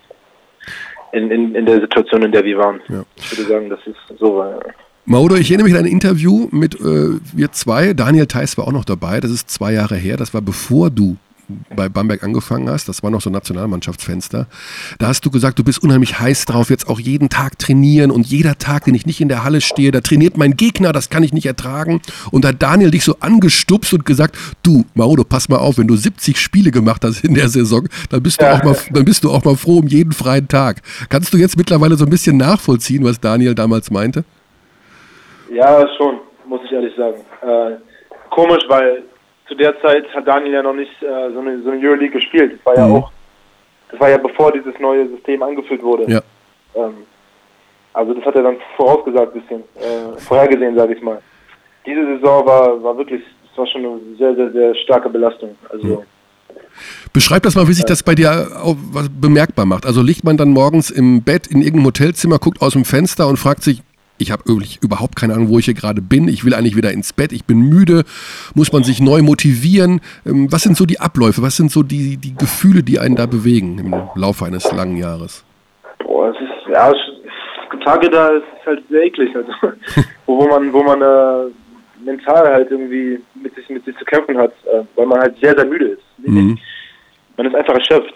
in, 1.11 1.31
in, 1.31 1.55
in 1.55 1.65
der 1.65 1.81
Situation, 1.81 2.21
in 2.21 2.31
der 2.31 2.43
wir 2.45 2.57
waren. 2.59 2.81
Ja. 2.87 3.03
Ich 3.17 3.31
würde 3.37 3.51
sagen, 3.51 3.69
das 3.69 3.79
ist 3.87 3.97
so 4.19 4.37
war. 4.37 4.51
ja. 4.51 4.59
Maudo, 5.09 5.33
ich 5.35 5.49
erinnere 5.49 5.67
mich 5.67 5.73
an 5.75 5.85
ein 5.85 5.91
Interview 5.91 6.47
mit 6.51 6.79
äh, 6.79 7.19
wir 7.33 7.51
zwei. 7.51 7.93
Daniel 7.95 8.27
Theiss 8.27 8.59
war 8.59 8.67
auch 8.67 8.71
noch 8.71 8.85
dabei. 8.85 9.19
Das 9.19 9.31
ist 9.31 9.49
zwei 9.49 9.73
Jahre 9.73 9.95
her. 9.95 10.17
Das 10.17 10.35
war 10.35 10.41
bevor 10.41 10.91
du 10.91 11.17
bei 11.75 11.89
Bamberg 11.89 12.21
angefangen 12.23 12.69
hast. 12.69 12.87
Das 12.87 13.01
war 13.01 13.09
noch 13.09 13.19
so 13.19 13.31
ein 13.31 13.33
Nationalmannschaftsfenster. 13.33 14.45
Da 14.99 15.07
hast 15.07 15.25
du 15.25 15.31
gesagt, 15.31 15.57
du 15.57 15.63
bist 15.63 15.81
unheimlich 15.81 16.19
heiß 16.19 16.45
drauf, 16.45 16.69
jetzt 16.69 16.87
auch 16.87 16.99
jeden 16.99 17.29
Tag 17.29 17.57
trainieren 17.57 18.11
und 18.11 18.27
jeder 18.27 18.59
Tag, 18.59 18.85
den 18.85 18.93
ich 18.93 19.07
nicht 19.07 19.19
in 19.19 19.29
der 19.29 19.43
Halle 19.43 19.61
stehe, 19.61 19.89
da 19.91 20.01
trainiert 20.01 20.37
mein 20.37 20.55
Gegner, 20.57 20.91
das 20.93 21.09
kann 21.09 21.23
ich 21.23 21.33
nicht 21.33 21.47
ertragen. 21.47 22.01
Und 22.29 22.43
da 22.45 22.49
hat 22.49 22.61
Daniel 22.61 22.91
dich 22.91 23.03
so 23.03 23.15
angestupst 23.19 23.91
und 23.93 24.05
gesagt, 24.05 24.37
du, 24.61 24.85
Maudo, 24.93 25.23
pass 25.23 25.49
mal 25.49 25.57
auf, 25.57 25.79
wenn 25.79 25.87
du 25.87 25.95
70 25.95 26.39
Spiele 26.39 26.69
gemacht 26.69 27.03
hast 27.03 27.23
in 27.23 27.33
der 27.33 27.49
Saison, 27.49 27.87
dann 28.11 28.21
bist 28.21 28.41
du, 28.41 28.45
Ja. 28.45 28.59
auch, 28.59 28.63
mal, 28.63 28.77
dann 28.91 29.05
bist 29.05 29.23
du 29.23 29.31
auch 29.31 29.43
mal 29.43 29.55
froh 29.57 29.79
um 29.79 29.87
jeden 29.87 30.11
freien 30.11 30.47
Tag. 30.47 30.83
Kannst 31.09 31.33
du 31.33 31.37
jetzt 31.37 31.57
mittlerweile 31.57 31.97
so 31.97 32.03
ein 32.05 32.11
bisschen 32.11 32.37
nachvollziehen, 32.37 33.03
was 33.03 33.19
Daniel 33.19 33.55
damals 33.55 33.89
meinte? 33.89 34.23
Ja, 35.51 35.85
schon, 35.97 36.19
muss 36.45 36.61
ich 36.65 36.71
ehrlich 36.71 36.95
sagen. 36.95 37.17
Äh, 37.41 37.77
komisch, 38.29 38.63
weil 38.67 39.03
zu 39.47 39.55
der 39.55 39.79
Zeit 39.81 40.05
hat 40.13 40.27
Daniel 40.27 40.53
ja 40.53 40.63
noch 40.63 40.73
nicht 40.73 40.91
äh, 41.01 41.31
so 41.33 41.39
eine, 41.39 41.61
so 41.63 41.71
eine 41.71 41.79
Euroleague 41.85 42.11
gespielt. 42.19 42.53
Das 42.53 42.65
war 42.65 42.75
ja 42.77 42.87
Mhm. 42.87 42.95
auch, 42.95 43.11
das 43.91 43.99
war 43.99 44.09
ja 44.09 44.17
bevor 44.17 44.51
dieses 44.51 44.77
neue 44.79 45.07
System 45.09 45.41
angeführt 45.41 45.81
wurde. 45.81 46.11
Ja. 46.11 46.21
Ähm, 46.75 46.93
also 47.93 48.13
das 48.13 48.23
hat 48.25 48.35
er 48.35 48.43
dann 48.43 48.57
vorausgesagt 48.77 49.35
ein 49.35 49.41
bisschen, 49.41 49.61
äh, 49.77 50.19
vorhergesehen, 50.19 50.75
sage 50.75 50.93
ich 50.93 51.01
mal. 51.01 51.19
Diese 51.85 52.05
Saison 52.05 52.45
war, 52.45 52.83
war 52.83 52.97
wirklich, 52.97 53.23
das 53.49 53.57
war 53.57 53.67
schon 53.67 53.85
eine 53.85 53.99
sehr, 54.17 54.35
sehr, 54.35 54.51
sehr 54.51 54.75
starke 54.75 55.09
Belastung. 55.09 55.55
Also 55.69 56.03
Beschreib 57.13 57.43
das 57.43 57.55
mal, 57.55 57.67
wie 57.67 57.73
sich 57.73 57.85
das 57.85 58.03
bei 58.03 58.15
dir 58.15 58.47
bemerkbar 59.19 59.65
macht. 59.65 59.85
Also 59.85 60.01
liegt 60.01 60.23
man 60.23 60.37
dann 60.37 60.49
morgens 60.49 60.91
im 60.91 61.23
Bett 61.23 61.47
in 61.47 61.61
irgendeinem 61.61 61.87
Hotelzimmer, 61.87 62.37
guckt 62.37 62.61
aus 62.61 62.73
dem 62.73 62.85
Fenster 62.85 63.27
und 63.27 63.37
fragt 63.37 63.63
sich, 63.63 63.81
ich 64.19 64.31
habe 64.31 64.43
überhaupt 64.81 65.15
keine 65.15 65.33
Ahnung, 65.33 65.49
wo 65.49 65.59
ich 65.59 65.65
hier 65.65 65.73
gerade 65.73 66.01
bin. 66.01 66.27
Ich 66.27 66.45
will 66.45 66.53
eigentlich 66.53 66.75
wieder 66.75 66.91
ins 66.91 67.13
Bett. 67.13 67.31
Ich 67.31 67.45
bin 67.45 67.61
müde. 67.61 68.03
Muss 68.53 68.71
man 68.71 68.83
sich 68.83 69.01
neu 69.01 69.21
motivieren? 69.21 70.01
Ähm, 70.25 70.51
Was 70.51 70.61
sind 70.61 70.77
so 70.77 70.85
die 70.85 70.99
Abläufe? 70.99 71.41
Was 71.41 71.57
sind 71.57 71.71
so 71.71 71.83
die, 71.83 72.17
die 72.17 72.35
Gefühle, 72.35 72.83
die 72.83 72.99
einen 72.99 73.15
da 73.15 73.25
bewegen 73.25 73.79
im 73.79 73.95
Laufe 74.15 74.45
eines 74.45 74.71
langen 74.71 74.97
Jahres? 74.97 75.43
Boah, 75.99 76.29
es 76.29 76.35
ist, 76.35 76.73
ja, 76.73 76.91
es 76.91 76.97
gibt 77.71 77.83
Tage 77.83 78.09
da 78.09 78.29
ist 78.29 78.43
es 78.59 78.65
halt 78.65 78.83
sehr 78.89 79.03
eklig, 79.03 79.35
also, 79.35 79.51
wo, 80.25 80.39
wo 80.39 80.47
man, 80.47 80.71
wo 80.73 80.83
man 80.83 81.01
äh, 81.01 81.51
mental 82.03 82.47
halt 82.47 82.71
irgendwie 82.71 83.19
mit 83.41 83.55
sich, 83.55 83.69
mit 83.69 83.85
sich 83.85 83.97
zu 83.97 84.05
kämpfen 84.05 84.37
hat, 84.37 84.53
äh, 84.65 84.83
weil 84.95 85.05
man 85.05 85.19
halt 85.19 85.37
sehr, 85.39 85.55
sehr 85.55 85.65
müde 85.65 85.85
ist. 85.85 86.03
Mhm. 86.17 86.57
Man 87.37 87.45
ist 87.47 87.55
einfach 87.55 87.75
erschöpft, 87.75 88.13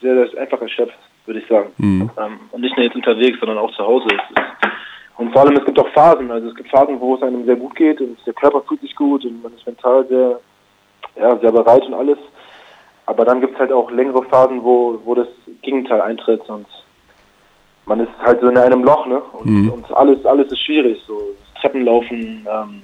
sehr, 0.00 0.14
sehr 0.28 0.40
einfach 0.40 0.60
erschöpft, 0.60 0.98
würde 1.26 1.40
ich 1.40 1.46
sagen. 1.46 1.70
Mhm. 1.78 2.10
Ähm, 2.18 2.38
und 2.50 2.60
nicht 2.60 2.76
nur 2.76 2.84
jetzt 2.84 2.96
unterwegs, 2.96 3.38
sondern 3.38 3.58
auch 3.58 3.74
zu 3.76 3.84
Hause. 3.84 4.06
Es 4.08 4.30
ist, 4.30 4.63
und 5.16 5.32
vor 5.32 5.42
allem, 5.42 5.56
es 5.56 5.64
gibt 5.64 5.78
auch 5.78 5.88
Phasen, 5.90 6.30
also 6.30 6.48
es 6.48 6.54
gibt 6.56 6.70
Phasen, 6.70 7.00
wo 7.00 7.14
es 7.14 7.22
einem 7.22 7.44
sehr 7.44 7.56
gut 7.56 7.74
geht 7.76 8.00
und 8.00 8.16
der 8.26 8.34
Körper 8.34 8.62
fühlt 8.62 8.80
sich 8.80 8.94
gut 8.96 9.24
und 9.24 9.42
man 9.42 9.54
ist 9.54 9.66
mental 9.66 10.06
sehr, 10.08 10.40
ja, 11.16 11.38
sehr 11.38 11.52
bereit 11.52 11.84
und 11.86 11.94
alles. 11.94 12.18
Aber 13.06 13.24
dann 13.24 13.40
gibt 13.40 13.54
es 13.54 13.58
halt 13.60 13.70
auch 13.72 13.90
längere 13.90 14.22
Phasen, 14.24 14.64
wo, 14.64 14.98
wo 15.04 15.14
das 15.14 15.28
Gegenteil 15.62 16.00
eintritt 16.00 16.48
und 16.48 16.66
man 17.86 18.00
ist 18.00 18.08
halt 18.24 18.40
so 18.40 18.48
in 18.48 18.56
einem 18.56 18.82
Loch, 18.82 19.06
ne? 19.06 19.20
Und, 19.32 19.46
Mhm. 19.46 19.70
und 19.70 19.92
alles, 19.96 20.24
alles 20.24 20.50
ist 20.50 20.60
schwierig. 20.60 21.02
So 21.06 21.20
Treppenlaufen, 21.60 22.46
ähm, 22.50 22.82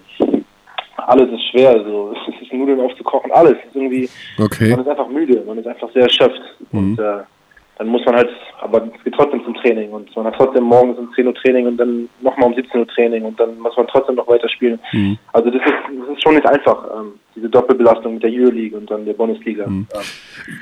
alles 0.98 1.30
ist 1.32 1.42
schwer. 1.50 1.82
So 1.84 2.14
es 2.28 2.42
ist 2.42 2.52
Nudeln 2.52 2.80
aufzukochen, 2.80 3.32
alles 3.32 3.52
ist 3.66 3.74
irgendwie. 3.74 4.08
Okay. 4.38 4.70
Man 4.70 4.80
ist 4.80 4.88
einfach 4.88 5.08
müde, 5.08 5.42
man 5.46 5.56
ist 5.58 5.66
einfach 5.66 5.90
sehr 5.92 6.02
erschöpft. 6.02 6.40
Und 6.72 6.98
äh, 6.98 7.22
dann 7.80 7.88
muss 7.88 8.04
man 8.04 8.14
halt, 8.14 8.28
aber 8.60 8.90
es 8.94 9.04
geht 9.04 9.14
trotzdem 9.14 9.42
zum 9.42 9.54
Training 9.54 9.90
und 9.90 10.14
man 10.14 10.26
hat 10.26 10.34
trotzdem 10.36 10.64
morgens 10.64 10.98
um 10.98 11.10
10 11.14 11.26
Uhr 11.26 11.34
Training 11.34 11.66
und 11.66 11.78
dann 11.78 12.10
nochmal 12.20 12.50
um 12.50 12.54
17 12.54 12.78
Uhr 12.78 12.86
Training 12.88 13.24
und 13.24 13.40
dann 13.40 13.58
muss 13.58 13.74
man 13.74 13.86
trotzdem 13.86 14.16
noch 14.16 14.28
weiter 14.28 14.50
spielen. 14.50 14.78
Also 15.32 15.48
das 15.48 15.62
ist, 15.64 15.72
das 15.98 16.14
ist 16.14 16.22
schon 16.22 16.34
nicht 16.34 16.46
einfach, 16.46 16.76
ähm, 16.94 17.12
diese 17.34 17.48
Doppelbelastung 17.48 18.14
mit 18.14 18.22
der 18.22 18.30
Euroleague 18.30 18.76
und 18.76 18.90
dann 18.90 19.06
der 19.06 19.14
Bundesliga. 19.14 19.64
Ähm, 19.64 19.86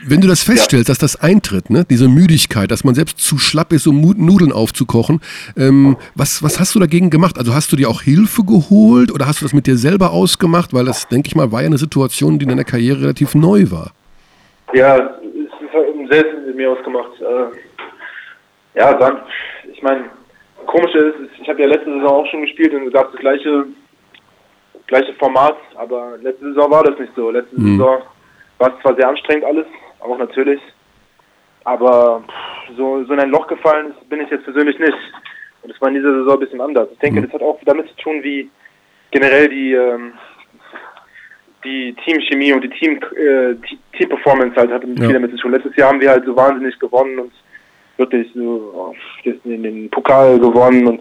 Wenn 0.06 0.20
du 0.20 0.28
das 0.28 0.44
feststellst, 0.44 0.88
dass 0.88 0.98
das 0.98 1.20
eintritt, 1.20 1.70
ne? 1.70 1.84
diese 1.90 2.06
Müdigkeit, 2.06 2.70
dass 2.70 2.84
man 2.84 2.94
selbst 2.94 3.18
zu 3.18 3.36
schlapp 3.36 3.72
ist, 3.72 3.88
um 3.88 4.00
Nudeln 4.00 4.52
aufzukochen, 4.52 5.20
ähm, 5.56 5.96
was, 6.14 6.44
was 6.44 6.60
hast 6.60 6.76
du 6.76 6.78
dagegen 6.78 7.10
gemacht? 7.10 7.36
Also 7.36 7.52
hast 7.52 7.72
du 7.72 7.76
dir 7.76 7.90
auch 7.90 8.02
Hilfe 8.02 8.44
geholt 8.44 9.12
oder 9.12 9.26
hast 9.26 9.40
du 9.40 9.44
das 9.44 9.52
mit 9.52 9.66
dir 9.66 9.76
selber 9.76 10.12
ausgemacht? 10.12 10.72
Weil 10.72 10.84
das, 10.84 11.08
denke 11.08 11.26
ich 11.26 11.34
mal, 11.34 11.50
war 11.50 11.62
ja 11.62 11.66
eine 11.66 11.78
Situation, 11.78 12.38
die 12.38 12.44
in 12.44 12.50
deiner 12.50 12.62
Karriere 12.62 13.00
relativ 13.00 13.34
neu 13.34 13.72
war. 13.72 13.90
Ja, 14.72 14.98
es 14.98 15.66
ist 15.66 15.72
halt 15.72 15.88
im 15.94 15.97
Selbst 16.08 16.46
mit 16.46 16.56
mir 16.56 16.70
ausgemacht. 16.70 17.20
Äh, 17.20 18.78
ja, 18.78 18.94
dann, 18.94 19.22
ich 19.72 19.82
meine, 19.82 20.04
komische 20.66 20.98
ist, 20.98 21.30
ich 21.40 21.48
habe 21.48 21.60
ja 21.62 21.68
letzte 21.68 21.92
Saison 21.92 22.08
auch 22.08 22.26
schon 22.26 22.42
gespielt 22.42 22.74
und 22.74 22.90
gab 22.92 23.10
das 23.12 23.20
gleiche, 23.20 23.66
gleiche 24.86 25.14
Format, 25.14 25.56
aber 25.76 26.16
letzte 26.22 26.46
Saison 26.52 26.70
war 26.70 26.84
das 26.84 26.98
nicht 26.98 27.12
so. 27.14 27.30
Letzte 27.30 27.60
Mhm. 27.60 27.78
Saison 27.78 28.02
war 28.58 28.74
es 28.74 28.82
zwar 28.82 28.94
sehr 28.96 29.08
anstrengend 29.08 29.44
alles, 29.44 29.66
auch 30.00 30.18
natürlich, 30.18 30.60
aber 31.64 32.22
so, 32.76 33.04
so 33.04 33.12
in 33.12 33.20
ein 33.20 33.30
Loch 33.30 33.46
gefallen 33.46 33.94
bin 34.08 34.20
ich 34.20 34.30
jetzt 34.30 34.44
persönlich 34.44 34.78
nicht. 34.78 34.96
Und 35.62 35.72
das 35.72 35.80
war 35.80 35.88
in 35.88 35.94
dieser 35.94 36.12
Saison 36.12 36.34
ein 36.34 36.40
bisschen 36.40 36.60
anders. 36.60 36.88
Ich 36.92 36.98
denke, 36.98 37.22
das 37.22 37.32
hat 37.32 37.42
auch 37.42 37.58
damit 37.64 37.88
zu 37.88 37.96
tun, 37.96 38.22
wie 38.22 38.48
generell 39.10 39.48
die, 39.48 39.72
ähm, 39.72 40.12
die 41.68 41.94
Teamchemie 42.04 42.52
und 42.52 42.62
die 42.64 42.70
Team 42.70 42.92
äh, 42.96 43.54
Te- 43.54 43.78
Team-Performance 43.96 44.56
halt 44.56 44.70
hat 44.72 44.82
viel 44.84 45.02
Ja. 45.02 45.12
damit 45.12 45.30
zu 45.32 45.36
tun. 45.38 45.52
Letztes 45.52 45.76
Jahr 45.76 45.90
haben 45.90 46.00
wir 46.00 46.10
halt 46.10 46.24
so 46.24 46.34
wahnsinnig 46.36 46.78
gewonnen 46.78 47.18
und 47.18 47.32
wirklich 47.96 48.30
so 48.34 48.72
oh, 48.74 48.94
in 49.44 49.62
den 49.62 49.90
Pokal 49.90 50.38
gewonnen 50.38 50.86
und 50.86 51.00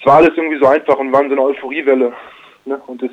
es 0.00 0.06
war 0.06 0.16
alles 0.18 0.30
irgendwie 0.36 0.58
so 0.58 0.66
einfach 0.66 0.96
und 0.98 1.12
waren 1.12 1.28
so 1.28 1.32
eine 1.34 1.42
Euphoriewelle. 1.42 2.12
Ne? 2.64 2.80
Und 2.86 3.02
das, 3.02 3.10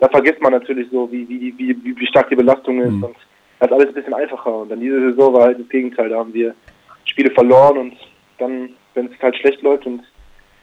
da 0.00 0.08
vergisst 0.08 0.40
man 0.42 0.52
natürlich 0.52 0.88
so, 0.90 1.10
wie, 1.12 1.28
wie, 1.28 1.54
wie, 1.56 1.96
wie, 1.96 2.06
stark 2.06 2.28
die 2.28 2.34
Belastung 2.36 2.80
ist 2.80 3.02
und 3.02 3.16
das 3.60 3.70
alles 3.72 3.88
ein 3.88 3.94
bisschen 3.94 4.14
einfacher. 4.14 4.52
Und 4.62 4.70
dann 4.70 4.80
diese 4.80 5.00
Saison 5.10 5.32
war 5.32 5.42
halt 5.44 5.60
das 5.60 5.68
Gegenteil. 5.68 6.08
Da 6.08 6.18
haben 6.18 6.34
wir 6.34 6.54
Spiele 7.04 7.30
verloren 7.30 7.78
und 7.78 7.92
dann, 8.38 8.70
wenn 8.94 9.06
es 9.06 9.12
halt 9.22 9.36
schlecht 9.36 9.62
läuft 9.62 9.86
und 9.86 10.00
ein 10.00 10.06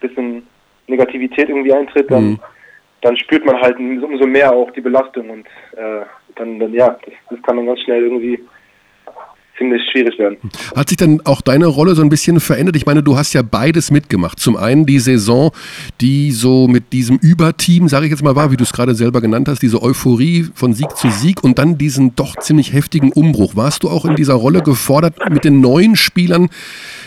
bisschen 0.01 0.47
Negativität 0.87 1.47
irgendwie 1.49 1.73
eintritt, 1.73 2.11
dann, 2.11 2.31
Mhm. 2.31 2.39
Dann 3.01 3.17
spürt 3.17 3.45
man 3.45 3.59
halt 3.59 3.77
umso 3.77 4.25
mehr 4.25 4.53
auch 4.53 4.71
die 4.71 4.81
Belastung 4.81 5.29
und 5.29 5.47
äh, 5.75 6.05
dann, 6.35 6.59
dann 6.59 6.73
ja, 6.73 6.97
das, 7.05 7.13
das 7.29 7.41
kann 7.43 7.57
dann 7.57 7.65
ganz 7.65 7.81
schnell 7.81 8.03
irgendwie 8.03 8.39
ziemlich 9.61 9.81
schwierig 9.91 10.17
werden. 10.17 10.37
Hat 10.75 10.89
sich 10.89 10.97
dann 10.97 11.21
auch 11.23 11.41
deine 11.41 11.67
Rolle 11.67 11.93
so 11.93 12.01
ein 12.01 12.09
bisschen 12.09 12.39
verändert? 12.39 12.75
Ich 12.75 12.85
meine, 12.85 13.03
du 13.03 13.15
hast 13.15 13.33
ja 13.33 13.43
beides 13.43 13.91
mitgemacht. 13.91 14.39
Zum 14.39 14.57
einen 14.57 14.85
die 14.85 14.99
Saison, 14.99 15.51
die 16.01 16.31
so 16.31 16.67
mit 16.67 16.91
diesem 16.93 17.17
Überteam, 17.17 17.87
sage 17.87 18.05
ich 18.05 18.11
jetzt 18.11 18.23
mal, 18.23 18.35
war, 18.35 18.51
wie 18.51 18.57
du 18.57 18.63
es 18.63 18.73
gerade 18.73 18.95
selber 18.95 19.21
genannt 19.21 19.47
hast, 19.47 19.61
diese 19.61 19.81
Euphorie 19.81 20.47
von 20.55 20.73
Sieg 20.73 20.97
zu 20.97 21.09
Sieg 21.09 21.43
und 21.43 21.59
dann 21.59 21.77
diesen 21.77 22.15
doch 22.15 22.35
ziemlich 22.37 22.73
heftigen 22.73 23.11
Umbruch. 23.11 23.55
Warst 23.55 23.83
du 23.83 23.89
auch 23.89 24.05
in 24.05 24.15
dieser 24.15 24.33
Rolle 24.33 24.61
gefordert, 24.63 25.29
mit 25.29 25.43
den 25.43 25.61
neuen 25.61 25.95
Spielern, 25.95 26.49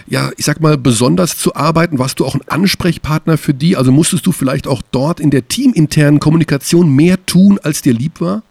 ja, 0.06 0.30
ich 0.36 0.44
sag 0.44 0.60
mal, 0.60 0.78
besonders 0.78 1.36
zu 1.36 1.56
arbeiten? 1.56 1.98
Warst 1.98 2.20
du 2.20 2.24
auch 2.24 2.34
ein 2.34 2.42
Ansprechpartner 2.46 3.36
für 3.36 3.54
die? 3.54 3.76
Also 3.76 3.90
musstest 3.90 4.26
du 4.26 4.32
vielleicht 4.32 4.68
auch 4.68 4.82
dort 4.92 5.18
in 5.18 5.30
der 5.30 5.48
teaminternen 5.48 6.20
Kommunikation 6.20 6.94
mehr 6.94 7.16
tun, 7.26 7.58
als 7.62 7.82
dir 7.82 7.94
lieb 7.94 8.20
war? 8.20 8.42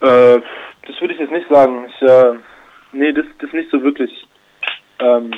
Äh, 0.00 0.40
das 0.86 1.00
würde 1.00 1.14
ich 1.14 1.20
jetzt 1.20 1.32
nicht 1.32 1.48
sagen. 1.48 1.86
Ich, 1.88 2.02
äh, 2.02 2.34
nee, 2.94 3.12
das, 3.12 3.26
das 3.40 3.52
nicht 3.52 3.70
so 3.70 3.82
wirklich. 3.82 4.10
Ähm, 5.00 5.32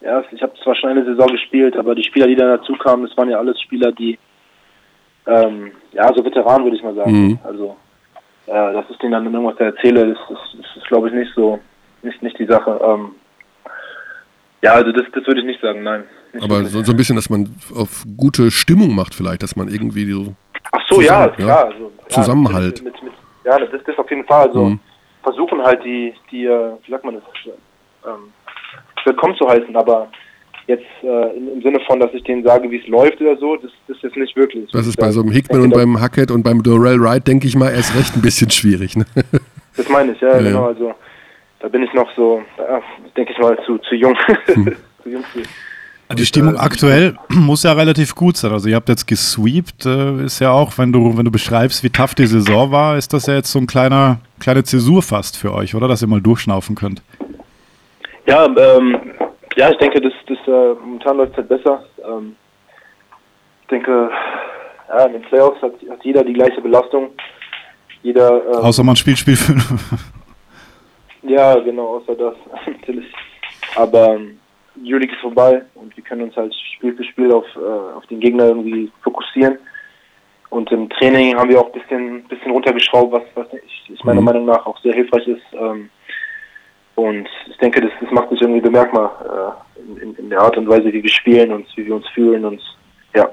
ja, 0.00 0.22
ich 0.30 0.42
habe 0.42 0.52
zwar 0.62 0.74
schon 0.76 0.90
eine 0.90 1.04
Saison 1.04 1.26
gespielt, 1.28 1.76
aber 1.76 1.94
die 1.94 2.04
Spieler, 2.04 2.26
die 2.26 2.36
da 2.36 2.56
dazu 2.56 2.74
kamen, 2.74 3.06
das 3.06 3.16
waren 3.16 3.30
ja 3.30 3.38
alles 3.38 3.60
Spieler, 3.60 3.90
die, 3.92 4.18
ähm, 5.26 5.72
ja, 5.92 6.12
so 6.14 6.24
Veteranen 6.24 6.64
würde 6.64 6.76
ich 6.76 6.82
mal 6.82 6.94
sagen. 6.94 7.10
Mhm. 7.12 7.38
Also, 7.42 7.76
äh, 8.46 8.52
dass 8.72 8.84
ich 8.90 8.96
denen 8.98 9.12
dann 9.12 9.24
irgendwas 9.24 9.58
erzähle, 9.58 10.08
das, 10.14 10.18
das, 10.28 10.38
das 10.56 10.76
ist, 10.76 10.86
glaube 10.86 11.08
ich, 11.08 11.14
nicht 11.14 11.32
so, 11.34 11.58
nicht, 12.02 12.22
nicht 12.22 12.38
die 12.38 12.46
Sache. 12.46 12.80
Ähm, 12.82 13.10
ja, 14.62 14.72
also 14.74 14.92
das, 14.92 15.04
das 15.12 15.26
würde 15.26 15.40
ich 15.40 15.46
nicht 15.46 15.60
sagen, 15.60 15.82
nein. 15.82 16.04
Nicht 16.32 16.44
Aber 16.44 16.64
so, 16.64 16.82
so 16.82 16.92
ein 16.92 16.96
bisschen, 16.96 17.16
dass 17.16 17.30
man 17.30 17.48
auf 17.74 18.04
gute 18.16 18.50
Stimmung 18.50 18.94
macht 18.94 19.14
vielleicht, 19.14 19.42
dass 19.42 19.56
man 19.56 19.68
irgendwie 19.68 20.10
so 20.10 20.34
Ach 20.72 20.80
so, 20.88 21.00
ja, 21.00 21.06
Zusammen- 21.06 21.34
ja. 21.38 21.44
klar. 21.44 21.64
Also, 21.66 21.92
ja, 22.02 22.08
Zusammenhalt. 22.08 22.82
Mit, 22.82 22.94
mit, 22.94 23.02
mit, 23.04 23.12
ja, 23.44 23.58
das 23.58 23.72
ist 23.72 23.88
das 23.88 23.98
auf 23.98 24.10
jeden 24.10 24.24
Fall. 24.24 24.46
Also, 24.48 24.64
Mhm. 24.66 24.80
Versuchen 25.22 25.62
halt 25.62 25.84
die, 25.84 26.14
die, 26.30 26.44
äh, 26.44 26.72
wie 26.84 26.90
sagt 26.90 27.04
man 27.04 27.14
das, 27.14 27.24
ähm, 28.06 28.32
willkommen 29.04 29.36
zu 29.36 29.48
heißen, 29.48 29.74
aber 29.76 30.08
jetzt 30.66 30.84
äh, 31.02 31.36
im, 31.36 31.62
Sinne 31.62 31.80
von, 31.86 31.98
dass 31.98 32.12
ich 32.12 32.22
denen 32.24 32.44
sage, 32.44 32.70
wie 32.70 32.78
es 32.78 32.86
läuft 32.86 33.20
oder 33.20 33.36
so, 33.36 33.56
das, 33.56 33.70
das 33.86 33.96
ist 33.96 34.02
jetzt 34.02 34.16
nicht 34.16 34.36
wirklich. 34.36 34.70
Das 34.70 34.86
ist 34.86 34.96
bei 34.96 35.10
so 35.10 35.20
einem 35.20 35.30
Hickman 35.30 35.62
und 35.62 35.74
beim 35.74 36.00
Hackett 36.00 36.30
und 36.30 36.42
beim 36.42 36.62
Dorell 36.62 37.00
Wright, 37.00 37.26
denke 37.26 37.46
ich 37.46 37.56
mal, 37.56 37.70
erst 37.70 37.96
recht 37.96 38.14
ein 38.16 38.22
bisschen 38.22 38.50
schwierig. 38.50 38.96
Ne? 38.96 39.04
Das 39.76 39.88
meine 39.88 40.10
ich, 40.10 40.20
ja, 40.20 40.30
Ja, 40.30 40.38
genau. 40.38 40.62
ja. 40.62 40.66
Also 40.66 40.94
da 41.60 41.68
bin 41.68 41.84
ich 41.84 41.92
noch 41.94 42.10
so, 42.16 42.42
denke 43.16 43.32
ich 43.32 43.38
mal, 43.38 43.56
zu, 43.64 43.78
zu 43.78 43.94
jung. 43.94 44.16
Hm. 44.46 44.74
zu 45.04 45.08
jung 45.08 45.22
für. 45.22 45.42
Die 46.16 46.24
Stimmung 46.24 46.56
aktuell 46.56 47.16
muss 47.28 47.64
ja 47.64 47.72
relativ 47.72 48.14
gut 48.14 48.36
sein. 48.36 48.52
Also 48.52 48.68
ihr 48.68 48.76
habt 48.76 48.88
jetzt 48.88 49.06
gesweept, 49.06 49.84
äh, 49.84 50.24
ist 50.24 50.40
ja 50.40 50.50
auch, 50.50 50.78
wenn 50.78 50.90
du, 50.90 51.18
wenn 51.18 51.24
du 51.24 51.30
beschreibst, 51.30 51.84
wie 51.84 51.90
tough 51.90 52.14
die 52.14 52.26
Saison 52.26 52.70
war, 52.70 52.96
ist 52.96 53.12
das 53.12 53.26
ja 53.26 53.34
jetzt 53.34 53.52
so 53.52 53.58
ein 53.58 53.66
kleiner, 53.66 54.20
kleine 54.40 54.64
Zäsur 54.64 55.02
fast 55.02 55.36
für 55.36 55.52
euch, 55.52 55.74
oder? 55.74 55.86
Dass 55.86 56.00
ihr 56.00 56.08
mal 56.08 56.22
durchschnaufen 56.22 56.76
könnt. 56.76 57.02
Ja, 58.26 58.46
ähm, 58.46 58.96
ja, 59.56 59.70
ich 59.70 59.78
denke, 59.78 60.00
das, 60.00 60.12
das 60.26 60.38
äh, 60.46 60.74
momentan 60.80 61.16
läuft 61.18 61.32
es 61.32 61.36
halt 61.38 61.48
besser. 61.48 61.84
Ähm, 62.02 62.36
ich 63.62 63.68
denke, 63.68 64.10
ja, 64.88 65.04
in 65.04 65.12
den 65.12 65.22
Playoffs 65.22 65.60
hat, 65.60 65.72
hat 65.90 66.04
jeder 66.04 66.24
die 66.24 66.32
gleiche 66.32 66.60
Belastung. 66.62 67.10
Jeder, 68.02 68.42
ähm, 68.46 68.64
Außer 68.64 68.82
man 68.82 68.96
spielt 68.96 69.18
Spiel 69.18 69.36
5. 69.36 70.08
ja, 71.22 71.54
genau, 71.60 71.96
außer 71.96 72.14
das 72.14 72.34
natürlich. 72.66 73.12
Aber 73.76 74.14
ähm, 74.14 74.38
die 74.82 74.92
Euroleague 74.92 75.14
ist 75.14 75.20
vorbei 75.20 75.62
und 75.74 75.96
wir 75.96 76.04
können 76.04 76.22
uns 76.22 76.36
halt 76.36 76.54
Spiel 76.76 76.94
für 76.96 77.04
Spiel 77.04 77.32
auf, 77.32 77.46
äh, 77.56 77.96
auf 77.96 78.06
den 78.06 78.20
Gegner 78.20 78.46
irgendwie 78.46 78.90
fokussieren. 79.02 79.58
Und 80.50 80.70
im 80.72 80.88
Training 80.88 81.36
haben 81.36 81.50
wir 81.50 81.60
auch 81.60 81.72
ein 81.72 81.80
bisschen, 81.80 82.24
bisschen 82.24 82.52
runtergeschraubt, 82.52 83.12
was, 83.12 83.22
was 83.34 83.46
ich, 83.66 83.90
ich 83.92 84.04
meiner 84.04 84.20
Mhm. 84.20 84.24
Meinung 84.24 84.44
nach 84.46 84.64
auch 84.64 84.80
sehr 84.80 84.94
hilfreich 84.94 85.26
ist. 85.28 85.42
Ähm, 85.52 85.90
und 86.94 87.28
ich 87.48 87.56
denke, 87.58 87.80
das, 87.80 87.92
das 88.00 88.10
macht 88.10 88.30
sich 88.30 88.40
irgendwie 88.40 88.60
bemerkbar 88.60 89.56
äh, 89.76 89.80
in, 89.80 89.96
in, 89.98 90.14
in 90.16 90.30
der 90.30 90.40
Art 90.40 90.56
und 90.56 90.68
Weise, 90.68 90.92
wie 90.92 91.02
wir 91.02 91.10
spielen 91.10 91.52
und 91.52 91.66
wie 91.76 91.86
wir 91.86 91.94
uns 91.94 92.08
fühlen 92.08 92.44
und 92.44 92.60
ja. 93.14 93.28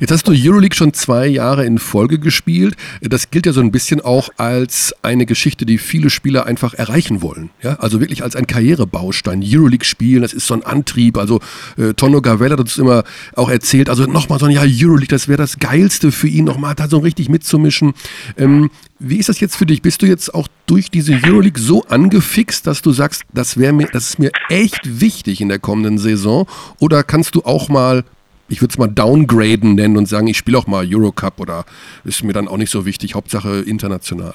Jetzt 0.00 0.10
hast 0.10 0.28
du 0.28 0.32
Euroleague 0.32 0.76
schon 0.76 0.92
zwei 0.92 1.26
Jahre 1.26 1.64
in 1.64 1.78
Folge 1.78 2.18
gespielt. 2.18 2.76
Das 3.00 3.30
gilt 3.30 3.46
ja 3.46 3.52
so 3.52 3.60
ein 3.60 3.70
bisschen 3.70 4.00
auch 4.00 4.30
als 4.36 4.94
eine 5.02 5.26
Geschichte, 5.26 5.66
die 5.66 5.78
viele 5.78 6.10
Spieler 6.10 6.46
einfach 6.46 6.74
erreichen 6.74 7.22
wollen. 7.22 7.50
Ja? 7.62 7.74
Also 7.80 8.00
wirklich 8.00 8.22
als 8.22 8.36
ein 8.36 8.46
Karrierebaustein. 8.46 9.42
Euroleague 9.44 9.84
spielen, 9.84 10.22
das 10.22 10.32
ist 10.32 10.46
so 10.46 10.54
ein 10.54 10.62
Antrieb. 10.62 11.18
Also 11.18 11.40
äh, 11.76 11.94
Tonno 11.94 12.20
Gavella 12.20 12.52
hat 12.52 12.60
uns 12.60 12.78
immer 12.78 13.04
auch 13.34 13.50
erzählt, 13.50 13.88
also 13.88 14.04
nochmal 14.04 14.38
so 14.38 14.46
ein 14.46 14.52
Jahr 14.52 14.66
Euroleague, 14.68 15.08
das 15.08 15.28
wäre 15.28 15.38
das 15.38 15.58
Geilste 15.58 16.12
für 16.12 16.28
ihn, 16.28 16.44
nochmal 16.44 16.74
da 16.74 16.88
so 16.88 16.98
richtig 16.98 17.28
mitzumischen. 17.28 17.94
Ähm, 18.36 18.70
wie 18.98 19.16
ist 19.16 19.28
das 19.28 19.40
jetzt 19.40 19.56
für 19.56 19.66
dich? 19.66 19.80
Bist 19.80 20.02
du 20.02 20.06
jetzt 20.06 20.34
auch 20.34 20.46
durch 20.66 20.90
diese 20.90 21.14
Euroleague 21.24 21.60
so 21.60 21.84
angefixt, 21.84 22.66
dass 22.66 22.82
du 22.82 22.92
sagst, 22.92 23.22
das 23.32 23.56
wäre 23.56 23.72
mir, 23.72 23.88
das 23.92 24.10
ist 24.10 24.18
mir 24.18 24.30
echt 24.50 25.00
wichtig 25.00 25.40
in 25.40 25.48
der 25.48 25.58
kommenden 25.58 25.98
Saison? 25.98 26.46
Oder 26.78 27.02
kannst 27.02 27.34
du 27.34 27.42
auch 27.42 27.68
mal 27.68 28.04
ich 28.50 28.60
würde 28.60 28.72
es 28.72 28.78
mal 28.78 28.88
downgraden 28.88 29.76
nennen 29.76 29.96
und 29.96 30.06
sagen, 30.06 30.26
ich 30.26 30.36
spiele 30.36 30.58
auch 30.58 30.66
mal 30.66 30.84
Eurocup 30.86 31.40
oder 31.40 31.64
ist 32.04 32.22
mir 32.24 32.32
dann 32.32 32.48
auch 32.48 32.56
nicht 32.56 32.70
so 32.70 32.84
wichtig, 32.84 33.14
Hauptsache 33.14 33.62
international. 33.66 34.34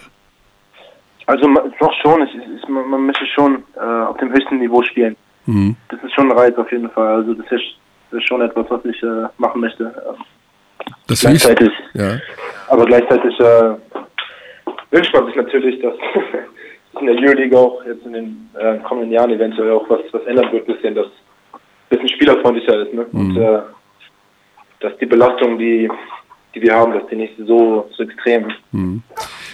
Also 1.28 1.48
doch 1.80 1.94
schon, 2.02 2.22
es 2.22 2.30
ist, 2.30 2.64
ist, 2.64 2.70
man, 2.70 2.90
man 2.90 3.06
möchte 3.06 3.26
schon 3.28 3.64
äh, 3.76 3.80
auf 3.80 4.18
dem 4.18 4.32
höchsten 4.32 4.60
Niveau 4.60 4.82
spielen. 4.84 5.16
Mhm. 5.46 5.76
Das 5.90 6.02
ist 6.04 6.14
schon 6.14 6.32
ein 6.32 6.38
Reiz 6.38 6.58
auf 6.58 6.72
jeden 6.72 6.90
Fall. 6.92 7.16
Also 7.16 7.34
das 7.34 7.46
ist, 7.52 7.64
das 8.12 8.20
ist 8.20 8.28
schon 8.28 8.42
etwas, 8.42 8.66
was 8.70 8.86
ich 8.86 9.02
äh, 9.04 9.28
machen 9.38 9.62
möchte. 9.62 9.94
Das 11.08 11.22
gleichzeitig. 11.22 11.72
ja. 11.94 12.20
Aber 12.70 12.86
gleichzeitig 12.86 13.40
äh, 13.40 13.74
wünscht 14.92 15.14
man 15.14 15.26
sich 15.26 15.36
natürlich, 15.36 15.82
dass 15.82 15.96
in 17.02 17.08
der 17.08 17.16
Euroleague 17.16 17.58
auch 17.58 17.84
jetzt 17.86 18.06
in 18.06 18.14
den 18.14 18.50
äh, 18.58 18.78
kommenden 18.80 19.12
Jahren 19.12 19.32
eventuell 19.32 19.72
auch 19.72 19.90
was, 19.90 20.02
was 20.12 20.24
ändern 20.26 20.52
wird, 20.52 20.68
bisschen, 20.68 20.96
dass 20.96 21.08
ein 21.08 21.60
bisschen 21.90 22.10
spielerfreundlicher 22.10 22.86
ist. 22.86 22.94
Ne? 22.94 23.06
Und 23.12 23.38
äh, 23.38 23.62
dass 24.80 24.98
die 24.98 25.06
Belastung, 25.06 25.58
die, 25.58 25.90
die 26.54 26.62
wir 26.62 26.74
haben, 26.74 26.94
dass 26.94 27.08
die 27.10 27.16
nicht 27.16 27.34
so, 27.46 27.90
so 27.96 28.04
extrem 28.04 28.52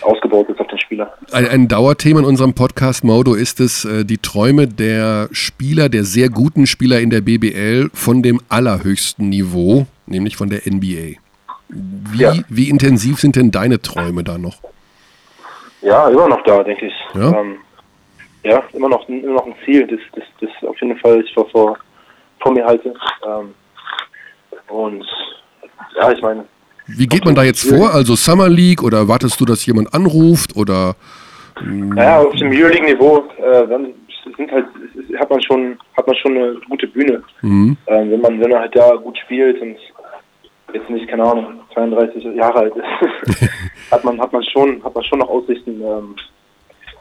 ausgebaut 0.01 0.49
ist 0.49 0.59
auf 0.59 0.67
den 0.67 0.79
Spieler. 0.79 1.13
Ein, 1.31 1.47
ein 1.47 1.67
Dauerthema 1.67 2.19
in 2.19 2.25
unserem 2.25 2.53
Podcast 2.53 3.03
Modo 3.03 3.33
ist 3.33 3.59
es, 3.59 3.85
äh, 3.85 4.03
die 4.05 4.17
Träume 4.17 4.67
der 4.67 5.29
Spieler, 5.31 5.89
der 5.89 6.03
sehr 6.03 6.29
guten 6.29 6.65
Spieler 6.67 6.99
in 6.99 7.09
der 7.09 7.21
BBL 7.21 7.89
von 7.93 8.21
dem 8.23 8.39
allerhöchsten 8.49 9.29
Niveau, 9.29 9.85
nämlich 10.07 10.37
von 10.37 10.49
der 10.49 10.61
NBA. 10.65 11.17
Wie, 11.69 12.21
Ja. 12.21 12.33
wie 12.49 12.69
intensiv 12.69 13.19
sind 13.19 13.35
denn 13.35 13.51
deine 13.51 13.81
Träume 13.81 14.23
da 14.23 14.37
noch? 14.37 14.57
Ja, 15.81 16.09
immer 16.09 16.27
noch 16.27 16.43
da, 16.43 16.63
denke 16.63 16.87
ich. 16.87 16.93
Ja? 17.15 17.39
Ähm, 17.39 17.55
ja, 18.43 18.61
immer 18.73 18.89
noch, 18.89 19.07
immer 19.07 19.33
noch 19.33 19.45
ein 19.45 19.55
Ziel, 19.65 19.87
das, 19.87 19.99
das, 20.13 20.23
das 20.41 20.69
auf 20.69 20.79
jeden 20.81 20.97
Fall 20.97 21.21
ich 21.21 21.33
vor, 21.33 21.47
vor, 21.49 21.77
vor 22.39 22.51
mir 22.51 22.65
halte. 22.65 22.93
Ähm, 23.25 23.53
und 24.71 25.05
ja, 25.95 26.11
ich 26.11 26.21
meine, 26.21 26.45
Wie 26.87 27.07
geht 27.07 27.25
man 27.25 27.35
da 27.35 27.43
jetzt 27.43 27.67
vor? 27.67 27.93
Also 27.93 28.15
Summer 28.15 28.49
League 28.49 28.83
oder 28.83 29.07
wartest 29.07 29.39
du, 29.39 29.45
dass 29.45 29.65
jemand 29.65 29.93
anruft 29.93 30.55
oder 30.55 30.95
naja, 31.63 32.21
auf 32.21 32.33
dem 32.35 32.51
Euroleague-Niveau 32.51 33.23
äh, 33.37 33.67
dann 33.67 33.93
sind 34.37 34.51
halt, 34.51 34.65
hat 35.19 35.29
man 35.29 35.41
schon, 35.41 35.77
hat 35.95 36.07
man 36.07 36.15
schon 36.17 36.37
eine 36.37 36.55
gute 36.69 36.87
Bühne. 36.87 37.23
Mhm. 37.41 37.77
Ähm, 37.87 38.11
wenn 38.11 38.21
man, 38.21 38.39
wenn 38.39 38.49
man 38.49 38.61
halt 38.61 38.75
da 38.75 38.95
gut 38.95 39.17
spielt 39.17 39.61
und 39.61 39.77
jetzt 40.73 40.89
nicht, 40.89 41.07
keine 41.07 41.23
Ahnung, 41.23 41.59
32 41.73 42.23
Jahre 42.35 42.59
alt 42.59 42.73
ist, 42.75 43.49
hat 43.91 44.03
man, 44.03 44.19
hat 44.19 44.31
man 44.31 44.43
schon, 44.43 44.83
hat 44.83 44.95
man 44.95 45.03
schon 45.03 45.19
noch 45.19 45.29
Aussichten. 45.29 45.81
Ähm, 45.81 46.15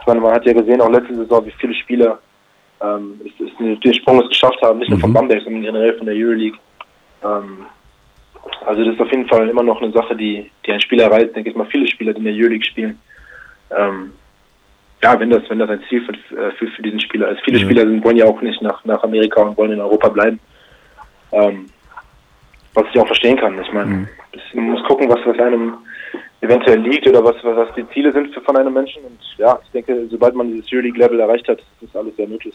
ich 0.00 0.06
meine, 0.06 0.20
man 0.20 0.34
hat 0.34 0.44
ja 0.44 0.52
gesehen, 0.52 0.80
auch 0.80 0.90
letzte 0.90 1.14
Saison, 1.14 1.44
wie 1.46 1.52
viele 1.58 1.74
Spieler 1.74 2.18
ähm, 2.82 3.20
den, 3.84 3.94
Sprung 3.94 4.20
es 4.22 4.28
geschafft 4.28 4.60
haben, 4.62 4.78
nicht 4.78 4.90
nur 4.90 4.98
von 4.98 5.12
Bamberg, 5.12 5.42
sondern 5.42 5.62
generell 5.62 5.96
von 5.96 6.06
der 6.06 6.16
Euroleague. 6.16 6.58
Ähm, 7.24 7.66
also 8.66 8.84
das 8.84 8.94
ist 8.94 9.00
auf 9.00 9.10
jeden 9.10 9.28
Fall 9.28 9.48
immer 9.48 9.62
noch 9.62 9.80
eine 9.82 9.92
Sache, 9.92 10.16
die, 10.16 10.50
die 10.66 10.72
ein 10.72 10.80
Spieler 10.80 11.10
reizt, 11.10 11.34
denke 11.36 11.50
ich 11.50 11.56
mal, 11.56 11.66
viele 11.66 11.86
Spieler, 11.86 12.12
die 12.12 12.18
in 12.18 12.24
der 12.24 12.34
Euroleague 12.34 12.64
spielen. 12.64 12.98
Ähm, 13.76 14.12
ja, 15.02 15.18
wenn 15.18 15.30
das, 15.30 15.42
wenn 15.48 15.58
das 15.58 15.70
ein 15.70 15.82
Ziel 15.88 16.02
für, 16.04 16.50
für, 16.52 16.66
für 16.68 16.82
diesen 16.82 17.00
Spieler 17.00 17.28
ist. 17.30 17.40
Viele 17.44 17.58
Ja. 17.58 17.64
Spieler 17.64 17.82
sind, 17.86 18.04
wollen 18.04 18.16
ja 18.16 18.26
auch 18.26 18.40
nicht 18.42 18.60
nach, 18.62 18.84
nach 18.84 19.02
Amerika 19.02 19.42
und 19.42 19.56
wollen 19.56 19.72
in 19.72 19.80
Europa 19.80 20.08
bleiben. 20.08 20.38
Ähm, 21.32 21.70
was 22.74 22.84
ich 22.92 23.00
auch 23.00 23.06
verstehen 23.06 23.36
kann. 23.36 23.60
Ich 23.60 23.72
meine, 23.72 24.08
das- 24.32 24.42
man 24.54 24.70
muss 24.70 24.82
gucken, 24.84 25.08
was, 25.08 25.18
was 25.24 25.38
einem 25.38 25.74
eventuell 26.40 26.80
liegt 26.80 27.06
oder 27.06 27.22
was, 27.22 27.36
was 27.42 27.68
die 27.76 27.86
Ziele 27.92 28.12
sind 28.12 28.32
für, 28.32 28.40
von 28.40 28.56
einem 28.56 28.72
Menschen. 28.72 29.02
Und 29.02 29.18
ja, 29.38 29.58
ich 29.62 29.70
denke, 29.72 30.06
sobald 30.10 30.34
man 30.34 30.48
dieses 30.48 30.72
Euroleague-Level 30.72 31.20
erreicht 31.20 31.48
hat, 31.48 31.58
ist 31.80 31.94
alles 31.94 32.16
sehr 32.16 32.26
möglich. 32.26 32.54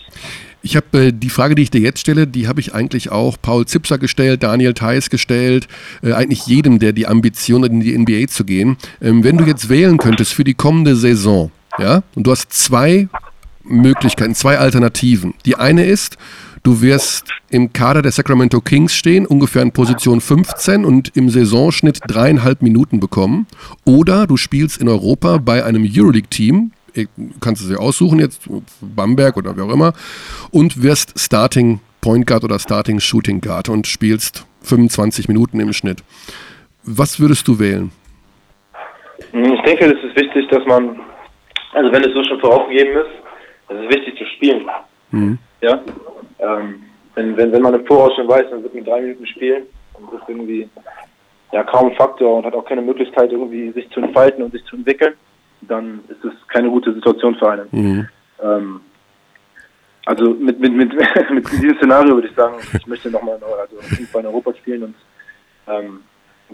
Ich 0.62 0.76
habe 0.76 0.86
äh, 0.98 1.12
die 1.12 1.30
Frage, 1.30 1.56
die 1.56 1.63
ich 1.63 1.71
dir 1.71 1.82
jetzt 1.82 2.00
stelle, 2.00 2.26
die 2.26 2.48
habe 2.48 2.60
ich 2.60 2.74
eigentlich 2.74 3.12
auch 3.12 3.38
Paul 3.41 3.65
Zipser 3.65 3.98
gestellt, 3.98 4.43
Daniel 4.43 4.74
Theiss 4.74 5.10
gestellt, 5.10 5.67
äh, 6.04 6.13
eigentlich 6.13 6.48
jedem, 6.48 6.80
der 6.80 6.93
die 6.93 7.08
Ambition 7.08 7.63
hat, 7.63 7.71
in 7.71 7.82
die 7.82 7.98
NBA 7.98 8.28
zu 8.28 8.43
gehen. 8.43 8.78
Ähm, 9.02 9.24
wenn 9.24 9.38
du 9.38 9.43
jetzt 9.43 9.69
wählen 9.69 9.98
könntest 9.98 10.34
für 10.34 10.43
die 10.43 10.56
kommende 10.56 10.95
Saison, 10.95 11.52
ja, 11.78 12.02
und 12.15 12.26
du 12.26 12.32
hast 12.32 12.54
zwei 12.54 13.10
Möglichkeiten, 13.67 14.36
zwei 14.36 14.58
Alternativen. 14.58 15.34
Die 15.45 15.56
eine 15.56 15.86
ist, 15.86 16.17
du 16.63 16.82
wirst 16.82 17.30
im 17.49 17.73
Kader 17.73 18.01
der 18.01 18.12
Sacramento 18.12 18.62
Kings 18.62 18.93
stehen, 18.93 19.25
ungefähr 19.25 19.62
in 19.62 19.71
Position 19.71 20.21
15 20.21 20.86
und 20.86 21.15
im 21.15 21.30
Saisonschnitt 21.30 21.99
dreieinhalb 22.08 22.62
Minuten 22.62 22.99
bekommen. 22.99 23.47
Oder 23.86 24.28
du 24.28 24.38
spielst 24.38 24.82
in 24.82 24.89
Europa 24.89 25.38
bei 25.38 25.63
einem 25.63 25.84
Euroleague-Team, 25.89 26.71
äh, 26.95 27.06
kannst 27.41 27.63
du 27.63 27.69
dir 27.69 27.80
aussuchen 27.80 28.19
jetzt, 28.19 28.47
Bamberg 28.82 29.38
oder 29.38 29.56
wer 29.58 29.65
auch 29.65 29.73
immer, 29.73 29.93
und 30.51 30.82
wirst 30.82 31.19
Starting 31.19 31.80
Point 32.01 32.28
Guard 32.28 32.43
oder 32.43 32.60
Starting 32.60 32.99
Shooting 32.99 33.41
Guard 33.41 33.69
und 33.69 33.88
spielst 33.88 34.45
25 34.62 35.28
Minuten 35.28 35.60
im 35.60 35.73
Schnitt. 35.73 36.04
Was 36.84 37.19
würdest 37.19 37.47
du 37.47 37.60
wählen? 37.60 37.91
Ich 39.34 39.62
denke, 39.63 39.86
es 39.86 40.04
ist 40.04 40.15
wichtig, 40.15 40.47
dass 40.49 40.65
man, 40.65 40.99
also 41.73 41.91
wenn 41.91 42.04
es 42.04 42.13
so 42.13 42.23
schon 42.23 42.39
vorausgegeben 42.39 42.93
ist, 42.93 43.25
es 43.69 43.75
ist 43.75 43.89
wichtig 43.89 44.17
zu 44.17 44.25
spielen. 44.36 44.65
Ja. 45.62 45.80
Ähm, 46.39 46.84
wenn, 47.15 47.38
wenn, 47.38 47.51
wenn 47.51 47.62
man 47.62 47.73
im 47.73 47.86
Voraus 47.86 48.13
schon 48.15 48.28
weiß, 48.28 48.51
man 48.51 48.63
wird 48.63 48.75
mit 48.75 48.88
drei 48.88 49.01
Minuten 49.01 49.25
spielen 49.28 49.63
und 49.93 50.12
das 50.13 50.21
ist 50.21 50.30
irgendwie 50.30 50.69
ja 51.51 51.63
kaum 51.63 51.89
ein 51.89 51.95
Faktor 51.95 52.38
und 52.38 52.45
hat 52.45 52.54
auch 52.54 52.65
keine 52.65 52.82
Möglichkeit, 52.82 53.32
irgendwie 53.32 53.71
sich 53.71 53.89
zu 53.91 54.01
entfalten 54.01 54.43
und 54.43 54.51
sich 54.51 54.63
zu 54.65 54.75
entwickeln, 54.75 55.13
dann 55.62 56.01
ist 56.10 56.23
es 56.23 56.34
keine 56.49 56.69
gute 56.69 56.93
Situation 56.93 57.36
für 57.36 57.49
einen. 57.49 57.67
Ähm, 58.43 58.82
also 60.06 60.32
mit, 60.32 60.60
mit, 60.60 60.73
mit, 60.73 60.93
mit 61.32 61.51
diesem 61.51 61.78
Szenario 61.78 62.15
würde 62.15 62.28
ich 62.28 62.36
sagen, 62.36 62.56
ich 62.73 62.88
möchte 62.88 63.10
nochmal 63.10 63.36
also 63.41 63.78
auf 63.78 63.91
jeden 63.91 64.08
Fall 64.08 64.21
in 64.21 64.28
Europa 64.28 64.54
spielen 64.56 64.84
und 64.84 64.95
ähm, 65.67 66.01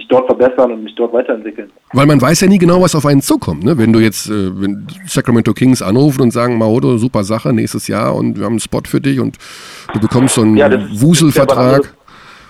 mich 0.02 0.08
dort 0.10 0.26
verbessern 0.26 0.72
und 0.72 0.84
mich 0.84 0.96
dort 0.96 1.14
weiterentwickeln. 1.14 1.70
Weil 1.94 2.06
man 2.08 2.22
weiß 2.22 2.42
ja 2.42 2.48
nie 2.48 2.58
genau, 2.58 2.82
was 2.82 2.96
auf 2.96 3.06
einen 3.06 3.22
zukommt. 3.22 3.64
Ne? 3.64 3.78
Wenn 3.78 3.94
du 3.94 4.00
jetzt 4.00 4.30
äh, 4.30 4.60
wenn 4.62 4.88
Sacramento 5.06 5.54
Kings 5.54 5.82
anrufen 5.82 6.22
und 6.22 6.32
sagen, 6.32 6.58
Maodo, 6.58 6.98
super 6.98 7.24
Sache, 7.24 7.54
nächstes 7.54 7.88
Jahr 7.88 8.16
und 8.16 8.38
wir 8.38 8.46
haben 8.46 8.54
einen 8.54 8.60
Spot 8.60 8.82
für 8.86 9.00
dich 9.02 9.20
und 9.20 9.38
du 9.94 10.00
bekommst 10.00 10.36
so 10.36 10.42
einen 10.42 10.58
Ja, 10.58 10.70
das- 10.70 10.90
das 10.90 11.02
Wuselvertrag. 11.02 11.58
anderes- 11.76 11.94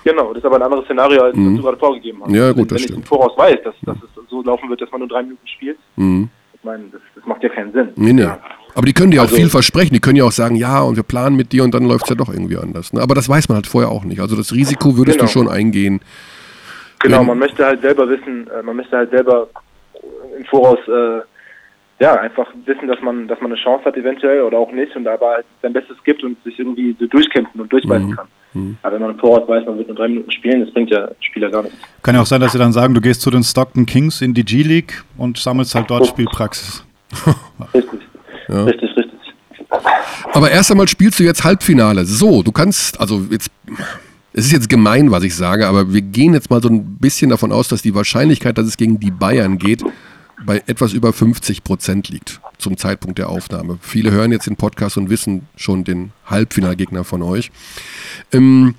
Genau, 0.03 0.29
das 0.29 0.37
ist 0.39 0.45
aber 0.45 0.55
ein 0.55 0.63
anderes 0.63 0.85
Szenario, 0.85 1.21
als 1.21 1.35
das 1.35 1.43
du 1.43 1.61
gerade 1.61 1.77
vorgegeben 1.77 2.19
hast. 2.21 2.29
Mhm. 2.29 2.35
Ja, 2.35 2.47
gut, 2.51 2.57
wenn 2.57 2.67
das 2.69 2.77
ich 2.79 2.83
stimmt. 2.85 2.99
im 2.99 3.03
Voraus 3.05 3.37
weiß, 3.37 3.57
dass, 3.63 3.75
dass 3.83 3.97
es 3.97 4.29
so 4.29 4.41
laufen 4.41 4.67
wird, 4.69 4.81
dass 4.81 4.89
man 4.91 5.01
nur 5.01 5.09
drei 5.09 5.21
Minuten 5.23 5.47
spielt, 5.47 5.77
Mhm. 5.95 6.29
Ich 6.53 6.65
meine, 6.65 6.83
das, 6.91 7.01
das 7.15 7.25
macht 7.25 7.41
ja 7.41 7.49
keinen 7.49 7.71
Sinn. 7.73 7.87
Nee, 7.95 8.13
nee. 8.13 8.27
Aber 8.75 8.85
die 8.85 8.93
können 8.93 9.09
dir 9.09 9.21
auch 9.21 9.25
Also- 9.25 9.35
viel 9.35 9.49
versprechen. 9.49 9.95
Die 9.95 9.99
können 9.99 10.15
ja 10.17 10.25
auch 10.25 10.31
sagen, 10.31 10.55
ja, 10.55 10.79
und 10.81 10.95
wir 10.95 11.01
planen 11.01 11.35
mit 11.35 11.51
dir 11.51 11.63
und 11.63 11.73
dann 11.73 11.85
läuft 11.85 12.03
es 12.05 12.09
ja 12.09 12.15
doch 12.15 12.29
irgendwie 12.29 12.57
anders. 12.57 12.93
Ne? 12.93 13.01
Aber 13.01 13.15
das 13.15 13.27
weiß 13.27 13.49
man 13.49 13.55
halt 13.55 13.65
vorher 13.65 13.89
auch 13.89 14.03
nicht. 14.03 14.21
Also 14.21 14.35
das 14.35 14.53
Risiko 14.53 14.95
würdest 14.95 15.17
Genau. 15.17 15.27
du 15.27 15.31
schon 15.33 15.49
eingehen. 15.49 16.01
Genau, 17.03 17.19
Wenn- 17.21 17.27
man 17.27 17.39
möchte 17.39 17.65
halt 17.65 17.81
selber 17.81 18.07
wissen, 18.09 18.47
äh, 18.49 18.61
man 18.63 18.75
möchte 18.75 18.95
halt 18.97 19.11
selber 19.11 19.47
im 20.37 20.45
Voraus 20.45 20.79
äh, 20.87 21.21
ja 21.99 22.15
einfach 22.19 22.47
wissen, 22.65 22.87
dass 22.87 22.99
man, 23.01 23.27
dass 23.27 23.39
man 23.41 23.51
eine 23.51 23.61
Chance 23.61 23.85
hat 23.85 23.95
eventuell 23.97 24.41
oder 24.41 24.57
auch 24.57 24.71
nicht 24.71 24.95
und 24.95 25.07
aber 25.07 25.31
halt 25.31 25.45
sein 25.61 25.73
Bestes 25.73 25.97
gibt 26.03 26.23
und 26.23 26.41
sich 26.43 26.57
irgendwie 26.59 26.95
so 26.99 27.05
durchkämpfen 27.07 27.61
und 27.61 27.71
durchbeißen 27.71 28.07
Mhm. 28.09 28.15
kann. 28.15 28.27
Aber 28.83 28.95
wenn 28.95 29.01
man 29.03 29.11
im 29.11 29.19
Voraus 29.19 29.47
weiß, 29.47 29.65
man 29.65 29.77
wird 29.77 29.87
nur 29.87 29.95
drei 29.95 30.07
Minuten 30.09 30.31
spielen, 30.31 30.61
das 30.65 30.73
bringt 30.73 30.89
ja 30.89 31.07
Spieler 31.21 31.49
gar 31.49 31.63
nichts. 31.63 31.77
Kann 32.03 32.15
ja 32.15 32.21
auch 32.21 32.25
sein, 32.25 32.41
dass 32.41 32.51
sie 32.51 32.57
dann 32.57 32.73
sagen, 32.73 32.93
du 32.93 32.99
gehst 33.01 33.21
zu 33.21 33.29
den 33.31 33.43
Stockton 33.43 33.85
Kings 33.85 34.21
in 34.21 34.33
die 34.33 34.43
G-League 34.43 35.03
und 35.17 35.37
sammelst 35.37 35.73
halt 35.75 35.89
dort 35.89 36.05
Spielpraxis. 36.07 36.83
Richtig. 37.73 37.99
Richtig, 38.49 38.89
richtig. 38.97 39.19
Aber 40.33 40.51
erst 40.51 40.69
einmal 40.71 40.87
spielst 40.87 41.19
du 41.19 41.23
jetzt 41.23 41.43
Halbfinale. 41.43 42.03
So, 42.03 42.43
du 42.43 42.51
kannst, 42.51 42.99
also 42.99 43.21
jetzt, 43.29 43.49
es 44.33 44.45
ist 44.45 44.51
jetzt 44.51 44.69
gemein, 44.69 45.11
was 45.11 45.23
ich 45.23 45.35
sage, 45.35 45.67
aber 45.67 45.93
wir 45.93 46.01
gehen 46.01 46.33
jetzt 46.33 46.49
mal 46.49 46.61
so 46.61 46.69
ein 46.69 46.95
bisschen 46.95 47.29
davon 47.29 47.51
aus, 47.51 47.67
dass 47.67 47.81
die 47.81 47.95
Wahrscheinlichkeit, 47.95 48.57
dass 48.57 48.67
es 48.67 48.77
gegen 48.77 48.99
die 48.99 49.11
Bayern 49.11 49.57
geht, 49.57 49.83
bei 50.45 50.63
etwas 50.67 50.93
über 50.93 51.13
50 51.13 51.63
Prozent 51.63 52.09
liegt 52.09 52.39
zum 52.57 52.77
Zeitpunkt 52.77 53.19
der 53.19 53.29
Aufnahme. 53.29 53.77
Viele 53.81 54.11
hören 54.11 54.31
jetzt 54.31 54.47
den 54.47 54.55
Podcast 54.55 54.97
und 54.97 55.09
wissen 55.09 55.47
schon 55.55 55.83
den 55.83 56.11
Halbfinalgegner 56.25 57.03
von 57.03 57.21
euch. 57.21 57.51
Ähm, 58.31 58.75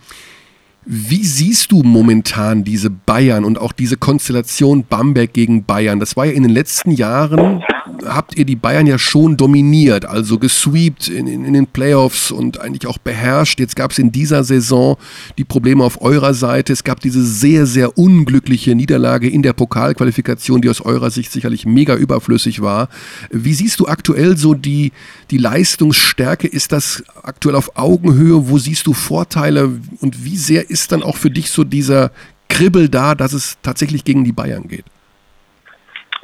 wie 0.85 1.25
siehst 1.25 1.71
du 1.71 1.83
momentan 1.85 2.65
diese 2.65 2.91
Bayern 2.91 3.45
und 3.45 3.59
auch 3.59 3.73
diese 3.73 3.97
Konstellation 3.97 4.85
Bamberg 4.85 5.33
gegen 5.33 5.65
Bayern? 5.65 6.01
Das 6.01 6.17
war 6.17 6.27
ja 6.27 6.33
in 6.33 6.43
den 6.43 6.51
letzten 6.51 6.91
Jahren, 6.91 7.63
habt 8.05 8.37
ihr 8.37 8.45
die 8.45 8.57
Bayern 8.57 8.87
ja 8.87 8.99
schon 8.99 9.37
dominiert, 9.37 10.05
also 10.05 10.39
gesweept 10.39 11.09
in, 11.09 11.27
in, 11.27 11.45
in 11.45 11.53
den 11.53 11.67
Playoffs 11.67 12.31
und 12.31 12.61
eigentlich 12.61 12.87
auch 12.87 12.99
beherrscht. 12.99 13.61
Jetzt 13.61 13.77
gab 13.77 13.91
es 13.91 13.99
in 13.99 14.13
dieser 14.13 14.45
Saison 14.45 14.97
die 15.39 15.45
Probleme 15.45 15.85
auf 15.85 16.01
eurer 16.01 16.35
Seite. 16.35 16.73
Es 16.73 16.85
gab 16.85 17.01
diese 17.01 17.23
sehr, 17.23 17.67
sehr 17.67 17.99
unglückliche 17.99 18.75
Niederlage 18.75 19.29
in 19.29 19.43
der 19.43 19.53
Pokalqualifikation, 19.53 20.63
die 20.63 20.71
aus 20.71 20.81
eurer 20.81 21.11
Sicht 21.11 21.33
sicherlich 21.33 21.67
mega 21.67 21.97
überflüssig 21.97 22.63
war. 22.63 22.89
Wie 23.31 23.55
siehst 23.55 23.81
du 23.81 23.87
aktuell 23.87 24.37
so 24.37 24.55
die, 24.55 24.93
die 25.31 25.39
Leistungsstärke? 25.39 26.47
Ist 26.47 26.73
das 26.73 27.03
aktuell 27.23 27.57
auf 27.57 27.77
Augenhöhe? 27.77 28.49
Wo 28.49 28.59
siehst 28.59 28.87
du 28.87 28.93
Vorteile 28.93 29.71
und 30.01 30.25
wie 30.25 30.37
sehr 30.37 30.71
ist 30.71 30.93
dann 30.93 31.03
auch 31.03 31.17
für 31.17 31.31
dich 31.31 31.51
so 31.51 31.65
dieser 31.65 32.13
Kribbel 32.49 32.89
da, 32.89 33.15
dass 33.15 33.33
es 33.33 33.59
tatsächlich 33.63 34.05
gegen 34.05 34.25
die 34.25 34.33
Bayern 34.33 34.69
geht? 34.69 34.85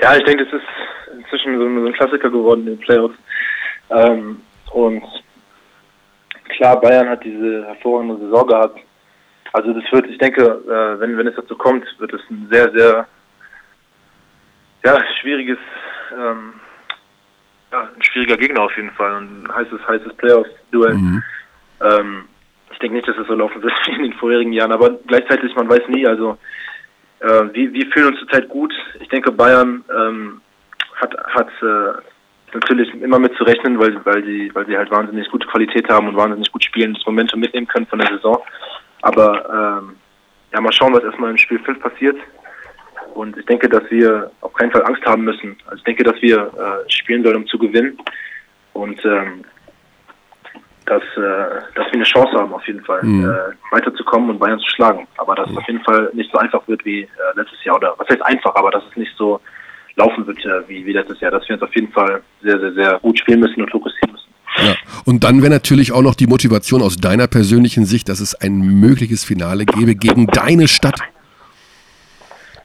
Ja, 0.01 0.17
ich 0.17 0.25
denke, 0.25 0.45
das 0.45 0.55
ist 0.55 0.68
inzwischen 1.19 1.59
so 1.59 1.67
ein, 1.67 1.93
Klassiker 1.93 2.31
geworden 2.31 2.61
in 2.61 2.77
den 2.77 2.79
Playoffs. 2.79 3.17
Ähm, 3.91 4.41
und 4.73 5.03
klar, 6.49 6.81
Bayern 6.81 7.09
hat 7.09 7.25
diese 7.25 7.67
hervorragende 7.67 8.19
Saison 8.19 8.47
gehabt. 8.47 8.81
Also 9.53 9.73
das 9.73 9.85
wird, 9.93 10.07
ich 10.07 10.19
denke, 10.19 10.43
äh, 10.43 11.01
wenn, 11.01 11.17
wenn 11.17 11.27
es 11.27 11.37
dazu 11.37 11.57
kommt, 11.57 11.85
wird 11.99 12.13
es 12.13 12.21
ein 12.31 12.49
sehr, 12.51 12.71
sehr 12.73 13.07
ja, 14.85 14.99
schwieriges, 15.21 15.59
ähm, 16.13 16.55
ja, 17.73 17.89
ein 17.95 18.03
schwieriger 18.03 18.37
Gegner 18.37 18.63
auf 18.63 18.77
jeden 18.77 18.91
Fall 18.93 19.17
und 19.17 19.45
ein 19.45 19.55
heißes, 19.55 19.81
heißes 19.87 20.15
Playoff-Duell. 20.15 20.95
Ähm, 21.81 22.25
ich 22.71 22.79
denke 22.79 22.97
nicht, 22.97 23.09
dass 23.09 23.17
es 23.17 23.27
so 23.27 23.35
laufen 23.35 23.63
wird 23.63 23.73
wie 23.87 23.93
in 23.93 24.03
den 24.03 24.13
vorherigen 24.15 24.53
Jahren, 24.53 24.73
aber 24.73 24.91
gleichzeitig, 25.07 25.55
man 25.55 25.69
weiß 25.69 25.89
nie, 25.89 26.07
also 26.07 26.39
äh, 27.21 27.45
wir, 27.53 27.73
wir 27.73 27.87
fühlen 27.91 28.09
uns 28.09 28.19
zurzeit 28.21 28.49
gut. 28.49 28.73
Ich 29.01 29.09
denke, 29.09 29.33
Bayern 29.33 29.85
ähm, 29.97 30.41
hat, 31.01 31.17
hat 31.35 31.49
äh, 31.63 32.55
natürlich 32.55 32.93
immer 32.95 33.19
mit 33.19 33.35
zu 33.37 33.45
rechnen, 33.45 33.79
weil, 33.79 34.05
weil, 34.05 34.25
sie, 34.25 34.51
weil 34.55 34.67
sie 34.67 34.77
halt 34.77 34.91
wahnsinnig 34.91 35.29
gute 35.31 35.47
Qualität 35.47 35.89
haben 35.89 36.09
und 36.09 36.17
wahnsinnig 36.17 36.51
gut 36.51 36.65
spielen, 36.65 36.95
das 36.95 37.07
Momentum 37.07 37.41
mitnehmen 37.41 37.67
können 37.67 37.87
von 37.87 37.99
der 37.99 38.09
Saison. 38.09 38.43
Aber 39.03 39.81
ähm, 39.83 39.97
ja, 40.53 40.61
mal 40.61 40.73
schauen, 40.73 40.95
was 40.95 41.05
erstmal 41.05 41.31
im 41.31 41.37
Spiel 41.37 41.59
5 41.59 41.81
passiert. 41.81 42.17
Und 43.15 43.37
ich 43.37 43.47
denke, 43.47 43.69
dass 43.69 43.83
wir 43.91 44.31
auf 44.41 44.53
keinen 44.55 44.71
Fall 44.71 44.85
Angst 44.85 45.05
haben 45.05 45.25
müssen. 45.25 45.57
Also 45.67 45.77
ich 45.77 45.85
denke, 45.85 46.05
dass 46.05 46.21
wir 46.21 46.39
äh, 46.39 46.91
spielen 46.91 47.23
sollen, 47.23 47.37
um 47.37 47.47
zu 47.47 47.59
gewinnen. 47.59 47.99
Und 48.73 49.05
ähm, 49.05 49.45
dass, 50.87 51.03
äh, 51.17 51.61
dass 51.75 51.87
wir 51.87 51.95
eine 51.95 52.05
Chance 52.05 52.33
haben, 52.33 52.53
auf 52.53 52.67
jeden 52.67 52.85
Fall 52.85 53.01
äh, 53.01 53.75
weiterzukommen 53.75 54.31
und 54.31 54.39
Bayern 54.39 54.59
zu 54.59 54.69
schlagen. 54.71 55.07
Aber 55.19 55.35
dass 55.35 55.51
es 55.51 55.57
auf 55.57 55.67
jeden 55.67 55.83
Fall 55.85 56.11
nicht 56.15 56.31
so 56.33 56.39
einfach 56.39 56.67
wird 56.67 56.85
wie 56.85 57.03
äh, 57.03 57.09
letztes 57.35 57.63
Jahr. 57.65 57.77
Oder 57.77 57.95
was 57.99 58.09
heißt 58.09 58.25
einfach, 58.25 58.55
aber 58.55 58.71
dass 58.71 58.85
es 58.91 58.97
nicht 58.97 59.15
so 59.17 59.41
laufen 59.99 60.27
wird 60.27 60.39
wie, 60.69 60.87
wie 60.87 60.93
letztes 60.93 61.21
Jahr. 61.21 61.31
Dass 61.31 61.47
wir 61.49 61.55
uns 61.55 61.63
auf 61.63 61.75
jeden 61.75 61.93
Fall 61.93 62.23
sehr, 62.43 62.59
sehr, 62.59 62.73
sehr 62.73 62.99
gut 63.01 63.19
spielen 63.19 63.41
müssen 63.41 63.61
und 63.61 63.71
fokussieren 63.71 64.13
müssen. 64.13 64.29
Ja. 64.67 64.75
Und 65.05 65.25
dann 65.25 65.43
wäre 65.43 65.53
natürlich 65.53 65.93
auch 65.93 66.03
noch 66.03 66.15
die 66.15 66.27
Motivation 66.27 66.81
aus 66.83 66.97
deiner 66.97 67.27
persönlichen 67.27 67.85
Sicht, 67.85 68.09
dass 68.09 68.21
es 68.21 68.35
ein 68.35 68.59
mögliches 68.59 69.25
Finale 69.25 69.67
gäbe 69.67 69.95
gegen 69.95 70.27
deine 70.27 70.67
Stadt. 70.69 70.99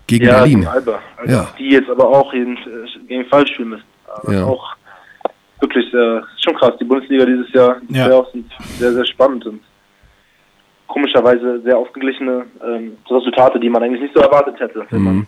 Gegen 0.08 0.26
ja, 0.26 0.40
Berlin. 0.40 0.68
Also 0.68 0.96
Ja. 1.26 1.50
Die 1.58 1.70
jetzt 1.70 1.90
aber 1.90 2.08
auch 2.08 2.34
äh, 2.34 2.46
gegen 3.08 3.26
Fall 3.26 3.48
spielen 3.48 3.70
müssen. 3.70 3.84
Aber 4.08 4.34
Ja. 4.34 4.46
auch 4.46 4.76
wirklich 5.60 5.86
äh, 5.94 6.18
ist 6.20 6.44
schon 6.44 6.56
krass. 6.56 6.74
Die 6.80 6.84
Bundesliga 6.86 7.26
dieses 7.26 7.52
Jahr, 7.54 7.78
die 7.90 7.96
Ja. 7.96 8.06
Playoffs 8.06 8.32
sind 8.32 8.52
sehr, 8.80 8.94
sehr 8.94 9.06
spannend 9.06 9.46
und 9.46 9.62
komischerweise 10.88 11.62
sehr 11.62 11.78
ausgeglichene 11.78 12.46
ähm, 12.66 12.98
Resultate, 13.10 13.60
die 13.60 13.70
man 13.70 13.82
eigentlich 13.82 14.02
nicht 14.02 14.14
so 14.14 14.22
erwartet 14.22 14.60
hätte, 14.60 14.86
wenn 14.90 15.02
man 15.02 15.28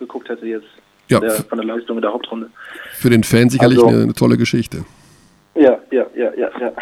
geguckt 0.00 0.28
hätte 0.28 0.46
jetzt 0.46 0.66
Mhm. 0.66 0.87
Ja, 1.08 1.20
der, 1.20 1.30
von 1.32 1.58
der 1.58 1.66
Leistung 1.66 1.96
in 1.96 2.02
der 2.02 2.12
Hauptrunde. 2.12 2.50
für 2.94 3.10
den 3.10 3.24
Fan 3.24 3.48
sicherlich 3.50 3.78
Also- 3.78 3.88
eine, 3.88 4.02
eine 4.04 4.14
tolle 4.14 4.36
Geschichte. 4.36 4.84
Ja, 5.54 5.78
ja, 5.90 6.06
ja, 6.16 6.30
ja, 6.36 6.48
ja. 6.60 6.72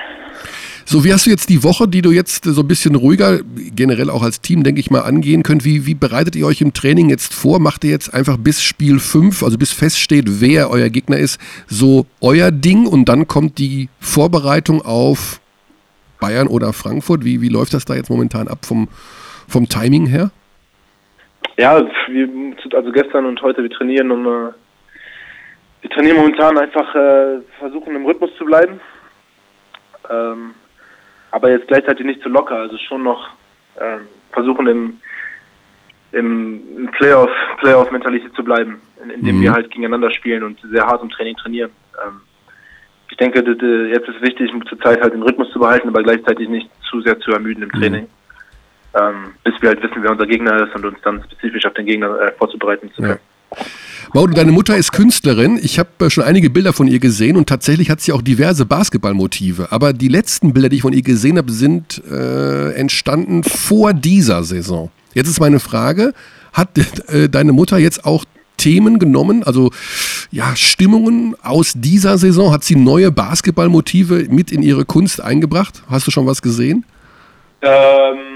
So, 0.85 1.03
wie 1.03 1.13
hast 1.13 1.27
du 1.27 1.31
jetzt 1.31 1.49
die 1.49 1.65
Woche, 1.65 1.89
die 1.89 2.01
du 2.03 2.11
jetzt 2.13 2.45
so 2.45 2.61
ein 2.61 2.69
bisschen 2.69 2.95
ruhiger, 2.95 3.41
generell 3.75 4.09
auch 4.11 4.23
als 4.23 4.41
Team, 4.41 4.63
denke 4.63 4.81
ich 4.81 4.91
mal, 4.91 5.01
angehen 5.01 5.43
könnt? 5.43 5.65
Wie, 5.65 5.85
wie 5.87 5.95
bereitet 5.95 6.37
ihr 6.37 6.47
euch 6.47 6.61
im 6.61 6.73
Training 6.75 7.09
jetzt 7.09 7.35
vor? 7.35 7.59
Macht 7.59 7.83
ihr 7.85 7.91
jetzt 7.91 8.13
einfach 8.15 8.37
bis 8.37 8.63
Spiel 8.63 9.01
5, 9.01 9.43
also 9.43 9.59
bis 9.59 9.73
feststeht, 9.73 10.25
wer 10.41 10.71
euer 10.71 10.89
Gegner 10.91 11.17
ist, 11.19 11.41
so 11.67 12.07
euer 12.21 12.51
Ding 12.53 12.87
und 12.87 13.07
dann 13.09 13.27
kommt 13.27 13.59
die 13.59 13.89
Vorbereitung 13.99 14.81
auf 14.83 15.41
Bayern 16.21 16.47
oder 16.47 16.73
Frankfurt? 16.73 17.25
Wie, 17.25 17.41
wie 17.41 17.49
läuft 17.49 17.75
das 17.75 17.85
da 17.85 17.95
jetzt 17.97 18.11
momentan 18.11 18.47
ab 18.47 18.65
vom, 18.67 18.87
vom 19.49 19.69
Timing 19.69 20.07
her? 20.07 20.31
Ja, 21.59 21.83
wir, 22.09 22.29
also 22.75 22.93
gestern 22.93 23.25
und 23.27 23.41
heute, 23.43 23.63
wir 23.63 23.71
trainieren, 23.71 24.11
um 24.11 24.27
äh, 24.27 24.53
wir 25.83 25.91
trainieren 25.91 26.17
momentan 26.19 26.59
einfach 26.59 26.95
äh, 26.95 27.41
versuchen 27.59 27.97
im 27.97 28.05
Rhythmus 28.05 28.31
zu 28.37 28.45
bleiben. 28.45 28.81
Ähm, 30.11 30.55
aber 31.31 31.51
jetzt 31.51 31.69
gleichzeitig 31.69 32.05
nicht 32.07 32.23
zu 32.23 32.29
locker, 32.29 32.57
also 32.57 32.77
schon 32.79 33.03
noch 33.03 33.31
ähm, 33.81 34.03
versuchen 34.33 34.67
im, 34.67 35.01
im, 36.13 36.63
im 36.77 36.91
Playoff, 36.93 37.31
Playoff-Mentalität 37.59 38.35
zu 38.35 38.45
bleiben, 38.45 38.81
in- 39.03 39.11
indem 39.11 39.37
Mhm. 39.39 39.43
wir 39.43 39.53
halt 39.53 39.71
gegeneinander 39.71 40.11
spielen 40.11 40.43
und 40.43 40.59
sehr 40.71 40.87
hart 40.87 41.03
im 41.03 41.11
Training 41.11 41.37
trainieren. 41.37 41.71
Ähm, 42.07 42.21
ich 43.11 43.17
denke, 43.17 43.39
äh, 43.41 43.89
jetzt 43.93 44.09
ist 44.09 44.21
wichtig, 44.23 44.51
zurzeit 44.69 45.01
halt 45.01 45.15
den 45.15 45.23
Rhythmus 45.23 45.51
zu 45.53 45.59
behalten, 45.59 45.89
aber 45.89 46.03
gleichzeitig 46.03 46.49
nicht 46.49 46.69
zu 46.91 47.01
sehr 47.01 47.19
zu 47.21 47.31
ermüden 47.33 47.63
im 47.63 47.73
Training. 47.73 48.09
Ähm, 48.99 49.35
bis 49.45 49.55
wir 49.61 49.71
halt 49.71 49.83
wissen, 49.83 50.03
wer 50.03 50.11
unser 50.11 50.27
Gegner 50.27 50.67
ist 50.67 50.75
und 50.75 50.85
uns 50.85 50.99
dann 51.03 51.23
spezifisch 51.25 51.67
auf 51.67 51.75
den 51.75 51.87
Gegner 51.87 52.19
äh, 52.21 52.33
vorzubereiten 52.33 52.91
zu 52.95 53.03
können. 53.03 53.19
Maudu, 54.15 54.35
deine 54.35 54.53
Mutter 54.53 54.77
ist 54.77 54.93
Künstlerin. 54.93 55.59
Ich 55.61 55.79
habe 55.79 55.89
äh, 56.01 56.11
schon 56.11 56.25
einige 56.25 56.49
Bilder 56.49 56.73
von 56.73 56.87
ihr 56.87 56.99
gesehen 56.99 57.37
und 57.37 57.49
tatsächlich 57.49 57.91
hat 57.91 58.01
sie 58.01 58.13
auch 58.13 58.23
diverse 58.23 58.65
Basketballmotive. 58.65 59.69
Aber 59.71 59.93
die 59.93 60.09
letzten 60.09 60.53
Bilder, 60.53 60.69
die 60.69 60.77
ich 60.77 60.83
von 60.83 60.93
ihr 60.93 61.03
gesehen 61.03 61.37
habe, 61.37 61.51
sind 61.53 62.03
äh, 62.11 62.73
entstanden 62.73 63.43
vor 63.43 63.93
dieser 63.93 64.43
Saison. 64.45 64.91
Jetzt 65.15 65.29
ist 65.29 65.41
meine 65.41 65.61
Frage, 65.61 66.13
hat 66.53 66.71
äh, 67.09 67.29
deine 67.29 67.53
Mutter 67.53 67.79
jetzt 67.79 68.05
auch 68.05 68.25
Themen 68.57 68.99
genommen, 68.99 69.43
also 69.43 69.71
ja, 70.31 70.57
Stimmungen 70.57 71.37
aus 71.43 71.75
dieser 71.77 72.17
Saison? 72.17 72.53
Hat 72.53 72.65
sie 72.65 72.77
neue 72.77 73.13
Basketballmotive 73.13 74.27
mit 74.31 74.51
in 74.51 74.63
ihre 74.63 74.87
Kunst 74.87 75.21
eingebracht? 75.21 75.83
Hast 75.91 76.07
du 76.07 76.11
schon 76.11 76.27
was 76.27 76.41
gesehen? 76.41 76.87
Ähm, 77.61 78.36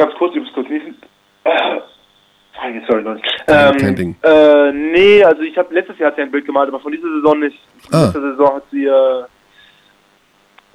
ganz 0.00 0.14
kurz, 0.14 0.34
ich 0.34 0.42
muss 0.42 0.52
kurz 0.52 0.68
niesen. 0.68 0.96
Äh, 1.44 2.80
sorry, 2.88 3.02
Leute. 3.02 3.22
Ähm. 3.46 4.16
Äh, 4.22 4.72
nee, 4.72 5.22
also 5.22 5.42
ich 5.42 5.56
habe 5.56 5.72
letztes 5.74 5.98
Jahr 5.98 6.08
hat 6.08 6.16
sie 6.16 6.22
ein 6.22 6.30
Bild 6.30 6.46
gemalt, 6.46 6.68
aber 6.68 6.80
von 6.80 6.92
dieser 6.92 7.08
Saison 7.08 7.38
nicht. 7.38 7.58
Ah. 7.92 8.04
Letzte 8.04 8.20
Saison 8.20 8.54
hat 8.56 8.64
sie 8.70 8.86
äh, 8.86 9.24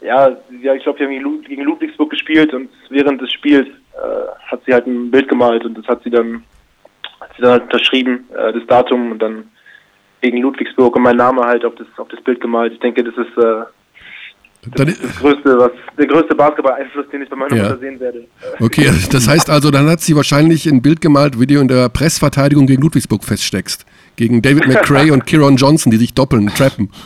ja, 0.01 0.29
ja, 0.61 0.73
ich 0.73 0.83
glaube, 0.83 0.99
sie 0.99 1.05
haben 1.05 1.11
gegen, 1.11 1.23
Lu 1.23 1.41
gegen 1.41 1.63
Ludwigsburg 1.63 2.09
gespielt 2.11 2.53
und 2.53 2.69
während 2.89 3.21
des 3.21 3.31
Spiels 3.31 3.67
äh, 3.67 4.51
hat 4.51 4.61
sie 4.65 4.73
halt 4.73 4.85
ein 4.85 5.09
Bild 5.09 5.27
gemalt 5.27 5.65
und 5.65 5.77
das 5.77 5.87
hat 5.87 6.03
sie 6.03 6.11
dann, 6.11 6.43
hat 7.19 7.31
sie 7.35 7.41
dann 7.41 7.51
halt 7.51 7.63
unterschrieben, 7.63 8.27
äh, 8.35 8.53
das 8.53 8.65
Datum 8.67 9.11
und 9.11 9.19
dann 9.19 9.49
gegen 10.21 10.37
Ludwigsburg 10.41 10.95
und 10.95 11.01
mein 11.01 11.15
Name 11.15 11.41
halt 11.41 11.65
auf 11.65 11.75
das 11.75 11.87
auf 11.97 12.07
das 12.09 12.21
Bild 12.21 12.39
gemalt. 12.41 12.73
Ich 12.73 12.79
denke, 12.79 13.03
das 13.03 13.15
ist 13.15 13.37
äh, 14.67 14.75
Dann, 14.75 14.87
das 14.87 15.15
größte, 15.17 15.57
was 15.57 15.71
der 15.97 16.07
größte 16.07 16.35
Basketball-Einfluss, 16.35 17.05
den 17.11 17.21
ich 17.21 17.29
bei 17.29 17.35
meiner 17.35 17.55
Ja. 17.55 17.63
Mutter 17.63 17.79
sehen 17.79 17.99
werde. 17.99 18.25
Okay, 18.59 18.91
das 19.11 19.27
heißt 19.27 19.49
also, 19.49 19.71
dann 19.71 19.87
hat 19.89 20.01
sie 20.01 20.15
wahrscheinlich 20.15 20.65
ein 20.67 20.81
Bild 20.81 21.01
gemalt, 21.01 21.39
wie 21.39 21.47
du 21.47 21.59
in 21.59 21.67
der 21.67 21.89
Pressverteidigung 21.89 22.67
gegen 22.67 22.81
Ludwigsburg 22.81 23.23
feststeckst. 23.23 23.85
Gegen 24.15 24.41
David 24.41 24.67
McCray 24.67 25.11
und 25.11 25.25
Kieron 25.25 25.57
Johnson, 25.57 25.91
die 25.91 25.97
sich 25.97 26.13
doppeln, 26.13 26.47
trappen. 26.47 26.89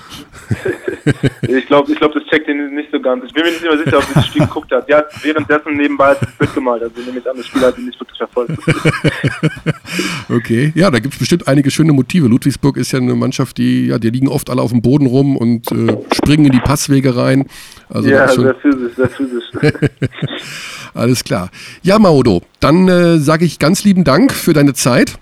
Ich 1.41 1.65
glaube, 1.67 1.91
ich 1.91 1.97
glaub, 1.97 2.13
das 2.13 2.23
checkt 2.25 2.47
ihn 2.47 2.75
nicht 2.75 2.89
so 2.91 2.99
ganz. 2.99 3.23
Ich 3.25 3.33
bin 3.33 3.43
mir 3.43 3.51
nicht 3.51 3.63
immer 3.63 3.77
sicher, 3.77 3.97
ob 3.97 4.03
er 4.09 4.13
das 4.15 4.27
Spiel 4.27 4.41
geguckt 4.41 4.71
hat. 4.71 4.87
Ja, 4.89 5.03
währenddessen 5.21 5.75
nebenbei 5.75 6.09
hat 6.09 6.21
das 6.21 6.31
Bild 6.31 6.53
gemalt. 6.53 6.83
Also 6.83 7.01
nehme 7.01 7.19
ich 7.19 7.29
an, 7.29 7.37
das 7.37 7.45
Spiel 7.45 7.61
hat 7.61 7.77
ihn 7.77 7.85
nicht 7.85 7.99
wirklich 7.99 8.17
verfolgt. 8.17 8.57
Okay, 10.29 10.71
ja, 10.75 10.91
da 10.91 10.99
gibt 10.99 11.15
es 11.15 11.19
bestimmt 11.19 11.47
einige 11.47 11.71
schöne 11.71 11.91
Motive. 11.91 12.27
Ludwigsburg 12.27 12.77
ist 12.77 12.91
ja 12.91 12.99
eine 12.99 13.15
Mannschaft, 13.15 13.57
die, 13.57 13.87
ja, 13.87 13.97
die 13.97 14.11
liegen 14.11 14.27
oft 14.27 14.49
alle 14.49 14.61
auf 14.61 14.69
dem 14.71 14.81
Boden 14.81 15.07
rum 15.07 15.35
und 15.35 15.71
äh, 15.71 15.97
springen 16.13 16.45
in 16.45 16.51
die 16.51 16.59
Passwege 16.59 17.15
rein. 17.15 17.45
Also 17.89 18.09
ja, 18.09 18.21
das 18.21 18.31
ist 18.31 18.35
schon, 18.35 18.43
sehr 18.43 18.55
physisch, 18.55 18.95
sehr 18.95 19.09
physisch. 19.09 19.43
alles 20.93 21.23
klar. 21.23 21.49
Ja, 21.81 21.97
Maodo, 21.97 22.43
dann 22.59 22.87
äh, 22.87 23.17
sage 23.17 23.45
ich 23.45 23.57
ganz 23.57 23.83
lieben 23.83 24.03
Dank 24.03 24.31
für 24.31 24.53
deine 24.53 24.73
Zeit 24.73 25.17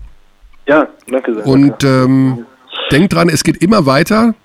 ja, 0.68 0.88
danke 1.10 1.34
sehr. 1.36 1.46
und 1.46 1.84
ähm, 1.84 2.46
denk 2.92 3.10
dran, 3.10 3.30
es 3.30 3.44
geht 3.44 3.58
immer 3.64 3.86
weiter. 3.86 4.36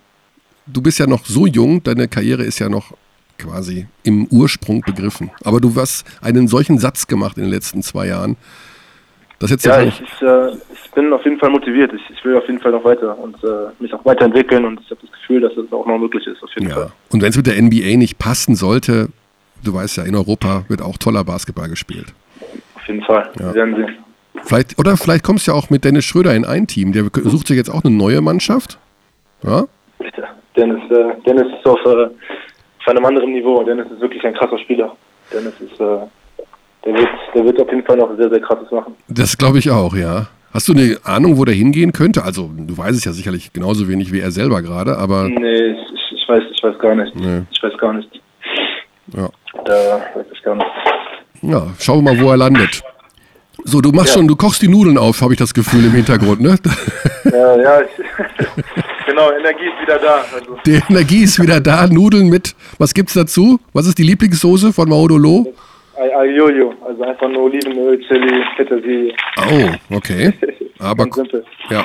Du 0.66 0.80
bist 0.80 0.98
ja 0.98 1.06
noch 1.06 1.24
so 1.26 1.46
jung, 1.46 1.82
deine 1.82 2.08
Karriere 2.08 2.44
ist 2.44 2.58
ja 2.60 2.68
noch 2.68 2.92
quasi 3.38 3.86
im 4.04 4.26
Ursprung 4.30 4.80
begriffen. 4.82 5.30
Aber 5.44 5.60
du 5.60 5.74
hast 5.74 6.06
einen 6.22 6.46
solchen 6.48 6.78
Satz 6.78 7.06
gemacht 7.06 7.36
in 7.36 7.44
den 7.44 7.50
letzten 7.52 7.82
zwei 7.82 8.06
Jahren. 8.06 8.36
Das 9.40 9.50
jetzt 9.50 9.64
ja, 9.64 9.80
ja, 9.82 9.88
ich, 9.88 10.00
ich, 10.00 10.22
äh, 10.22 10.50
ich 10.72 10.90
bin 10.92 11.12
auf 11.12 11.24
jeden 11.24 11.38
Fall 11.38 11.50
motiviert. 11.50 11.92
Ich, 11.92 12.16
ich 12.16 12.24
will 12.24 12.36
auf 12.36 12.46
jeden 12.46 12.60
Fall 12.60 12.70
noch 12.70 12.84
weiter 12.84 13.18
und 13.18 13.34
äh, 13.42 13.70
mich 13.80 13.92
auch 13.92 14.04
weiterentwickeln 14.04 14.64
und 14.64 14.80
ich 14.80 14.90
habe 14.90 15.00
das 15.02 15.10
Gefühl, 15.10 15.40
dass 15.40 15.52
es 15.56 15.72
auch 15.72 15.84
noch 15.84 15.98
möglich 15.98 16.24
ist, 16.28 16.40
auf 16.44 16.50
jeden 16.54 16.68
Ja. 16.68 16.74
Fall. 16.76 16.92
Und 17.10 17.22
wenn 17.22 17.30
es 17.30 17.36
mit 17.36 17.48
der 17.48 17.60
NBA 17.60 17.96
nicht 17.96 18.18
passen 18.20 18.54
sollte, 18.54 19.08
du 19.64 19.74
weißt 19.74 19.96
ja, 19.96 20.04
in 20.04 20.14
Europa 20.14 20.64
wird 20.68 20.80
auch 20.80 20.96
toller 20.96 21.24
Basketball 21.24 21.68
gespielt. 21.68 22.14
Auf 22.76 22.86
jeden 22.86 23.02
Fall. 23.02 23.30
Wir 23.34 23.52
werden 23.54 23.74
sehen. 23.74 23.96
Vielleicht, 24.44 24.78
oder 24.78 24.96
vielleicht 24.96 25.24
kommst 25.24 25.46
du 25.46 25.52
ja 25.52 25.56
auch 25.56 25.70
mit 25.70 25.84
Dennis 25.84 26.04
Schröder 26.04 26.34
in 26.34 26.44
ein 26.44 26.66
Team. 26.66 26.92
Der 26.92 27.04
sucht 27.24 27.46
sich 27.46 27.56
jetzt 27.56 27.70
auch 27.70 27.84
eine 27.84 27.94
neue 27.94 28.20
Mannschaft. 28.20 28.78
Ja? 29.42 29.64
Dennis, 30.56 30.82
äh, 30.90 31.04
Dennis 31.26 31.46
ist 31.58 31.66
auf, 31.66 31.78
äh, 31.86 32.04
auf 32.06 32.88
einem 32.88 33.04
anderen 33.04 33.32
Niveau. 33.32 33.62
Dennis 33.62 33.86
ist 33.90 34.00
wirklich 34.00 34.22
ein 34.24 34.34
krasser 34.34 34.58
Spieler. 34.58 34.94
Dennis 35.32 35.54
ist, 35.60 35.80
äh, 35.80 35.98
der 36.84 36.94
wird, 36.94 37.08
der 37.34 37.44
wird 37.44 37.60
auf 37.60 37.70
jeden 37.70 37.84
Fall 37.84 37.96
noch 37.96 38.14
sehr, 38.16 38.28
sehr 38.28 38.40
krasses 38.40 38.70
machen. 38.70 38.94
Das 39.08 39.38
glaube 39.38 39.58
ich 39.58 39.70
auch, 39.70 39.94
ja. 39.94 40.26
Hast 40.52 40.68
du 40.68 40.72
eine 40.74 40.98
Ahnung, 41.04 41.38
wo 41.38 41.46
der 41.46 41.54
hingehen 41.54 41.92
könnte? 41.92 42.24
Also, 42.24 42.50
du 42.54 42.76
weißt 42.76 42.98
es 42.98 43.04
ja 43.06 43.12
sicherlich 43.12 43.52
genauso 43.54 43.88
wenig 43.88 44.12
wie 44.12 44.20
er 44.20 44.30
selber 44.30 44.60
gerade, 44.60 44.98
aber 44.98 45.26
Nee, 45.28 45.54
ich, 45.68 45.78
ich, 45.94 46.20
ich 46.22 46.28
weiß, 46.28 46.42
ich 46.54 46.62
weiß 46.62 46.78
gar 46.78 46.94
nicht. 46.94 47.14
Nee. 47.16 47.42
Ich 47.50 47.62
weiß 47.62 47.78
gar 47.78 47.94
nicht. 47.94 48.20
ja. 49.16 49.28
Da 49.64 49.72
weiß 50.14 50.26
ich 50.30 50.42
gar 50.42 50.56
nicht. 50.56 50.66
ja, 51.42 51.66
schauen 51.78 52.04
wir 52.04 52.12
mal, 52.14 52.20
wo 52.22 52.30
er 52.30 52.36
landet. 52.36 52.82
So, 53.64 53.80
du 53.80 53.90
machst 53.92 54.08
Ja. 54.08 54.14
schon, 54.14 54.28
du 54.28 54.36
kochst 54.36 54.62
die 54.62 54.68
Nudeln 54.68 54.98
auf, 54.98 55.20
habe 55.20 55.34
ich 55.34 55.38
das 55.38 55.52
Gefühl 55.54 55.84
im 55.84 55.92
Hintergrund, 55.92 56.40
ne? 56.40 56.56
Ja, 57.24 57.56
ja, 57.62 57.80
ich, 57.82 57.88
genau, 59.06 59.30
Energie 59.30 59.66
ist 59.66 59.80
wieder 59.82 59.98
da. 59.98 60.24
Also, 60.34 60.58
Die 60.66 60.80
Energie 60.90 61.22
ist 61.22 61.40
wieder 61.40 61.60
da. 61.60 61.86
Nudeln 61.86 62.28
mit, 62.28 62.54
was 62.78 62.92
gibt's 62.94 63.12
dazu? 63.14 63.60
Was 63.72 63.86
ist 63.86 63.98
die 63.98 64.02
Lieblingssoße 64.02 64.72
von 64.72 64.88
Maodolo? 64.88 65.52
Aioio, 65.96 66.74
also 66.84 67.02
einfach 67.04 67.28
nur 67.28 67.42
Olivenöl, 67.44 68.00
Chili, 68.08 68.42
Petersilie. 68.56 69.14
Oh, 69.38 69.96
okay. 69.96 70.32
Aber 70.80 71.06
ja, 71.70 71.84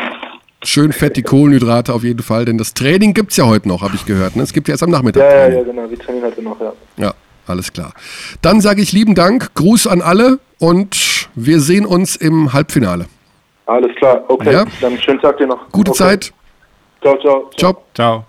schön 0.63 0.91
fett 0.91 1.15
die 1.17 1.21
Kohlenhydrate 1.21 1.93
auf 1.93 2.03
jeden 2.03 2.23
Fall, 2.23 2.45
denn 2.45 2.57
das 2.57 2.73
Training 2.73 3.13
gibt's 3.13 3.37
ja 3.37 3.45
heute 3.45 3.67
noch, 3.67 3.83
habe 3.83 3.93
ich 3.95 4.05
gehört. 4.05 4.35
Ne? 4.35 4.41
Es 4.43 4.53
gibt 4.53 4.67
ja 4.67 4.73
erst 4.73 4.83
am 4.83 4.89
Nachmittag. 4.89 5.21
Ja, 5.21 5.47
ja, 5.49 5.55
ja, 5.57 5.63
genau, 5.63 5.87
wir 5.87 5.99
trainieren 5.99 6.25
heute 6.25 6.41
noch, 6.41 6.59
ja. 6.59 6.73
Ja, 6.97 7.13
alles 7.49 7.73
klar. 7.73 7.93
Dann 8.41 8.61
sage 8.61 8.81
ich 8.81 8.91
lieben 8.91 9.15
Dank, 9.15 9.53
Gruß 9.55 9.87
an 9.87 10.01
alle 10.01 10.39
und 10.59 11.29
wir 11.35 11.59
sehen 11.61 11.85
uns 11.85 12.15
im 12.15 12.53
Halbfinale. 12.53 13.05
Alles 13.65 13.95
klar, 13.97 14.23
okay. 14.27 14.53
Ja. 14.53 14.65
Dann 14.81 14.97
schönen 14.99 15.19
Tag 15.19 15.37
dir 15.37 15.47
noch. 15.47 15.69
Gute 15.71 15.91
okay. 15.91 15.97
Zeit. 15.97 16.33
Ciao, 17.01 17.17
ciao. 17.19 17.49
Ciao. 17.57 17.83
Ciao. 17.93 18.25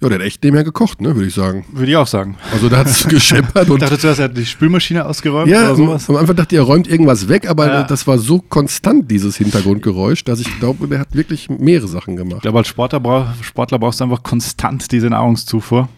Ja, 0.00 0.10
der 0.10 0.18
hat 0.18 0.26
echt 0.26 0.44
nebenher 0.44 0.64
gekocht, 0.64 1.00
ne, 1.00 1.14
würde 1.14 1.28
ich 1.28 1.34
sagen. 1.34 1.64
Würde 1.72 1.90
ich 1.90 1.96
auch 1.96 2.06
sagen. 2.06 2.36
Also 2.52 2.68
da 2.68 2.78
hat 2.78 2.88
es 2.88 3.08
gescheppert 3.08 3.64
Ich 3.64 3.70
und 3.70 3.80
dachte 3.80 3.98
zuerst, 3.98 4.18
er 4.20 4.24
hat 4.26 4.36
die 4.36 4.44
Spülmaschine 4.44 5.06
ausgeräumt 5.06 5.48
ja, 5.48 5.64
oder 5.64 5.76
sowas. 5.76 6.10
am 6.10 6.16
Anfang 6.16 6.36
dachte 6.36 6.54
ich, 6.54 6.60
er 6.60 6.64
räumt 6.64 6.88
irgendwas 6.88 7.28
weg, 7.28 7.48
aber 7.48 7.66
Ja. 7.66 7.82
das 7.84 8.06
war 8.06 8.18
so 8.18 8.38
konstant, 8.40 9.10
dieses 9.10 9.36
Hintergrundgeräusch, 9.36 10.22
dass 10.24 10.40
ich 10.40 10.58
glaube, 10.60 10.88
der 10.88 10.98
hat 10.98 11.14
wirklich 11.14 11.48
mehrere 11.48 11.88
Sachen 11.88 12.14
Ich 12.14 12.18
gemacht. 12.18 12.42
glaube, 12.42 12.58
als 12.58 12.68
Sportler, 12.68 13.00
brauch, 13.00 13.26
Sportler 13.40 13.78
brauchst 13.78 14.00
du 14.00 14.04
einfach 14.04 14.22
konstant 14.22 14.92
diese 14.92 15.08
Nahrungszufuhr. 15.08 15.88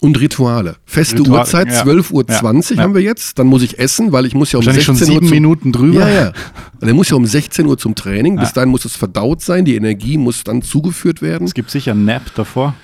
Und 0.00 0.20
Rituale. 0.20 0.76
Feste 0.84 1.18
Ritual- 1.18 1.40
Uhrzeit, 1.40 1.68
ja. 1.68 1.82
12.20 1.82 2.12
Uhr 2.12 2.76
Ja. 2.76 2.82
haben 2.84 2.94
wir 2.94 3.02
jetzt. 3.02 3.38
Dann 3.38 3.48
muss 3.48 3.62
ich 3.62 3.78
essen, 3.80 4.12
weil 4.12 4.26
ich 4.26 4.34
muss 4.34 4.52
ja 4.52 4.58
um 4.60 4.64
Wahrscheinlich 4.66 4.86
16 4.86 5.06
schon 5.06 5.08
Uhr 5.08 5.20
sieben 5.20 5.26
zum- 5.26 5.34
Minuten 5.36 5.72
drüber. 5.72 6.08
Ja, 6.08 6.08
ja. 6.26 6.32
Dann 6.80 6.94
muss 6.94 7.10
ja 7.10 7.16
um 7.16 7.26
16 7.26 7.66
Uhr 7.66 7.76
zum 7.78 7.94
Training. 7.96 8.36
Bis 8.36 8.52
dahin 8.52 8.70
muss 8.70 8.84
es 8.84 8.94
verdaut 8.96 9.42
sein. 9.42 9.64
Die 9.64 9.74
Energie 9.74 10.16
muss 10.16 10.44
dann 10.44 10.62
zugeführt 10.62 11.20
werden. 11.22 11.46
Es 11.48 11.54
gibt 11.54 11.70
sicher 11.70 11.90
einen 11.92 12.04
Nap 12.04 12.32
davor. 12.36 12.74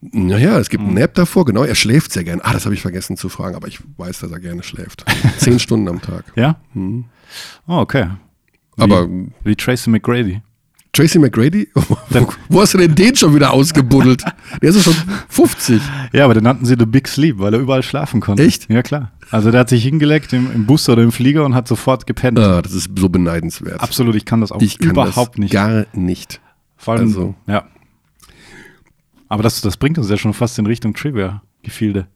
Naja, 0.00 0.58
es 0.58 0.68
gibt 0.68 0.82
einen 0.82 0.94
Nap 0.94 1.14
davor. 1.14 1.44
Genau, 1.44 1.62
er 1.62 1.76
schläft 1.76 2.12
sehr 2.12 2.24
gern. 2.24 2.40
Ah, 2.42 2.52
das 2.52 2.64
habe 2.64 2.74
ich 2.74 2.82
vergessen 2.82 3.16
zu 3.16 3.28
fragen, 3.28 3.54
aber 3.54 3.68
ich 3.68 3.78
weiß, 3.96 4.18
dass 4.18 4.32
er 4.32 4.40
gerne 4.40 4.64
schläft. 4.64 5.04
Zehn 5.38 5.60
Stunden 5.60 5.86
am 5.86 6.02
Tag. 6.02 6.24
Ja? 6.34 6.56
Mhm. 6.74 7.04
Oh, 7.68 7.76
okay. 7.76 8.08
Wie, 8.76 8.82
Aber 8.82 9.08
wie 9.44 9.54
Tracy 9.54 9.88
McGrady. 9.90 10.42
Tracy 10.92 11.18
McGrady? 11.18 11.68
Wo 12.50 12.60
hast 12.60 12.74
du 12.74 12.78
denn 12.78 12.94
den 12.94 13.16
schon 13.16 13.34
wieder 13.34 13.50
ausgebuddelt? 13.52 14.24
Der 14.60 14.68
ist 14.68 14.76
ja 14.76 14.82
schon 14.82 14.94
50. 15.30 15.80
Ja, 16.12 16.26
aber 16.26 16.34
den 16.34 16.44
nannten 16.44 16.66
sie 16.66 16.76
The 16.78 16.84
Big 16.84 17.08
Sleep, 17.08 17.38
weil 17.38 17.54
er 17.54 17.60
überall 17.60 17.82
schlafen 17.82 18.20
konnte. 18.20 18.42
Echt? 18.44 18.68
Ja, 18.70 18.82
klar. 18.82 19.10
Also 19.30 19.50
der 19.50 19.60
hat 19.60 19.70
sich 19.70 19.82
hingelegt 19.82 20.34
im, 20.34 20.52
im 20.52 20.66
Bus 20.66 20.86
oder 20.90 21.02
im 21.02 21.10
Flieger 21.10 21.46
und 21.46 21.54
hat 21.54 21.66
sofort 21.66 22.06
gepennt. 22.06 22.38
Ah, 22.38 22.60
das 22.60 22.72
ist 22.74 22.90
so 22.98 23.08
beneidenswert. 23.08 23.80
Absolut, 23.80 24.14
ich 24.16 24.26
kann 24.26 24.42
das 24.42 24.52
auch 24.52 24.60
Ich 24.60 24.78
kann 24.78 24.90
überhaupt 24.90 25.36
das 25.36 25.38
nicht. 25.38 25.52
gar 25.52 25.86
nicht. 25.94 26.40
Vor 26.76 26.94
allem, 26.94 27.04
also- 27.06 27.34
ja. 27.46 27.64
Aber 29.30 29.42
das, 29.42 29.62
das 29.62 29.78
bringt 29.78 29.96
uns 29.96 30.10
ja 30.10 30.18
schon 30.18 30.34
fast 30.34 30.58
in 30.58 30.66
Richtung 30.66 30.92
Trivia-Gefilde. 30.92 32.06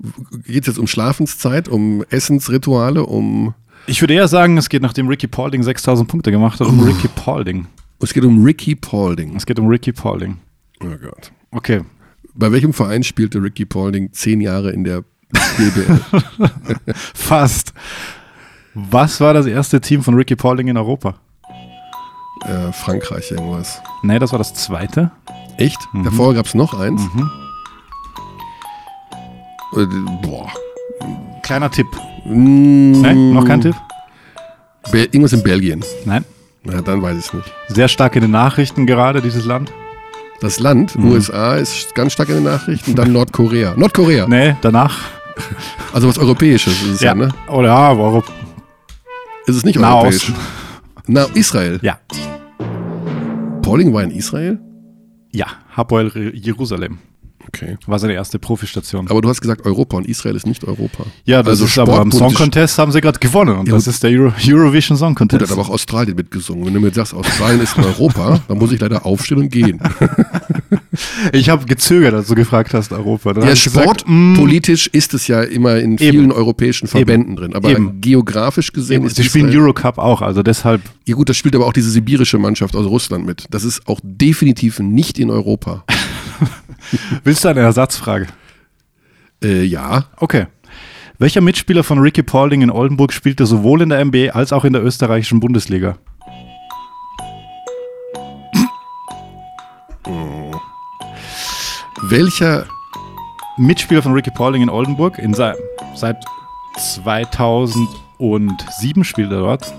Geht 0.47 0.65
es 0.65 0.67
jetzt 0.67 0.79
um 0.79 0.87
Schlafenszeit, 0.87 1.67
um 1.67 2.05
Essensrituale, 2.11 3.07
um... 3.07 3.55
Ich 3.87 4.03
würde 4.03 4.13
eher 4.13 4.29
sagen, 4.29 4.59
es 4.59 4.69
geht, 4.69 4.83
nachdem 4.83 5.09
Ricky 5.09 5.29
Paulding 5.29 5.63
6000 5.63 6.07
Punkte 6.07 6.31
gemacht 6.31 6.61
hat, 6.61 6.67
um 6.67 6.79
Ricky 6.81 7.09
Paulding. 7.09 7.69
Es 8.01 8.13
geht 8.13 8.25
um 8.25 8.45
Ricky 8.45 8.75
Paulding. 8.75 9.37
Es 9.37 9.47
geht 9.47 9.59
um 9.59 9.67
Ricky 9.69 9.93
Paulding. 9.93 10.39
Oh 10.83 10.97
Gott. 11.01 11.33
Okay. 11.51 11.83
Bei 12.35 12.53
welchem 12.53 12.73
Verein 12.73 13.03
spielte 13.03 13.43
Ricky 13.43 13.65
Paulding 13.65 14.13
zehn 14.13 14.41
Jahre 14.41 14.71
in 14.71 14.85
der 14.85 15.03
BBL? 15.57 16.01
Fast. 17.15 17.73
Was 18.75 19.21
war 19.21 19.33
das 19.33 19.47
erste 19.47 19.81
Team 19.81 20.03
von 20.03 20.15
Ricky 20.15 20.37
Paulding 20.37 20.69
in 20.69 20.77
Europa? 20.77 21.15
äh, 22.45 22.73
Frankreich 22.73 23.31
irgendwas. 23.31 23.81
Nee, 24.03 24.19
das 24.19 24.33
war 24.33 24.39
das 24.39 24.53
zweite. 24.55 25.11
Echt? 25.57 25.79
Davor 26.05 26.35
gab 26.35 26.45
es 26.47 26.55
noch 26.55 26.79
eins? 26.79 27.01
Mhm. 27.15 27.31
Äh, 29.75 29.87
boah. 30.23 30.53
Kleiner 31.43 31.71
Tipp. 31.71 31.87
Mm, 32.27 33.01
Nein, 33.01 33.33
noch 33.33 33.47
kein 33.47 33.63
Tipp? 33.63 33.75
Be 34.93 35.05
irgendwas 35.05 35.33
in 35.33 35.43
Belgien. 35.43 35.83
Nein. 36.05 36.25
Na, 36.67 36.81
dann 36.83 37.01
weiß 37.03 37.17
ich 37.19 37.27
es 37.27 37.33
nicht. 37.33 37.53
Sehr 37.69 37.89
stark 37.89 38.17
in 38.17 38.23
den 38.23 38.31
Nachrichten 38.33 38.87
gerade, 38.87 39.21
dieses 39.23 39.45
Land. 39.45 39.73
Das 40.41 40.59
Land, 40.61 40.97
Mhm. 40.99 41.13
USA, 41.13 41.55
ist 41.57 41.95
ganz 41.95 42.13
stark 42.13 42.29
in 42.29 42.37
den 42.37 42.45
Nachrichten. 42.45 42.95
Dann 42.95 43.13
Nordkorea. 43.13 43.75
Nordkorea. 43.77 44.27
Nee, 44.29 44.57
danach. 44.61 44.99
Also 45.93 46.09
was 46.09 46.19
Europäisches 46.19 46.83
ist 46.83 46.89
es 46.95 47.01
ja, 47.01 47.15
ne? 47.15 47.29
Oder 47.49 47.69
ja, 47.69 47.75
aber 47.77 48.05
Europa. 48.05 48.33
Ist 49.47 49.57
es 49.57 49.65
nicht 49.65 49.79
Nahosten. 49.79 50.35
europäisch? 50.35 51.05
Na, 51.07 51.25
Israel. 51.35 51.79
Ja. 51.83 51.99
Paulding 53.63 53.93
war 53.95 54.03
in 54.03 54.11
Israel? 54.11 54.59
Ja, 55.33 55.47
Hapoel 55.77 56.33
Jerusalem 56.35 56.99
Okay. 57.57 57.77
war 57.87 57.99
seine 57.99 58.15
erste 58.15 58.39
Profistation. 58.39 59.09
Aber 59.09 59.21
du 59.23 59.29
hast 59.29 59.41
gesagt 59.41 59.65
Europa 59.65 59.97
und 59.97 60.07
Israel 60.07 60.37
ist 60.37 60.47
nicht 60.47 60.65
Europa. 60.65 61.05
Ja, 61.25 61.43
das 61.43 61.51
Also 61.53 61.65
ist 61.67 61.79
aber 61.79 62.01
am 62.01 62.13
Song 62.13 62.35
Contest 62.35 62.79
haben 62.79 62.93
sie 62.93 63.01
gerade 63.01 63.19
gewonnen 63.19 63.57
und 63.57 63.69
Ja, 63.69 63.75
das 63.75 63.85
gut. 63.85 63.95
ist 63.95 64.03
der 64.03 64.11
Euro 64.11 64.33
Eurovision 64.49 64.97
Song 64.97 65.11
Gut, 65.15 65.19
Contest. 65.31 65.43
hat 65.43 65.51
aber 65.53 65.63
auch 65.63 65.71
Australien 65.71 66.17
mitgesungen. 66.17 66.65
Wenn 66.67 66.75
du 66.75 66.81
mir 66.81 66.93
sagst, 66.93 67.15
Australien 67.15 67.61
ist 67.61 67.77
in 67.77 67.85
Europa, 67.85 68.41
dann 68.49 68.59
muss 68.59 68.73
ich 68.73 68.81
leider 68.81 69.05
aufstehen 69.07 69.39
und 69.39 69.49
gehen. 69.51 69.81
Ich 71.33 71.51
habe 71.51 71.67
gezögert, 71.67 72.15
als 72.15 72.29
du 72.29 72.35
gefragt 72.35 72.73
hast, 72.75 72.93
Europa. 72.93 73.35
Dann 73.35 73.47
Ja, 73.47 73.55
sportpolitisch 73.57 74.87
ist 74.89 75.15
es 75.15 75.27
ja 75.27 75.43
immer 75.43 75.77
in 75.77 75.99
vielen 75.99 76.33
europäischen 76.33 76.89
Verbänden 76.89 77.37
drin. 77.37 77.55
Aber 77.55 77.71
Eben. 77.71 78.01
geografisch 78.01 78.73
gesehen 78.73 79.03
mm, 79.03 79.07
ist 79.07 79.17
sie 79.17 79.25
spielen 79.25 79.55
Eurocup 79.55 79.99
auch, 79.99 80.23
also 80.23 80.43
deshalb. 80.43 80.81
Ja 81.07 81.15
gut, 81.15 81.29
das 81.29 81.37
spielt 81.37 81.55
aber 81.55 81.67
auch 81.67 81.73
diese 81.73 81.91
sibirische 81.91 82.39
Mannschaft 82.39 82.75
aus 82.77 82.87
Russland 82.87 83.27
mit. 83.27 83.45
Das 83.51 83.65
ist 83.65 83.87
auch 83.87 84.01
definitiv 84.03 84.79
nicht 84.79 85.19
in 85.19 85.31
Europa. 85.31 85.85
Willst 87.25 87.45
du 87.45 87.49
eine 87.49 87.61
Ersatzfrage? 87.61 88.27
Äh, 89.43 89.65
ja, 89.65 90.05
Okay. 90.17 90.47
Welcher 91.19 91.41
Mitspieler 91.41 91.83
von 91.83 91.99
Ricky 91.99 92.23
Paulding 92.23 92.61
in 92.61 92.71
Oldenburg 92.71 93.11
spielte 93.11 93.47
sowohl 93.47 93.81
in 93.81 93.89
der 93.89 94.05
NBA 94.05 94.33
als 94.33 94.53
auch 94.53 94.67
in 94.67 94.75
der 94.75 94.85
österreichischen 94.85 95.41
Bundesliga? 95.41 95.97
welcher 102.11 102.67
Mitspieler 103.57 104.03
von 104.03 104.13
Ricky 104.13 104.31
Paulding 104.31 104.63
in 104.63 104.71
Oldenburg. 104.71 105.19
In 105.19 105.35
se 105.35 105.55
seit 105.95 106.17
2007 106.79 109.05
spielt 109.05 109.33
er 109.33 109.41
dort. 109.41 109.75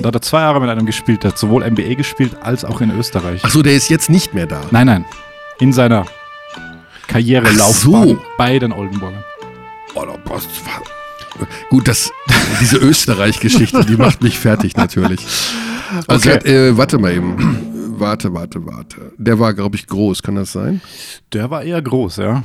Da 0.00 0.08
hat 0.08 0.14
er 0.14 0.22
zwei 0.22 0.40
Jahre 0.40 0.60
mit 0.60 0.70
einem 0.70 0.86
gespielt. 0.86 1.22
Der 1.22 1.30
hat 1.32 1.38
sowohl 1.38 1.68
NBA 1.68 1.94
gespielt 1.94 2.36
als 2.42 2.64
auch 2.64 2.80
in 2.80 2.90
Österreich. 2.90 3.42
Ach 3.44 3.50
so, 3.50 3.62
der 3.62 3.74
ist 3.74 3.90
jetzt 3.90 4.08
nicht 4.08 4.32
mehr 4.34 4.46
da. 4.46 4.62
Nein, 4.70 4.86
nein. 4.86 5.04
In 5.60 5.72
seiner 5.72 6.06
Karrierelaufbahn 7.06 8.08
so. 8.08 8.18
bei 8.38 8.58
den 8.58 8.72
Oldenburgern. 8.72 9.22
Oh, 9.94 10.04
da 10.06 10.16
passt- 10.18 10.48
Gut, 11.70 11.88
das, 11.88 12.10
diese 12.60 12.76
Österreich-Geschichte, 12.78 13.84
die 13.84 13.96
macht 13.96 14.22
mich 14.22 14.38
fertig 14.38 14.76
natürlich. 14.76 15.20
Also, 16.06 16.30
Okay. 16.30 16.36
hat, 16.36 16.46
äh, 16.46 16.76
warte 16.76 16.98
mal 16.98 17.12
eben. 17.12 17.96
Warte, 17.98 18.32
warte, 18.32 18.64
warte. 18.64 19.10
Der 19.18 19.40
war, 19.40 19.52
glaube 19.54 19.74
ich, 19.74 19.88
groß, 19.88 20.22
kann 20.22 20.36
das 20.36 20.52
sein? 20.52 20.80
Der 21.32 21.50
war 21.50 21.64
eher 21.64 21.82
groß, 21.82 22.18
ja. 22.18 22.44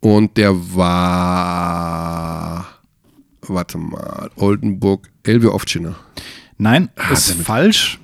Und 0.00 0.36
der 0.36 0.52
war. 1.38 2.66
Warte 3.42 3.78
mal. 3.78 4.28
Oldenburg, 4.34 5.08
Elbe 5.22 5.54
Ovtschiner. 5.54 5.94
Nein, 6.56 6.88
ist 7.12 7.30
falsch. 7.42 8.00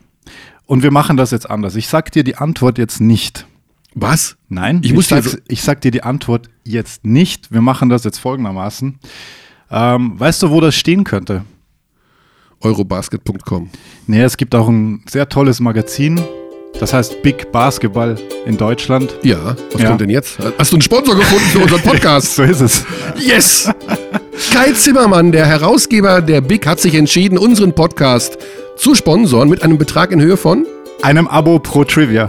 Und 0.67 0.85
wir 0.85 0.93
machen 0.93 1.17
das 1.17 1.33
jetzt 1.33 1.51
anders. 1.51 1.75
Ich 1.75 1.89
sag 1.89 2.13
dir 2.13 2.23
die 2.23 2.37
Antwort 2.37 2.79
jetzt 2.79 3.01
nicht. 3.01 3.47
Was? 3.95 4.37
Nein, 4.49 4.81
Ich 4.83 4.93
dir 4.93 5.03
sag, 5.23 5.43
ich 5.49 5.63
sag 5.63 5.81
dir 5.81 5.91
die 5.91 6.03
Antwort 6.03 6.49
jetzt 6.65 7.05
nicht. 7.05 7.53
Wir 7.53 7.61
machen 7.61 7.89
das 7.89 8.05
jetzt 8.05 8.19
folgendermaßen. 8.19 8.99
Ähm, 9.71 10.19
weißt 10.21 10.43
du, 10.43 10.51
wo 10.51 10.61
das 10.61 10.75
stehen 10.75 11.05
könnte? 11.05 11.45
Eurobasket.com. 12.61 13.71
Nee, 14.07 14.23
es 14.23 14.37
gibt 14.37 14.55
auch 14.55 14.69
ein 14.69 15.03
sehr 15.09 15.29
tolles 15.29 15.61
Magazin. 15.61 16.21
Das 16.81 16.93
heißt 16.93 17.23
Big 17.23 17.53
Basketball 17.53 18.17
in 18.47 18.57
Deutschland. 18.57 19.15
Ja, 19.23 19.55
was 19.73 19.81
Ja. 19.83 19.89
kommt 19.89 20.01
denn 20.01 20.11
jetzt? 20.11 20.39
Hast 20.59 20.73
du 20.73 20.77
einen 20.77 20.83
Sponsor 20.83 21.15
gefunden 21.15 21.45
für 21.47 21.59
unseren 21.61 21.83
Podcast? 21.83 22.35
So 22.35 22.43
ist 22.43 22.61
es. 22.61 22.85
Yes! 23.17 23.71
Kai 24.53 24.73
Zimmermann, 24.73 25.31
der 25.31 25.47
Herausgeber 25.47 26.21
der 26.21 26.41
Big, 26.41 26.67
hat 26.67 26.81
sich 26.81 26.95
entschieden, 26.97 27.39
unseren 27.39 27.75
Podcast 27.75 28.39
zu 28.77 28.95
sponsoren 28.97 29.49
mit 29.49 29.63
einem 29.63 29.79
Betrag 29.79 30.11
in 30.11 30.21
Höhe 30.21 30.37
von 30.37 30.67
Einem 31.03 31.29
Abo 31.29 31.61
pro 31.61 31.85
Trivia. 31.85 32.29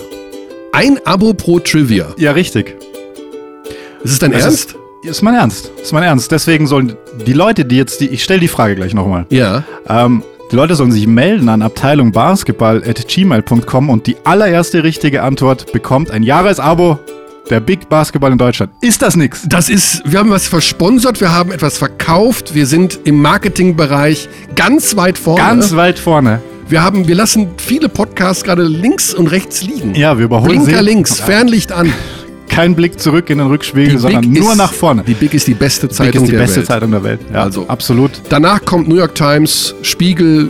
Ein 0.75 0.99
Abo 1.05 1.33
pro 1.33 1.59
Trivia. 1.59 2.07
Ja, 2.17 2.33
richtig. 2.33 2.75
Ist 4.03 4.11
es 4.11 4.19
dein 4.19 4.31
Das 4.31 4.43
Ernst? 4.43 4.75
Ist, 5.03 5.09
ist 5.09 5.21
mein 5.21 5.33
Ernst. 5.35 5.71
Ist 5.81 5.93
mein 5.93 6.03
Ernst. 6.03 6.31
Deswegen 6.31 6.67
sollen 6.67 6.97
die 7.25 7.31
Leute, 7.33 7.63
die 7.63 7.77
jetzt, 7.77 8.01
die, 8.01 8.07
ich 8.09 8.23
stelle 8.23 8.41
die 8.41 8.47
Frage 8.49 8.75
gleich 8.75 8.93
nochmal. 8.93 9.25
ja. 9.29 9.63
Ähm, 9.87 10.23
die 10.51 10.55
Leute 10.57 10.75
sollen 10.75 10.91
sich 10.91 11.07
melden 11.07 11.49
an 11.49 11.63
Abteilung 11.63 12.11
Basketball 12.11 12.83
at 12.87 13.07
gmail.com 13.07 13.89
und 13.89 14.05
die 14.05 14.15
allererste 14.25 14.83
richtige 14.83 15.23
Antwort 15.23 15.71
bekommt 15.73 16.11
ein 16.11 16.21
Jahresabo 16.21 16.99
der 17.49 17.59
Big 17.61 17.89
Basketball 17.89 18.31
in 18.31 18.37
Deutschland. 18.37 18.71
Ist 18.81 19.01
das 19.01 19.15
nix? 19.15 19.41
Das 19.49 19.69
ist, 19.69 20.03
wir 20.05 20.19
haben 20.19 20.29
was 20.29 20.47
versponsert, 20.47 21.19
wir 21.19 21.33
haben 21.33 21.51
etwas 21.51 21.79
verkauft, 21.79 22.53
wir 22.53 22.67
sind 22.67 22.99
im 23.05 23.23
Marketingbereich 23.23 24.29
ganz 24.55 24.95
weit 24.97 25.17
vorne. 25.17 25.41
Ganz 25.41 25.75
weit 25.75 25.97
vorne. 25.97 26.41
Wir 26.67 26.83
haben, 26.83 27.07
wir 27.07 27.15
lassen 27.15 27.49
viele 27.57 27.89
Podcasts 27.89 28.43
gerade 28.43 28.63
links 28.63 29.13
und 29.13 29.27
rechts 29.27 29.63
liegen. 29.63 29.93
Ja, 29.95 30.17
wir 30.17 30.25
überholen 30.25 30.63
Blinker 30.63 30.79
sie. 30.79 30.85
links, 30.85 31.19
Fernlicht 31.19 31.71
an. 31.71 31.91
Kein 32.49 32.73
Blick 32.75 32.99
zurück 32.99 33.29
in 33.29 33.39
den 33.39 33.47
Rückspiegel, 33.47 33.97
sondern 33.99 34.31
nur 34.31 34.51
ist- 34.51 34.57
nach 34.57 34.71
vorne. 34.71 35.03
Die 35.05 35.13
Big 35.13 35.33
ist 35.33 35.45
die 35.47 35.53
beste 35.53 35.87
Big 35.87 35.95
Zeitung 35.95 36.23
ist 36.23 36.27
die 36.29 36.31
der 36.33 36.39
beste 36.39 36.57
Welt. 36.57 36.67
Zeitung 36.67 36.91
der 36.91 37.03
Welt. 37.03 37.19
Ja, 37.33 37.43
Also. 37.43 37.67
absolut. 37.67 38.11
Danach 38.29 38.63
kommt 38.63 38.87
New 38.87 38.95
York 38.95 39.13
Times, 39.15 39.75
Spiegel, 39.81 40.49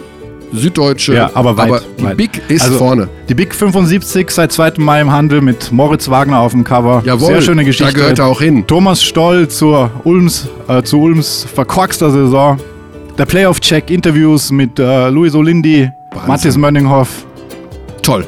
Süddeutsche. 0.54 1.16
Ja, 1.16 1.32
aber 1.34 1.58
weit. 1.58 1.82
die 2.00 2.04
weit. 2.04 2.18
Big 2.18 2.42
ist 2.48 2.62
Also, 2.64 2.78
vorne. 2.78 3.10
Die 3.28 3.34
Big 3.34 3.54
75 3.56 4.30
seit 4.30 4.52
2. 4.52 4.74
Mai 4.78 5.02
im 5.02 5.12
Handel 5.12 5.42
mit 5.42 5.72
Moritz 5.72 6.08
Wagner 6.10 6.40
auf 6.40 6.52
dem 6.52 6.64
Cover. 6.64 7.02
Jawohl, 7.06 7.28
Sehr 7.34 7.42
schöne 7.42 7.66
Geschichte. 7.66 7.92
da 7.92 8.00
gehört 8.00 8.20
er 8.20 8.28
auch 8.28 8.40
hin. 8.40 8.66
Thomas 8.68 9.02
Stoll 9.04 9.48
zur 9.48 9.90
Ulms, 10.04 10.48
äh, 10.68 10.84
zu 10.84 11.00
Ulms 11.02 11.46
verkorkster 11.54 12.12
Saison. 12.12 12.58
Der 13.18 13.26
Playoff-Check, 13.26 13.90
Interviews 13.90 14.52
mit 14.52 14.78
äh, 14.78 15.10
Luis 15.10 15.34
Olindi, 15.34 15.90
Wahnsinn. 16.16 16.28
Mathis 16.28 16.58
Mönninghoff, 16.58 17.26
Toll. 18.02 18.26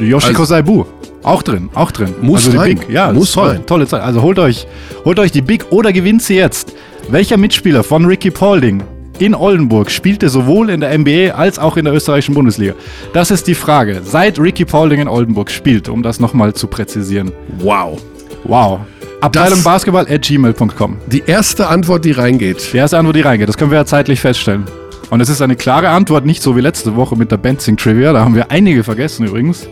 Yoshiko 0.00 0.42
Also- 0.42 0.44
Saibu. 0.54 0.84
Auch 1.24 1.42
drin, 1.42 1.68
auch 1.74 1.90
drin. 1.90 2.14
Muss 2.22 2.46
also 2.46 2.52
die 2.52 2.56
rein. 2.58 2.78
Big, 2.78 2.88
ja, 2.90 3.12
Muss 3.12 3.32
toll, 3.32 3.48
rein. 3.50 3.66
tolle 3.66 3.86
Zeit. 3.86 4.02
Also 4.02 4.22
holt 4.22 4.38
euch, 4.38 4.66
holt 5.04 5.18
euch 5.18 5.32
die 5.32 5.42
Big 5.42 5.66
oder 5.70 5.92
gewinnt 5.92 6.22
sie 6.22 6.36
jetzt. 6.36 6.74
Welcher 7.10 7.36
Mitspieler 7.36 7.82
von 7.82 8.04
Ricky 8.04 8.30
Paulding 8.30 8.82
in 9.18 9.34
Oldenburg 9.34 9.90
spielte 9.90 10.28
sowohl 10.28 10.70
in 10.70 10.80
der 10.80 10.96
NBA 10.96 11.32
als 11.34 11.58
auch 11.58 11.76
in 11.76 11.84
der 11.86 11.92
österreichischen 11.94 12.34
Bundesliga? 12.34 12.74
Das 13.12 13.30
ist 13.32 13.46
die 13.48 13.54
Frage. 13.56 14.00
Seit 14.04 14.38
Ricky 14.38 14.64
Paulding 14.64 15.00
in 15.00 15.08
Oldenburg 15.08 15.50
spielt, 15.50 15.88
um 15.88 16.02
das 16.04 16.20
nochmal 16.20 16.54
zu 16.54 16.68
präzisieren. 16.68 17.32
Wow. 17.58 18.00
Wow. 18.44 18.80
Abteilung 19.20 19.62
Basketball 19.64 20.06
at 20.08 20.22
gmail.com. 20.22 20.96
Die 21.08 21.24
erste 21.26 21.66
Antwort, 21.66 22.04
die 22.04 22.12
reingeht. 22.12 22.72
Die 22.72 22.76
erste 22.76 22.96
Antwort, 22.96 23.16
die 23.16 23.22
reingeht. 23.22 23.48
Das 23.48 23.56
können 23.58 23.72
wir 23.72 23.78
ja 23.78 23.84
zeitlich 23.84 24.20
feststellen. 24.20 24.64
Und 25.10 25.20
es 25.20 25.28
ist 25.28 25.40
eine 25.40 25.56
klare 25.56 25.88
Antwort, 25.88 26.26
nicht 26.26 26.42
so 26.42 26.56
wie 26.56 26.60
letzte 26.60 26.94
Woche 26.96 27.16
mit 27.16 27.30
der 27.30 27.38
Benzing 27.38 27.76
Trivia. 27.76 28.12
Da 28.12 28.20
haben 28.24 28.34
wir 28.34 28.50
einige 28.50 28.84
vergessen 28.84 29.26
übrigens. 29.26 29.66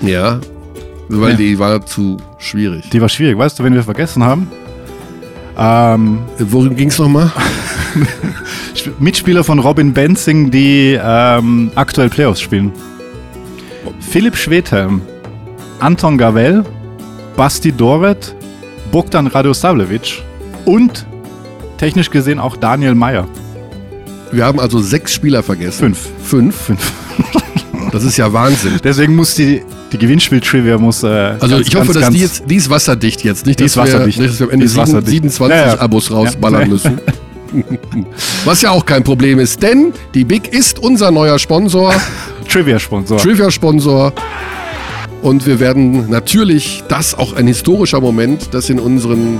Ja. 0.00 0.40
Weil 1.08 1.30
Ja. 1.32 1.36
die 1.36 1.58
war 1.58 1.84
zu 1.86 2.16
schwierig. 2.38 2.90
Die 2.90 3.00
war 3.00 3.08
schwierig. 3.08 3.38
Weißt 3.38 3.58
du, 3.58 3.64
wenn 3.64 3.74
wir 3.74 3.82
vergessen 3.84 4.24
haben? 4.24 4.48
Ähm, 5.56 6.18
Worum 6.38 6.74
ging 6.74 6.88
es 6.88 6.98
nochmal? 6.98 7.30
Sp- 8.74 8.96
Mitspieler 8.98 9.44
von 9.44 9.58
Robin 9.58 9.92
Benzing, 9.92 10.50
die 10.50 10.98
ähm, 11.00 11.70
aktuell 11.74 12.08
Playoffs 12.08 12.40
spielen. 12.40 12.72
Philipp 14.00 14.36
Schwedhelm, 14.36 15.02
Anton 15.80 16.16
Gavel, 16.18 16.64
Basti 17.36 17.70
Doret, 17.72 18.34
Bogdan 18.90 19.26
Radosavljevic 19.26 20.22
und 20.64 21.06
technisch 21.78 22.10
gesehen 22.10 22.38
auch 22.38 22.56
Daniel 22.56 22.94
Meyer. 22.94 23.26
Wir 24.32 24.44
haben 24.44 24.58
also 24.58 24.80
sechs 24.80 25.12
Spieler 25.12 25.42
vergessen. 25.42 25.94
Fünf. 25.94 26.08
Fünf? 26.22 26.56
Fünf. 26.56 26.92
Das 27.92 28.04
ist 28.04 28.16
ja 28.16 28.32
Wahnsinn. 28.32 28.80
Deswegen 28.82 29.14
muss 29.14 29.34
die, 29.34 29.62
die 29.92 29.98
Gewinnspiel-Trivia 29.98 30.78
muss. 30.78 31.02
Äh, 31.02 31.08
Also 31.08 31.56
ganz, 31.56 31.66
ich 31.68 31.74
hoffe, 31.74 31.86
ganz, 31.86 31.94
dass 31.94 32.02
ganz, 32.04 32.14
die 32.14 32.20
jetzt, 32.22 32.42
die 32.48 32.54
ist 32.56 32.70
wasserdicht 32.70 33.22
jetzt, 33.22 33.44
nicht, 33.44 33.60
Die 33.60 33.64
dass, 33.64 33.72
ist 33.72 33.76
wasserdicht. 33.76 34.16
Wir, 34.18 34.22
nicht, 34.22 34.32
dass 34.32 34.40
wir 34.40 34.46
am 34.46 34.52
Ende 34.52 34.64
ist 34.64 34.72
sieben, 34.72 34.82
wasserdicht. 34.82 35.10
27 35.22 35.56
Ja, 35.58 35.66
ja. 35.74 35.78
Abos 35.78 36.10
rausballern 36.10 36.60
Ja. 36.62 36.66
müssen. 36.68 37.00
Was 38.46 38.62
ja 38.62 38.70
auch 38.70 38.86
kein 38.86 39.04
Problem 39.04 39.38
ist, 39.38 39.62
denn 39.62 39.92
die 40.14 40.24
Big 40.24 40.54
ist 40.54 40.78
unser 40.78 41.10
neuer 41.10 41.38
Sponsor, 41.38 41.92
Trivia-Sponsor. 42.48 43.18
Trivia-Sponsor. 43.18 44.14
Und 45.20 45.44
wir 45.44 45.60
werden 45.60 46.08
natürlich, 46.08 46.82
das 46.88 47.14
auch 47.14 47.34
ein 47.34 47.46
historischer 47.46 48.00
Moment, 48.00 48.48
das 48.54 48.70
in 48.70 48.78
unseren, 48.80 49.38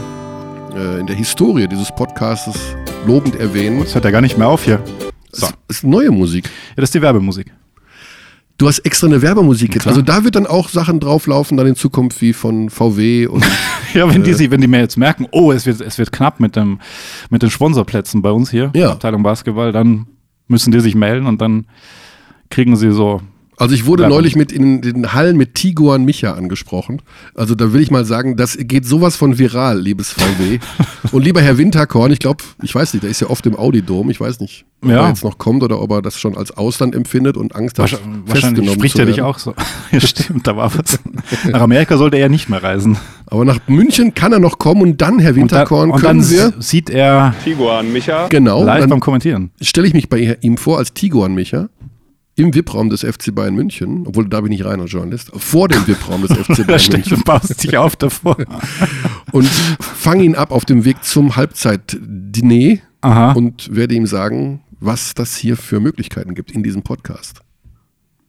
äh, 0.77 1.01
in 1.01 1.07
der 1.07 1.17
Historie 1.17 1.67
dieses 1.69 1.89
Podcastes 1.91 2.55
lobend 3.07 3.37
erwähnen. 3.37 3.81
das 3.81 3.95
hört 3.95 4.05
ja 4.05 4.11
gar 4.11 4.21
nicht 4.21 4.39
mehr 4.39 4.49
auf 4.49 4.65
hier. 4.65 4.83
So. 5.33 5.47
Das 5.47 5.79
ist 5.79 5.85
neue 5.85 6.11
Musik. 6.11 6.45
Ja, 6.71 6.77
das 6.77 6.85
ist 6.89 6.95
die 6.95 7.03
Werbemusik. 7.03 7.53
Du 8.59 8.69
hast 8.69 8.81
extra 8.81 9.07
eine 9.09 9.21
Werbemusik 9.23 9.75
jetzt. 9.75 9.87
Also 9.87 10.03
da 10.03 10.23
wird 10.25 10.37
dann 10.37 10.47
auch 10.47 10.69
Sachen 10.69 11.01
drauflaufen, 11.01 11.57
dann 11.57 11.67
in 11.67 11.75
Zukunft 11.75 12.21
wie 12.21 12.33
von 12.33 12.71
VW 12.71 13.27
und 13.27 13.45
Ja, 13.95 14.13
wenn 14.13 14.23
die, 14.23 14.33
sie- 14.35 14.51
wenn 14.51 14.61
die 14.61 14.67
mir 14.69 14.79
jetzt 14.81 14.97
merken, 14.97 15.27
oh, 15.33 15.53
es 15.53 15.67
wird, 15.67 15.81
es 15.81 15.99
wird 15.99 16.13
knapp 16.13 16.39
mit, 16.41 16.55
dem, 16.57 16.79
mit 17.29 17.43
den 17.43 17.51
Sponsorplätzen 17.51 18.23
bei 18.23 18.31
uns 18.31 18.51
hier, 18.51 18.71
Ja. 18.75 18.93
Abteilung 18.93 19.23
Basketball, 19.23 19.73
dann 19.73 20.07
müssen 20.49 20.71
die 20.71 20.81
sich 20.81 20.95
melden 20.95 21.27
und 21.27 21.41
dann 21.41 21.67
kriegen 22.51 22.77
sie 22.77 22.93
so. 22.93 23.21
Also 23.59 23.75
ich 23.75 23.87
wurde 23.87 24.09
neulich 24.09 24.35
mit 24.35 24.51
in 24.51 24.81
den 24.81 25.13
Hallen 25.13 25.37
mit 25.37 25.55
Tiguan 25.55 26.05
Micha 26.05 26.33
angesprochen. 26.33 27.03
Also 27.35 27.55
da 27.55 27.73
will 27.73 27.81
ich 27.83 27.91
mal 27.91 28.05
sagen, 28.05 28.37
das 28.37 28.57
geht 28.59 28.87
sowas 28.87 29.15
von 29.15 29.39
viral, 29.39 29.79
liebes 29.79 30.11
VW. 30.13 30.59
Und 31.13 31.23
lieber 31.23 31.43
Herr 31.43 31.59
Winterkorn, 31.59 32.11
ich 32.13 32.19
glaube, 32.19 32.43
ich 32.63 32.75
weiß 32.75 32.95
nicht, 32.95 33.03
der 33.05 33.11
ist 33.11 33.21
ja 33.21 33.29
oft 33.29 33.45
im 33.47 33.55
Audi-Dom, 33.57 34.09
ich 34.11 34.21
weiß 34.21 34.41
nicht, 34.41 34.65
ob 34.83 34.91
Ja. 34.91 35.03
er 35.03 35.09
jetzt 35.11 35.23
noch 35.23 35.37
kommt 35.39 35.63
oder 35.63 35.81
ob 35.83 35.91
er 35.93 36.01
das 36.03 36.19
schon 36.19 36.37
als 36.37 36.51
Ausland 36.57 36.95
empfindet 36.95 37.37
und 37.37 37.55
Angst 37.55 37.79
hat, 37.79 37.93
Wahrscheinlich, 37.93 38.31
festgenommen 38.33 38.75
spricht 38.75 38.95
zu 38.97 39.03
er 39.03 39.07
dich 39.07 39.21
auch 39.23 39.39
so. 39.39 39.55
Ja, 39.93 40.01
stimmt, 40.01 40.47
da 40.47 40.57
war 40.57 40.73
was. 40.77 40.99
Nach 41.51 41.61
Amerika 41.61 41.99
sollte 41.99 42.17
er 42.17 42.31
nicht 42.31 42.49
mehr 42.49 42.63
reisen. 42.63 42.97
Aber 43.27 43.45
nach 43.45 43.59
München 43.69 44.15
kann 44.15 44.33
er 44.33 44.41
noch 44.41 44.59
kommen 44.59 44.81
und 44.83 45.01
dann, 45.03 45.19
Herr 45.19 45.31
Und, 45.33 45.37
Winterkorn, 45.37 45.91
und 45.91 46.03
dann 46.03 46.19
können 46.19 46.31
wir, 46.31 46.55
sieht 46.59 46.89
er 46.91 47.35
Tiguan, 47.45 47.93
Micha. 47.93 48.29
genau, 48.29 48.65
live 48.65 48.87
beim 48.89 49.01
Kommentieren. 49.01 49.51
stelle 49.61 49.87
ich 49.87 49.93
mich 49.95 50.09
bei 50.09 50.37
ihm 50.41 50.57
vor 50.57 50.79
als 50.79 50.95
Tiguan 50.95 51.35
Micha. 51.35 51.69
Im 52.35 52.55
VIP-Raum 52.55 52.89
des 52.89 53.03
FC 53.03 53.35
Bayern 53.35 53.55
München, 53.55 54.07
obwohl 54.07 54.27
da 54.27 54.41
bin 54.41 54.53
ich 54.53 54.65
reiner 54.65 54.87
Journalist, 54.87 55.31
vor 55.37 55.69
dem 55.69 55.87
VIP-Raum 55.87 56.23
des 56.27 56.33
FC 56.37 56.49
Da 56.57 56.65
Bayern 56.65 56.81
steht 56.81 56.93
München. 56.95 57.17
und 57.19 57.25
baust 57.27 57.63
dich 57.63 57.77
auf 57.77 57.95
davor. 57.97 58.37
und 59.33 59.47
fange 59.47 60.25
ihn 60.25 60.35
ab 60.35 60.51
auf 60.51 60.65
dem 60.65 60.85
Weg 60.87 61.05
zum 61.05 61.37
Halbzeitdiner 61.37 62.79
und 63.35 63.75
werde 63.75 63.95
ihm 63.95 64.07
sagen, 64.07 64.63
was 64.81 65.13
das 65.15 65.37
hier 65.37 65.57
für 65.57 65.79
Möglichkeiten 65.79 66.35
gibt 66.35 66.51
in 66.53 66.63
diesem 66.63 66.83
Podcast. 66.83 67.42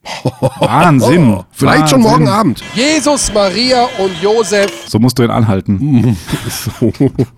Wahnsinn. 0.60 1.34
Oh, 1.34 1.46
vielleicht 1.52 1.90
schon 1.90 2.04
Wahnsinn. 2.04 2.12
morgen 2.12 2.28
Abend. 2.28 2.64
Jesus, 2.76 3.34
Maria 3.34 3.88
und 4.00 4.22
Josef. 4.22 4.88
So 4.88 5.00
musst 5.00 5.18
du 5.18 5.24
ihn 5.24 5.32
anhalten. 5.32 6.18
So. 6.50 6.92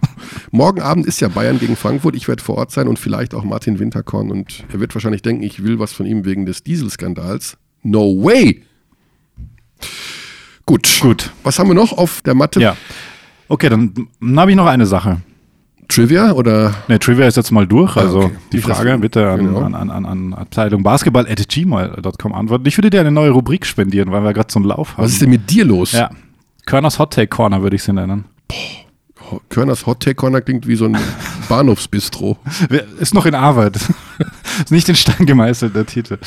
morgen 0.52 0.82
Abend 0.82 1.06
ist 1.06 1.22
ja 1.22 1.28
Bayern 1.28 1.60
gegen 1.60 1.76
Frankfurt. 1.76 2.16
Ich 2.16 2.28
werde 2.28 2.44
vor 2.44 2.58
Ort 2.58 2.72
sein 2.72 2.88
und 2.88 2.98
vielleicht 2.98 3.34
auch 3.34 3.44
Martin 3.44 3.80
Winterkorn. 3.80 4.32
Und 4.32 4.64
er 4.74 4.80
wird 4.80 4.96
wahrscheinlich 4.96 5.22
denken, 5.22 5.44
ich 5.44 5.64
will 5.64 5.80
was 5.80 5.94
von 5.94 6.06
ihm 6.06 6.26
wegen 6.26 6.46
des 6.46 6.64
Dieselskandals. 6.64 7.58
No 7.84 8.16
way! 8.24 8.64
Gut. 10.66 11.00
Gut. 11.02 11.32
Was 11.44 11.60
haben 11.60 11.70
wir 11.70 11.76
noch 11.76 11.94
auf 11.94 12.22
der 12.24 12.34
Matte? 12.34 12.60
Ja. 12.60 12.76
Okay, 13.48 13.70
dann, 13.70 13.94
dann 14.20 14.40
habe 14.40 14.52
ich 14.52 14.58
noch 14.58 14.66
eine 14.66 14.88
Sache. 14.88 15.22
Trivia 15.88 16.32
oder? 16.34 16.74
Ne, 16.88 17.00
Trivia 17.00 17.28
ist 17.28 17.38
jetzt 17.38 17.52
mal 17.52 17.68
durch. 17.68 17.96
Also 17.98 18.20
okay. 18.20 18.36
die 18.52 18.60
Frage 18.60 18.98
bitte 18.98 19.30
an, 19.30 19.40
genau. 19.40 19.60
an, 19.62 19.76
an, 19.76 20.06
an, 20.06 20.34
Abteilung 20.34 20.84
basketball.gmail.com 20.84 22.34
antworten. 22.34 22.66
Ich 22.68 22.78
würde 22.78 22.90
dir 22.90 23.02
eine 23.02 23.12
neue 23.12 23.32
Rubrik 23.32 23.66
spendieren, 23.66 24.12
weil 24.12 24.24
wir 24.24 24.34
gerade 24.34 24.52
so 24.52 24.60
einen 24.60 24.68
Lauf 24.68 24.98
haben. 24.98 25.04
Was 25.04 25.14
ist 25.14 25.22
denn 25.22 25.30
mit 25.30 25.50
dir 25.50 25.66
los? 25.66 25.92
Ja. 25.92 26.10
Körners 26.66 26.98
Hot 27.00 27.14
Take 27.14 27.28
Corner 27.28 27.62
würde 27.62 27.76
ich 27.76 27.84
sie 27.84 27.94
nennen. 27.94 28.26
Ho- 29.32 29.42
Körners 29.50 29.86
Hot 29.86 30.00
Take 30.02 30.16
Corner 30.16 30.42
klingt 30.42 30.68
wie 30.68 30.76
so 30.76 30.86
ein 30.86 30.98
Bahnhofsbistro. 31.46 32.38
Ist 33.00 33.14
noch 33.14 33.26
in 33.26 33.36
Arbeit. 33.36 33.78
ist 34.64 34.72
nicht 34.72 34.88
in 34.90 34.96
Stein 34.96 35.26
gemeißelt, 35.26 35.76
der 35.76 35.86
Titel. 35.86 36.18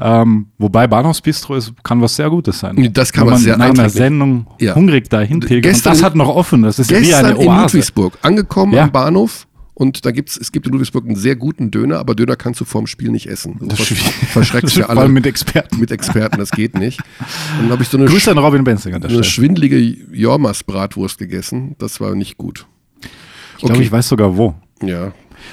Ähm, 0.00 0.46
wobei 0.58 0.86
Bahnhofsbistro 0.86 1.54
ist, 1.54 1.72
kann 1.84 2.00
was 2.00 2.16
sehr 2.16 2.28
Gutes 2.30 2.58
sein. 2.60 2.90
Das 2.92 3.12
kann 3.12 3.26
Wenn 3.26 3.34
man 3.34 3.40
sehr 3.42 3.56
nach 3.56 3.70
einer. 3.70 3.88
Sendung 3.90 4.46
Ja. 4.60 4.74
hungrig 4.74 5.08
dahin. 5.10 5.42
Und 5.42 5.48
Gestern- 5.62 5.92
das 5.92 6.02
hat 6.02 6.14
noch 6.16 6.28
offen. 6.28 6.62
Das 6.62 6.78
ist 6.78 6.90
wie 6.90 6.94
Gestern 6.94 7.26
eine 7.26 7.42
in 7.42 7.48
Oase. 7.48 7.62
Ludwigsburg 7.76 8.18
angekommen 8.22 8.72
Ja. 8.72 8.84
am 8.84 8.92
Bahnhof 8.92 9.46
und 9.74 10.04
da 10.04 10.10
gibt's, 10.10 10.36
es 10.36 10.50
gibt 10.52 10.66
in 10.66 10.72
Ludwigsburg 10.72 11.06
einen 11.06 11.16
sehr 11.16 11.36
guten 11.36 11.70
Döner, 11.70 11.98
aber 11.98 12.14
Döner 12.14 12.36
kannst 12.36 12.60
du 12.60 12.64
vorm 12.64 12.86
Spiel 12.86 13.10
nicht 13.10 13.26
essen. 13.28 13.58
Das 13.60 13.78
schwierig. 13.78 14.02
verschreckt 14.32 14.70
ja 14.72 14.82
Vor 14.84 14.90
alle 14.90 15.00
allem 15.02 15.12
mit 15.12 15.26
Experten. 15.26 15.78
mit 15.78 15.90
Experten, 15.90 16.38
das 16.38 16.50
geht 16.50 16.74
nicht. 16.78 17.00
Dann 17.60 17.70
habe 17.70 17.82
ich 17.82 17.88
so 17.88 17.96
eine, 17.96 18.06
Grüße 18.06 18.30
an 18.30 18.38
Robin 18.38 18.64
Benzing 18.64 18.94
an 18.94 19.00
der 19.02 19.10
so 19.10 19.16
eine 19.16 19.24
Stelle. 19.24 19.46
schwindelige 19.46 19.78
Jormas-Bratwurst 20.12 21.18
gegessen. 21.18 21.76
Das 21.78 22.00
war 22.00 22.14
nicht 22.14 22.36
gut. 22.38 22.66
Ich 23.62 23.68
glaube, 23.68 23.82
ich 23.84 23.92
weiß 23.92 24.08
sogar 24.08 24.36
wo. 24.36 24.54
Ja. 24.82 25.12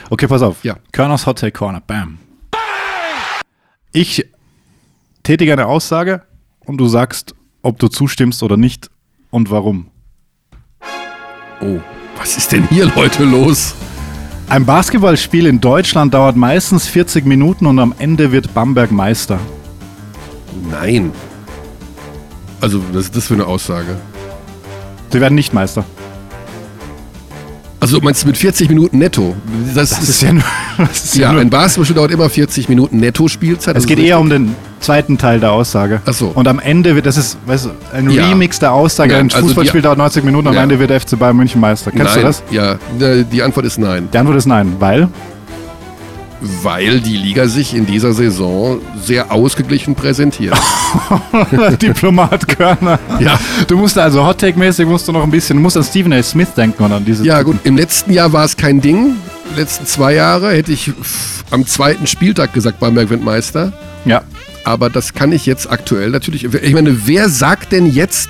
Okay, 0.10 0.26
pass 0.26 0.42
auf. 0.42 0.64
Ja. 0.64 0.78
Körners 0.92 1.28
Hot 1.28 1.38
Take 1.38 1.52
Corner. 1.52 1.80
Bam. 1.80 2.18
Ich 3.92 4.26
tätige 5.22 5.54
eine 5.54 5.68
Aussage 5.68 6.24
und 6.66 6.78
du 6.78 6.88
sagst, 6.88 7.36
ob 7.62 7.78
du 7.78 7.88
zustimmst 7.88 8.42
oder 8.42 8.58
nicht 8.58 8.90
und 9.30 9.52
warum. 9.52 9.92
Oh, 11.62 11.80
was 12.18 12.36
ist 12.36 12.52
denn 12.52 12.68
hier, 12.70 12.92
Leute, 12.96 13.24
los? 13.26 13.76
Ein 14.50 14.66
Basketballspiel 14.66 15.46
in 15.46 15.62
Deutschland 15.62 16.16
dauert 16.16 16.36
meistens 16.36 16.88
40 16.88 17.26
Minuten 17.26 17.68
und 17.68 17.78
am 17.78 17.94
Ende 18.00 18.32
wird 18.32 18.56
Bamberg 18.56 18.92
Meister. 18.92 19.40
Nein. 20.68 21.12
Also, 22.60 22.82
was 22.92 23.06
ist 23.06 23.16
das 23.16 23.28
für 23.28 23.36
eine 23.36 23.46
Aussage? 23.46 23.98
Sie 25.12 25.22
werden 25.22 25.36
nicht 25.36 25.54
Meister. 25.54 25.86
Also, 27.82 28.00
meinst 28.02 28.24
du 28.24 28.28
mit 28.28 28.38
40 28.38 28.68
Minuten 28.70 28.98
netto? 28.98 29.36
Das, 29.74 29.92
Das 29.92 30.10
ist 30.10 30.22
ja 30.22 30.34
nur. 30.34 30.44
Ist 30.92 31.16
ja 31.16 31.32
ja, 31.34 31.40
ein 31.40 31.50
Basketballspiel 31.50 31.96
dauert 31.96 32.12
immer 32.12 32.30
40 32.30 32.68
Minuten 32.70 32.98
netto 32.98 33.28
Spielzeit. 33.28 33.76
es 33.78 33.84
das 33.84 33.88
geht 33.88 34.00
ist 34.00 34.06
eher 34.06 34.20
um 34.20 34.30
den 34.30 34.54
zweiten 34.82 35.18
Teil 35.18 35.40
der 35.40 35.52
Aussage. 35.52 36.02
Ach 36.06 36.14
so. 36.14 36.28
Und 36.28 36.48
am 36.48 36.60
Ende 36.60 36.96
wird, 36.96 37.06
das 37.06 37.16
ist 37.18 37.38
weißt 37.46 37.66
du, 37.66 37.70
ein 37.94 38.10
Ja. 38.10 38.28
Remix 38.28 38.60
der 38.60 38.74
Aussage. 38.74 39.14
Ja, 39.14 39.20
ein 39.20 39.32
also 39.32 39.46
Fußballspiel 39.48 39.80
die- 39.82 39.86
dauert 39.86 39.98
90 39.98 40.24
Minuten, 40.26 40.48
am 40.50 40.54
Ja. 40.56 40.64
Ende 40.64 40.78
wird 40.80 40.90
der 40.90 41.00
FC 41.00 41.18
Bayern 41.18 41.38
München 41.38 41.62
Meister. 41.62 41.92
Kennst 41.92 42.16
nein, 42.16 42.22
du 42.22 42.22
das? 42.28 42.44
Ja, 42.52 42.78
die 43.24 43.42
Antwort 43.42 43.66
ist 43.66 43.78
nein. 43.78 44.10
Die 44.12 44.18
Antwort 44.18 44.38
ist 44.38 44.46
nein, 44.46 44.76
weil 44.80 45.08
Weil 46.42 47.02
die 47.02 47.18
Liga 47.18 47.48
sich 47.48 47.74
in 47.74 47.86
dieser 47.86 48.14
Saison 48.14 48.80
sehr 49.02 49.32
ausgeglichen 49.32 49.94
präsentiert. 49.96 50.56
Diplomat 51.82 52.48
Körner. 52.48 53.00
Ja. 53.20 53.40
Du 53.68 53.78
musst 53.78 53.98
also 53.98 54.24
Hottake-mäßig 54.26 54.86
musst 54.86 55.08
du 55.08 55.12
noch 55.12 55.24
ein 55.24 55.32
bisschen, 55.32 55.58
du 55.58 55.64
musst 55.64 55.76
an 55.78 55.84
Stephen 55.84 56.14
A. 56.14 56.24
Smith 56.24 56.54
denken 56.56 56.84
und 56.84 56.92
an 56.94 57.04
diese. 57.06 57.26
ja, 57.26 57.42
gut, 57.42 57.58
im 57.64 57.76
letzten 57.78 58.14
Jahr 58.14 58.32
war 58.32 58.46
es 58.46 58.56
kein 58.56 58.80
Ding. 58.82 59.16
Die 59.54 59.60
letzten 59.60 59.86
zwei 59.86 60.14
Jahre 60.14 60.52
hätte 60.54 60.72
ich 60.72 60.92
am 61.52 61.66
zweiten 61.66 62.08
Spieltag 62.08 62.54
gesagt, 62.54 62.80
Bamberg 62.80 63.10
wird 63.10 63.24
Meister. 63.24 63.74
Ja. 64.06 64.22
Aber 64.64 64.90
das 64.90 65.14
kann 65.14 65.32
ich 65.32 65.46
jetzt 65.46 65.70
aktuell 65.70 66.10
natürlich. 66.10 66.44
Ich 66.46 66.74
meine, 66.74 67.08
wer 67.08 67.30
sagt 67.30 67.72
denn 67.72 67.86
jetzt, 67.86 68.30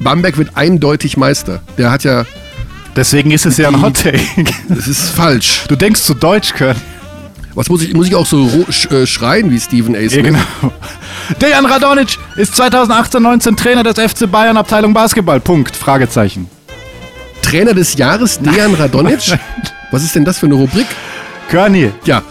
Bamberg 0.00 0.38
wird 0.38 0.56
eindeutig 0.56 1.16
Meister? 1.16 1.60
Der 1.76 1.90
hat 1.90 2.04
ja. 2.04 2.24
Deswegen 2.96 3.30
ist 3.32 3.46
es 3.46 3.56
ja 3.56 3.68
ein 3.68 3.74
Die- 3.74 3.82
Hottake. 3.82 4.20
Das 4.68 4.88
ist 4.88 5.10
falsch. 5.10 5.64
Du 5.68 5.76
denkst 5.76 6.00
zu 6.02 6.14
Deutsch, 6.14 6.54
Körn. 6.54 6.76
Was 7.60 7.68
muss 7.68 7.82
ich, 7.82 7.92
muss 7.92 8.06
ich 8.06 8.14
auch 8.14 8.24
so 8.24 8.48
äh, 8.90 9.06
schreien 9.06 9.50
wie 9.50 9.60
Stephen 9.60 9.94
A. 9.94 9.98
Smith? 9.98 10.14
Ja, 10.14 10.22
genau. 10.22 10.38
Dejan 11.42 11.66
Radonic 11.66 12.16
ist 12.36 12.54
2018-19 12.58 13.54
Trainer 13.54 13.82
des 13.82 13.98
FC 13.98 14.30
Bayern 14.30 14.56
Abteilung 14.56 14.94
Basketball. 14.94 15.40
Punkt. 15.40 15.76
Fragezeichen. 15.76 16.48
Trainer 17.42 17.74
des 17.74 17.98
Jahres, 17.98 18.38
Dejan 18.38 18.72
Radonic? 18.72 19.38
Was 19.90 20.02
ist 20.02 20.14
denn 20.14 20.24
das 20.24 20.38
für 20.38 20.46
eine 20.46 20.54
Rubrik? 20.54 20.86
Körni, 21.50 21.90
Ja, 22.06 22.22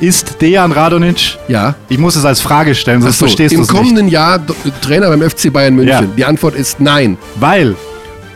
ist 0.00 0.40
Dejan 0.40 0.72
Radonic? 0.72 1.36
ja. 1.48 1.74
Ich 1.90 1.98
muss 1.98 2.16
es 2.16 2.24
als 2.24 2.40
Frage 2.40 2.74
stellen, 2.74 3.02
sonst 3.02 3.16
Ach 3.16 3.18
so, 3.18 3.26
verstehst 3.26 3.52
du 3.52 3.56
Im 3.56 3.62
es 3.64 3.68
nicht. 3.68 3.76
kommenden 3.78 4.08
Jahr 4.08 4.40
Trainer 4.80 5.10
beim 5.10 5.20
FC 5.28 5.52
Bayern 5.52 5.74
München. 5.74 5.92
Ja. 5.92 6.14
Die 6.16 6.24
Antwort 6.24 6.54
ist 6.54 6.80
nein. 6.80 7.18
Weil 7.34 7.76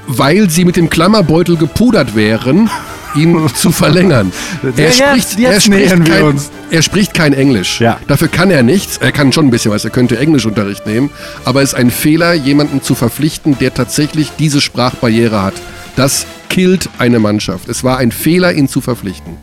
Weil 0.06 0.50
sie 0.50 0.64
mit 0.64 0.76
dem 0.76 0.90
Klammerbeutel 0.90 1.56
gepudert 1.56 2.14
wären, 2.14 2.68
ihn 3.14 3.48
zu 3.54 3.72
verlängern. 3.72 4.32
Ja, 4.76 5.14
jetzt- 5.14 5.38
jetzt 5.38 5.68
nähern 5.68 6.06
wir 6.06 6.14
kein, 6.14 6.40
er 6.70 6.82
spricht 6.82 7.14
kein 7.14 7.32
Englisch. 7.32 7.80
Ja. 7.80 7.98
Dafür 8.06 8.28
kann 8.28 8.50
er 8.50 8.62
nichts. 8.62 8.98
Er 8.98 9.12
kann 9.12 9.32
schon 9.32 9.46
ein 9.46 9.50
bisschen 9.50 9.70
was. 9.72 9.84
Er 9.84 9.90
könnte 9.90 10.18
Englischunterricht 10.18 10.86
nehmen. 10.86 11.10
Aber 11.44 11.62
es 11.62 11.70
ist 11.70 11.74
ein 11.78 11.90
Fehler, 11.90 12.34
jemanden 12.34 12.82
zu 12.82 12.94
verpflichten, 12.94 13.56
der 13.58 13.72
tatsächlich 13.72 14.32
diese 14.38 14.60
Sprachbarriere 14.60 15.42
hat. 15.42 15.54
Das 15.96 16.26
killt 16.50 16.88
eine 16.98 17.18
Mannschaft. 17.18 17.68
Es 17.68 17.82
war 17.84 17.98
ein 17.98 18.12
Fehler, 18.12 18.52
ihn 18.52 18.68
zu 18.68 18.80
verpflichten. 18.80 19.36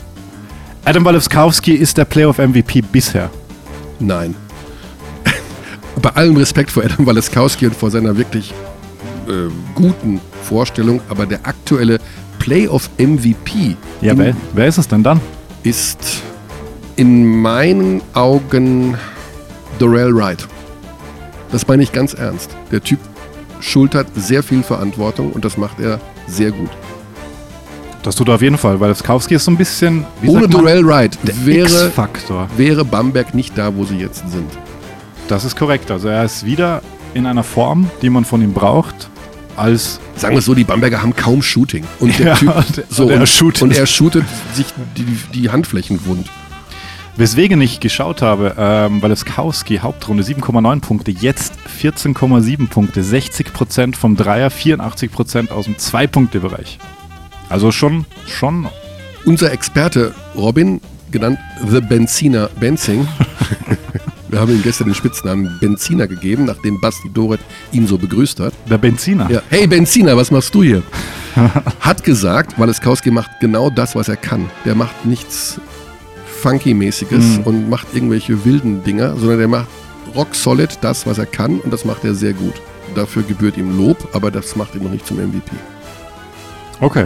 Adam 0.86 1.05
Walewskowski 1.05 1.74
ist 1.74 1.97
der 1.97 2.05
Playoff-MVP 2.05 2.82
bisher. 2.82 3.30
Nein. 3.99 4.36
Bei 6.01 6.09
allem 6.12 6.36
Respekt 6.38 6.72
vor 6.72 6.84
Adam 6.84 7.05
Waleskowski 7.05 7.68
und 7.68 7.76
vor 7.76 7.91
seiner 7.91 8.18
wirklich 8.18 8.53
äh, 9.28 9.49
guten 9.76 10.19
Vorstellung, 10.43 11.01
aber 11.09 11.26
der 11.26 11.39
aktuelle 11.45 11.99
Playoff-MVP 12.39 13.76
Ja, 14.01 14.17
wer, 14.17 14.36
wer 14.53 14.67
ist 14.67 14.78
es 14.78 14.88
denn 14.88 15.03
dann? 15.03 15.22
ist 15.63 16.24
in 16.95 17.41
meinen 17.41 18.01
Augen 18.13 18.95
Dorel 19.80 20.15
Wright. 20.15 20.47
Das 21.51 21.67
meine 21.67 21.84
ich 21.84 21.91
ganz 21.91 22.13
ernst. 22.13 22.55
Der 22.72 22.82
Typ 22.82 22.99
schultert 23.59 24.07
sehr 24.15 24.41
viel 24.41 24.63
Verantwortung 24.63 25.32
und 25.32 25.45
das 25.45 25.57
macht 25.57 25.80
er 25.80 25.99
sehr 26.28 26.51
gut. 26.51 26.69
Das 28.03 28.15
tut 28.15 28.28
er 28.30 28.36
auf 28.36 28.41
jeden 28.41 28.57
Fall. 28.57 28.80
Walewskowski 28.80 29.36
ist 29.36 29.45
so 29.45 29.51
ein 29.51 29.57
bisschen. 29.57 30.05
wie 30.22 30.30
Ohne 30.30 30.47
Dorel 30.47 30.86
Wright 30.88 31.17
wäre, 31.45 31.91
wäre 32.57 32.84
Bamberg 32.84 33.36
nicht 33.36 33.55
da, 33.57 33.76
wo 33.76 33.86
sie 33.86 33.97
jetzt 33.97 34.28
sind. 34.32 34.49
Das 35.28 35.45
ist 35.45 35.55
korrekt. 35.55 35.91
Also 35.91 36.07
er 36.07 36.26
ist 36.26 36.43
wieder 36.45 36.82
in 37.14 37.26
einer 37.26 37.43
Form, 37.43 37.89
die 38.01 38.09
man 38.09 38.26
von 38.26 38.41
ihm 38.41 38.53
braucht, 38.53 39.09
als 39.57 39.99
Sagen 40.16 40.36
wir 40.36 40.39
es 40.39 40.45
so, 40.45 40.53
die 40.53 40.64
Bamberger 40.64 41.01
haben 41.01 41.16
kaum 41.16 41.41
Shooting. 41.41 41.84
Und 41.99 42.18
der 42.20 42.28
Ja, 42.28 42.36
Typ, 42.36 42.55
und 42.68 42.78
er- 42.78 42.84
so, 42.89 43.03
und 43.05 43.09
er 43.12 43.26
shootet. 43.26 43.62
und 43.64 43.76
er 43.78 43.86
shootet 43.86 44.26
sich 44.53 44.68
die, 44.97 45.05
die 45.34 45.49
Handflächen 45.49 46.05
wund. 46.05 46.30
Weswegen 47.18 47.59
ich 47.59 47.80
geschaut 47.82 48.22
habe, 48.22 48.55
ähm, 48.57 49.01
Walewskowski, 49.01 49.78
Hauptrunde 49.80 50.24
7,9 50.24 50.80
Punkte, 50.80 51.12
jetzt 51.12 51.53
14,7 51.82 52.70
Punkte, 52.70 53.01
60% 53.03 53.95
vom 53.97 54.16
Dreier, 54.16 54.49
84% 54.49 55.51
aus 55.51 55.66
dem 55.66 55.78
Zwei-Punkte-Bereich. 55.78 56.80
Also 57.49 57.72
schon, 57.74 58.05
schon, 58.28 58.68
Unser 59.26 59.51
Experte 59.51 60.14
Robin, 60.36 60.80
genannt 61.12 61.38
The 61.70 61.82
Benziner 61.82 62.49
Benzing, 62.59 63.05
wir 64.32 64.39
haben 64.39 64.51
ihm 64.51 64.63
gestern 64.63 64.88
den 64.88 64.95
Spitznamen 64.95 65.57
Benziner 65.59 66.07
gegeben, 66.07 66.45
nachdem 66.45 66.79
Basti 66.82 67.09
Doret 67.13 67.41
ihn 67.71 67.86
so 67.86 67.97
begrüßt 67.97 68.39
hat. 68.39 68.53
der 68.69 68.77
Benziner. 68.79 69.29
Ja, 69.29 69.41
hey 69.49 69.67
Benziner, 69.67 70.15
was 70.17 70.32
machst 70.32 70.55
du 70.55 70.63
hier? 70.63 70.82
Hat 71.79 72.03
gesagt, 72.03 72.57
Waleskowski 72.59 73.11
macht 73.11 73.29
genau 73.39 73.69
das, 73.69 73.95
was 73.95 74.07
er 74.09 74.17
kann. 74.17 74.49
Der 74.65 74.73
macht 74.75 75.05
nichts 75.05 75.59
Funky-mäßiges 76.41 77.39
Mhm. 77.39 77.43
und 77.43 77.69
macht 77.69 77.88
irgendwelche 77.93 78.43
wilden 78.45 78.84
Dinger, 78.84 79.15
sondern 79.17 79.38
der 79.38 79.47
macht 79.47 79.67
rock 80.15 80.34
solid 80.34 80.77
das, 80.82 81.05
was 81.05 81.17
er 81.17 81.25
kann 81.25 81.59
und 81.59 81.71
das 81.71 81.86
macht 81.86 82.03
er 82.03 82.13
sehr 82.15 82.34
gut. 82.34 82.53
Dafür 82.95 83.23
gebührt 83.23 83.57
ihm 83.57 83.77
Lob, 83.77 84.09
aber 84.13 84.32
das 84.32 84.55
macht 84.55 84.75
ihn 84.75 84.84
noch 84.84 84.91
nicht 84.91 85.05
zum 85.05 85.17
MVP. 85.17 85.51
Okay. 86.79 87.05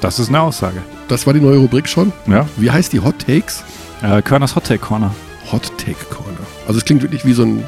Das 0.00 0.18
ist 0.18 0.28
eine 0.28 0.40
Aussage. 0.40 0.82
Das 1.08 1.26
war 1.26 1.32
die 1.34 1.40
neue 1.40 1.58
Rubrik 1.58 1.88
schon. 1.88 2.12
Ja. 2.26 2.46
Wie 2.56 2.70
heißt 2.70 2.92
die? 2.92 3.00
Hot 3.00 3.18
Takes? 3.26 3.62
Äh, 4.02 4.20
Körners 4.22 4.56
Hot 4.56 4.64
Take 4.64 4.80
Corner. 4.80 5.14
Hot 5.52 5.70
Take 5.78 6.04
Corner. 6.10 6.29
Also 6.70 6.78
es 6.78 6.84
klingt 6.84 7.02
wirklich 7.02 7.24
wie 7.24 7.32
so 7.32 7.42
ein 7.42 7.64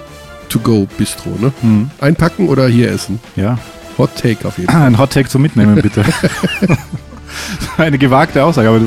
To-Go-Bistro, 0.49 1.31
ne? 1.41 1.53
Mhm. 1.61 1.91
Einpacken 2.01 2.49
oder 2.49 2.69
hier 2.69 2.89
essen? 2.89 3.19
Ja. 3.35 3.59
Hot 3.99 4.15
Take 4.15 4.47
auf 4.47 4.59
jeden 4.59 4.71
Fall. 4.71 4.81
Ein 4.81 4.97
Hot 4.97 5.11
Take 5.11 5.29
zum 5.29 5.43
Mitnehmen, 5.43 5.75
bitte. 5.83 6.05
eine 7.79 7.99
gewagte 7.99 8.45
Aussage, 8.45 8.69
aber 8.69 8.81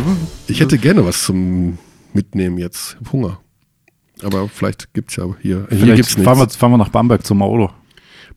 Ich 0.48 0.62
hätte 0.62 0.78
gerne 0.78 1.06
was 1.06 1.24
zum 1.24 1.78
Mitnehmen 2.14 2.58
jetzt. 2.58 2.94
Ich 2.94 3.06
hab 3.06 3.12
Hunger. 3.12 3.40
Aber 4.24 4.48
vielleicht 4.48 4.94
gibt 4.94 5.10
es 5.10 5.18
ja 5.18 5.26
hier. 5.42 5.68
hier 5.68 5.80
vielleicht 5.80 5.96
gibt's 5.98 6.16
nichts. 6.16 6.24
fahren 6.24 6.40
wir, 6.40 6.48
fahren 6.48 6.72
wir 6.72 6.78
nach 6.78 6.88
Bamberg 6.88 7.26
zum 7.26 7.40
Maolo. 7.40 7.72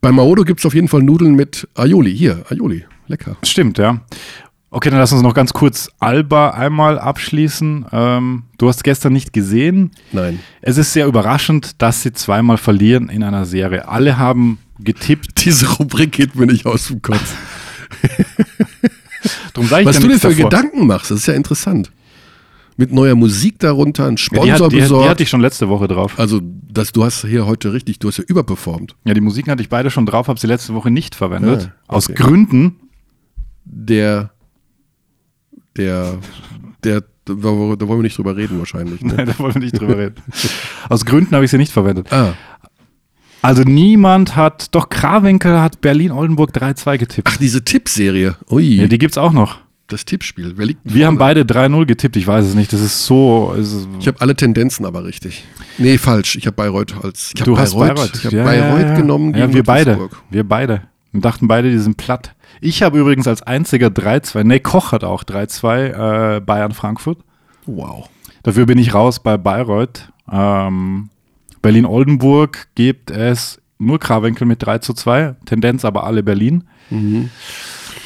Bei 0.01 0.11
Maodo 0.11 0.43
gibt 0.43 0.59
es 0.59 0.67
auf 0.67 0.75
jeden 0.75 0.89
Fall 0.89 1.05
Nudeln 1.05 1.37
mit 1.37 1.69
Aioli. 1.77 2.13
Hier, 2.13 2.43
Aioli. 2.49 2.87
Lecker. 3.07 3.37
Stimmt, 3.45 3.79
ja. 3.79 4.01
Okay, 4.71 4.91
dann 4.91 4.99
lass 4.99 5.13
uns 5.13 5.23
noch 5.23 5.33
ganz 5.33 5.55
kurz 5.55 5.89
Alba 5.99 6.51
einmal 6.51 6.99
abschließen. 6.99 7.87
Ähm, 7.91 8.43
du 8.59 8.69
hast 8.69 8.85
gestern 8.85 9.15
nicht 9.15 9.33
gesehen. 9.33 9.93
Nein. 10.13 10.41
Es 10.61 10.77
ist 10.77 10.93
sehr 10.93 11.07
überraschend, 11.07 11.81
dass 11.81 12.03
sie 12.03 12.13
zweimal 12.13 12.59
verlieren 12.59 13.09
in 13.09 13.23
einer 13.23 13.47
Serie. 13.47 13.89
Alle 13.89 14.19
haben 14.19 14.59
getippt. 14.79 15.29
Diese 15.45 15.69
Rubrik 15.77 16.13
geht 16.13 16.35
mir 16.35 16.47
nicht 16.47 16.67
aus 16.67 16.89
dem 16.89 17.01
Kopf. 17.01 17.35
Was 19.55 19.99
du 19.99 20.07
dir 20.07 20.21
für 20.21 20.29
davor. 20.29 20.51
Gedanken 20.51 20.87
machst, 20.87 21.11
das 21.11 21.21
ist 21.21 21.27
ja 21.27 21.35
interessant. 21.35 21.91
Mit 22.77 22.93
neuer 22.93 23.17
Musik 23.17 23.59
darunter, 23.59 24.07
ein 24.07 24.11
Ja, 24.11 24.15
die, 24.15 24.23
Sponsor 24.23 24.53
hat, 24.53 24.61
die, 24.73 24.77
die 24.77 24.83
besorgt. 24.83 25.09
hatte 25.09 25.23
ich 25.25 25.29
schon 25.29 25.41
letzte 25.41 25.69
Woche 25.69 25.89
drauf. 25.89 26.17
also, 26.17 26.41
das, 26.43 26.93
du 26.93 27.03
hast 27.03 27.27
hier 27.27 27.45
heute 27.47 27.73
richtig, 27.73 27.99
du 27.99 28.07
hast 28.07 28.19
ja 28.19 28.25
überperformt. 28.29 28.95
Ja, 29.05 29.15
die 29.15 29.21
Musiken 29.21 29.51
hatte 29.51 29.63
ich 29.63 29.69
beide 29.69 29.91
schon 29.91 30.07
drauf, 30.07 30.29
habe 30.29 30.39
sie 30.39 30.47
letzte 30.47 30.75
Woche 30.75 30.91
nicht 30.93 31.17
verwendet. 31.17 31.73
Aus 31.89 32.09
okay. 32.09 32.23
Gründen. 32.23 32.77
Der, 33.65 34.31
der, 35.79 36.19
der, 36.85 37.01
da 37.25 37.35
wollen 37.35 37.79
wir 37.81 38.03
nicht 38.03 38.19
drüber 38.19 38.37
reden 38.37 38.59
wahrscheinlich. 38.59 39.01
Ne? 39.03 39.15
Nein, 39.17 39.27
da 39.29 39.39
wollen 39.39 39.55
wir 39.55 39.61
nicht 39.63 39.79
drüber 39.79 39.97
reden. 39.99 40.17
Aus 40.89 41.05
Gründen 41.05 41.35
habe 41.35 41.45
ich 41.45 41.51
sie 41.51 41.59
nicht 41.59 41.73
verwendet. 41.73 42.13
Ah, 42.13 42.33
Also 43.43 43.63
niemand 43.63 44.37
hat, 44.37 44.75
doch 44.75 44.89
Krawinkel 44.89 45.61
hat 45.61 45.81
Berlin-Oldenburg 45.81 46.51
3-2 46.57 46.99
getippt. 46.99 47.29
ach, 47.31 47.37
diese 47.37 47.65
Tippserie. 47.65 48.37
Ui, 48.51 48.63
ja, 48.77 48.87
die 48.87 48.99
gibt's 48.99 49.19
auch 49.19 49.33
noch. 49.33 49.59
das 49.89 50.05
Tippspiel. 50.05 50.55
Wer 50.57 50.67
liegt 50.67 50.81
Wir 50.85 51.07
haben 51.07 51.19
beide 51.19 51.43
3-0 51.43 51.87
getippt, 51.87 52.17
ich 52.17 52.27
weiß 52.27 52.45
es 52.45 52.55
nicht. 52.55 52.73
Das 52.73 52.81
ist 52.81 53.07
so. 53.07 53.55
Es 53.59 53.73
ist, 53.73 53.89
Ich 54.01 54.07
habe 54.09 54.21
alle 54.21 54.35
Tendenzen 54.35 54.85
aber 54.87 55.05
richtig. 55.05 55.45
Nee, 55.79 55.97
falsch. 55.99 56.37
Ich 56.37 56.47
habe 56.47 56.57
Bayreuth 56.57 56.95
als. 57.03 57.33
Ich 57.35 57.41
hab 57.41 57.47
du 57.47 57.57
hast 57.59 57.75
Bayreuth. 57.75 58.13
Ich 58.17 58.27
habe 58.27 58.37
Ja, 58.37 58.45
Bayreuth 58.45 58.81
ja, 58.83 58.95
genommen. 58.97 59.35
Ja, 59.35 59.43
gegen 59.47 59.55
wir 59.55 59.63
beide. 59.65 60.09
Wir 60.31 60.45
beide. 60.45 60.83
Und 61.13 61.25
dachten 61.25 61.47
beide, 61.49 61.71
die 61.71 61.79
sind 61.79 61.97
platt. 61.97 62.35
Ich 62.61 62.83
habe 62.83 62.99
übrigens 62.99 63.27
als 63.27 63.43
einziger 63.43 63.89
3-2. 63.89 64.45
Nee, 64.45 64.61
Koch 64.61 64.93
hat 64.93 65.05
auch 65.05 65.25
3-2 65.25 66.37
äh, 66.37 66.41
Bayern-Frankfurt. 66.41 67.19
Wow. 67.67 68.09
Dafür 68.43 68.67
bin 68.67 68.79
ich 68.79 68.95
raus 68.95 69.21
bei 69.21 69.37
Bayreuth. 69.37 70.11
Ähm, 70.31 71.11
Berlin-Oldenburg 71.63 72.69
gibt 72.75 73.11
es 73.11 73.61
nur 73.79 73.99
Krawinkel 73.99 74.47
mit 74.47 74.65
3 74.65 74.79
zu 74.79 74.93
2, 74.93 75.37
Tendenz 75.45 75.85
aber 75.85 76.05
alle 76.05 76.23
Berlin. 76.23 76.65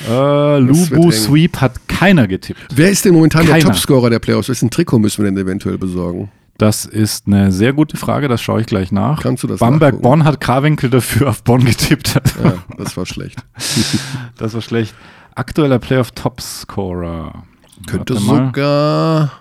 Äh, 0.05 0.09
wird 0.09 0.91
Lubu. 0.91 1.11
Sweep 1.11 1.61
hat 1.61 1.89
keiner 1.89 2.27
getippt. 2.27 2.61
Wer 2.75 2.91
ist 2.91 3.05
denn 3.05 3.15
momentan 3.15 3.47
der 3.47 3.55
Keiner. 3.55 3.67
Topscorer 3.67 4.11
der 4.11 4.19
Playoffs? 4.19 4.49
Wessen 4.49 4.71
Trikot 4.71 4.99
müssen 4.99 5.23
wir 5.23 5.31
denn 5.31 5.41
eventuell 5.41 5.79
besorgen? 5.79 6.31
Das 6.63 6.85
ist 6.85 7.27
eine 7.27 7.51
sehr 7.51 7.73
gute 7.73 7.97
Frage, 7.97 8.29
das 8.29 8.41
schaue 8.41 8.61
ich 8.61 8.69
gleich 8.69 8.93
nach. 8.93 9.21
Kannst 9.21 9.43
du 9.43 9.49
das 9.49 9.59
Bamberg-Bonn 9.59 10.23
hat 10.23 10.41
Krawinkel 10.41 10.91
dafür 10.91 11.31
auf 11.31 11.43
Bonn 11.43 11.65
getippt. 11.65 12.21
Ja, 12.41 12.63
das 12.79 12.97
war 12.97 13.05
schlecht. 13.05 13.45
Das 14.39 14.55
war 14.55 14.63
schlecht. 14.63 14.95
Aktueller 15.35 15.81
Playoff-Topscorer. 15.81 17.43
Könnte 17.89 18.15
Warte 18.15 18.27
mal. 18.27 18.47
sogar. 18.47 19.33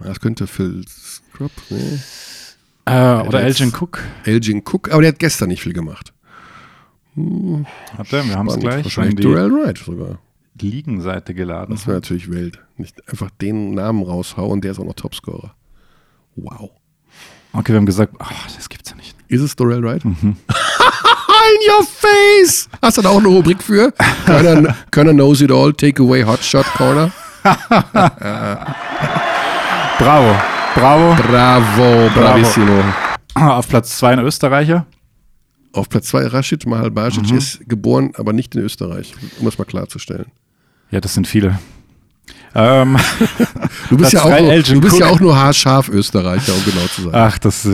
Das 0.00 0.18
könnte 0.18 0.46
Phil 0.46 0.82
Scrub, 0.88 1.52
nee. 1.68 1.98
Äh, 2.86 3.20
oder 3.20 3.42
Elgin 3.42 3.70
Cook. 3.78 4.02
Elgin 4.24 4.62
Cook, 4.66 4.90
aber 4.90 5.02
der 5.02 5.12
hat 5.12 5.18
gestern 5.18 5.48
nicht 5.48 5.60
viel 5.60 5.74
gemacht. 5.74 6.14
Warte, 7.16 8.26
wir 8.26 8.34
haben 8.34 8.48
es 8.48 8.58
gleich. 8.58 8.82
Wahrscheinlich 8.82 9.16
Durrell 9.16 9.52
Wright 9.52 9.76
sogar. 9.76 10.20
Liegenseite 10.58 11.34
geladen. 11.34 11.74
Das 11.74 11.86
wäre 11.86 11.98
natürlich 11.98 12.30
wild. 12.30 12.60
Nicht 12.78 13.06
einfach 13.10 13.28
den 13.42 13.74
Namen 13.74 14.02
raushauen, 14.02 14.62
der 14.62 14.70
ist 14.70 14.78
auch 14.78 14.86
noch 14.86 14.94
Topscorer. 14.94 15.54
Wow. 16.36 16.70
Okay, 17.52 17.72
wir 17.72 17.76
haben 17.78 17.86
gesagt, 17.86 18.12
ach, 18.18 18.32
das 18.54 18.68
gibt's 18.68 18.90
ja 18.90 18.96
nicht. 18.96 19.16
Ist 19.28 19.40
es 19.40 19.56
Durrell 19.56 19.82
Wright? 19.82 20.04
Mhm. 20.04 20.36
In 21.46 21.70
your 21.70 21.84
face! 21.84 22.68
Hast 22.82 22.98
du 22.98 23.02
da 23.02 23.08
auch 23.10 23.18
eine 23.18 23.28
Rubrik 23.28 23.62
für? 23.62 23.92
Keiner, 24.26 24.74
keiner 24.90 25.12
knows 25.12 25.40
it 25.40 25.50
all, 25.52 25.72
take 25.72 26.02
away 26.02 26.24
Hotshot 26.24 26.66
Corner. 26.76 27.10
Bravo. 29.98 30.34
Bravo. 30.74 31.14
Bravo, 31.22 32.10
bravissimo. 32.14 32.82
Auf 33.34 33.68
Platz 33.68 33.96
2 33.98 34.12
ein 34.14 34.18
Österreicher. 34.20 34.86
Auf 35.72 35.88
Platz 35.88 36.08
2 36.08 36.26
Rashid 36.28 36.66
Mahalbajic 36.66 37.30
Mhm. 37.30 37.38
ist 37.38 37.60
geboren, 37.68 38.12
aber 38.16 38.32
nicht 38.32 38.54
in 38.54 38.62
Österreich, 38.62 39.14
um 39.38 39.44
das 39.44 39.58
mal 39.58 39.64
klarzustellen. 39.64 40.26
Ja, 40.90 41.00
das 41.00 41.14
sind 41.14 41.26
viele. 41.26 41.58
Ähm, 42.56 42.96
Du 43.90 43.96
bist, 43.98 44.12
ja 44.14 44.22
auch, 44.22 44.40
nur, 44.40 44.62
du 44.62 44.80
bist 44.80 44.98
ja 44.98 45.06
auch 45.06 45.20
nur 45.20 45.36
haarscharf 45.36 45.88
Österreicher, 45.88 46.54
um 46.54 46.64
genau 46.64 46.86
zu 46.86 47.02
sein. 47.02 47.14
ach, 47.14 47.38
das. 47.38 47.68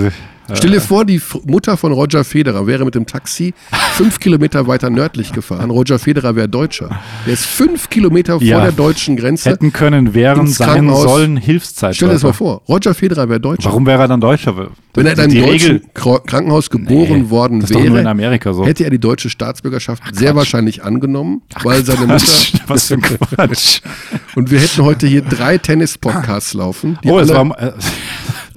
Stell 0.55 0.71
dir 0.71 0.81
vor, 0.81 1.05
die 1.05 1.17
F- 1.17 1.39
Mutter 1.47 1.77
von 1.77 1.93
Roger 1.93 2.25
Federer 2.25 2.67
wäre 2.67 2.85
mit 2.85 2.95
dem 2.95 3.07
Taxi 3.07 3.55
fünf 3.95 4.21
Kilometer 4.21 4.67
weiter 4.67 4.91
nördlich 4.91 5.33
gefahren. 5.33 5.71
Roger 5.71 5.99
Federer 5.99 6.37
wäre 6.37 6.49
Deutscher. 6.49 6.91
Der 7.27 7.33
ist 7.35 7.45
fünf 7.47 7.89
Kilometer 7.91 8.35
vor 8.35 8.43
Ja. 8.43 8.61
der 8.63 8.73
deutschen 8.73 9.17
Grenze. 9.17 9.51
hätten 9.51 9.73
können, 9.73 10.15
wären, 10.15 10.47
sein 10.47 10.89
sollen 10.95 11.37
Hilfszeit. 11.37 11.97
Stell 11.97 12.09
dir 12.09 12.15
das 12.15 12.23
mal 12.23 12.33
vor. 12.33 12.63
Roger 12.69 12.95
Federer 12.95 13.29
wäre 13.29 13.41
Deutscher. 13.41 13.71
Warum 13.71 13.87
wäre 13.87 14.03
er 14.03 14.09
dann 14.09 14.21
Deutscher? 14.21 14.53
Wenn 14.95 15.07
er 15.07 15.13
in 15.15 15.21
einem 15.21 15.35
deutschen 15.47 15.77
Regel, 15.77 15.83
Krankenhaus 15.95 16.69
geboren 16.69 17.23
Nee, 17.23 17.31
worden 17.31 17.61
das 17.61 17.71
nur 17.71 17.83
in 17.85 17.95
wäre, 17.95 18.09
Amerika 18.11 18.53
so. 18.53 18.67
hätte 18.67 18.85
er 18.85 18.91
die 18.91 18.99
deutsche 18.99 19.31
Staatsbürgerschaft 19.31 20.03
sehr 20.15 20.37
wahrscheinlich 20.37 20.85
angenommen, 20.85 21.43
weil 21.63 21.83
seine 21.85 22.01
Mutter. 22.01 22.17
Quatsch, 22.19 22.53
was 22.67 22.89
für 22.89 22.95
ein 22.95 23.01
Quatsch. 23.03 23.81
Und 24.35 24.51
wir 24.51 24.61
hätten 24.61 24.83
heute 24.85 25.07
hier 25.07 25.23
drei 25.23 25.57
Tennis-Podcasts 25.59 26.55
laufen, 26.55 26.99
Oh, 27.05 27.19
es 27.19 27.29
war, 27.31 27.47
äh, 27.61 27.73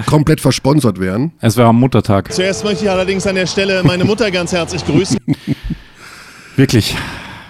komplett 0.05 0.41
versponsert 0.41 0.99
wären. 0.99 1.33
es 1.41 1.57
war 1.57 1.67
am 1.67 1.79
Muttertag. 1.79 2.31
Zuerst 2.33 2.63
möchte 2.63 2.85
ich 2.85 2.89
allerdings 2.91 3.25
an 3.27 3.35
der 3.35 3.47
Stelle 3.47 3.83
meine 3.83 4.05
Mutter 4.05 4.31
ganz 4.31 4.51
herzlich 4.51 4.85
grüßen. 4.85 5.17
Wirklich. 6.55 6.95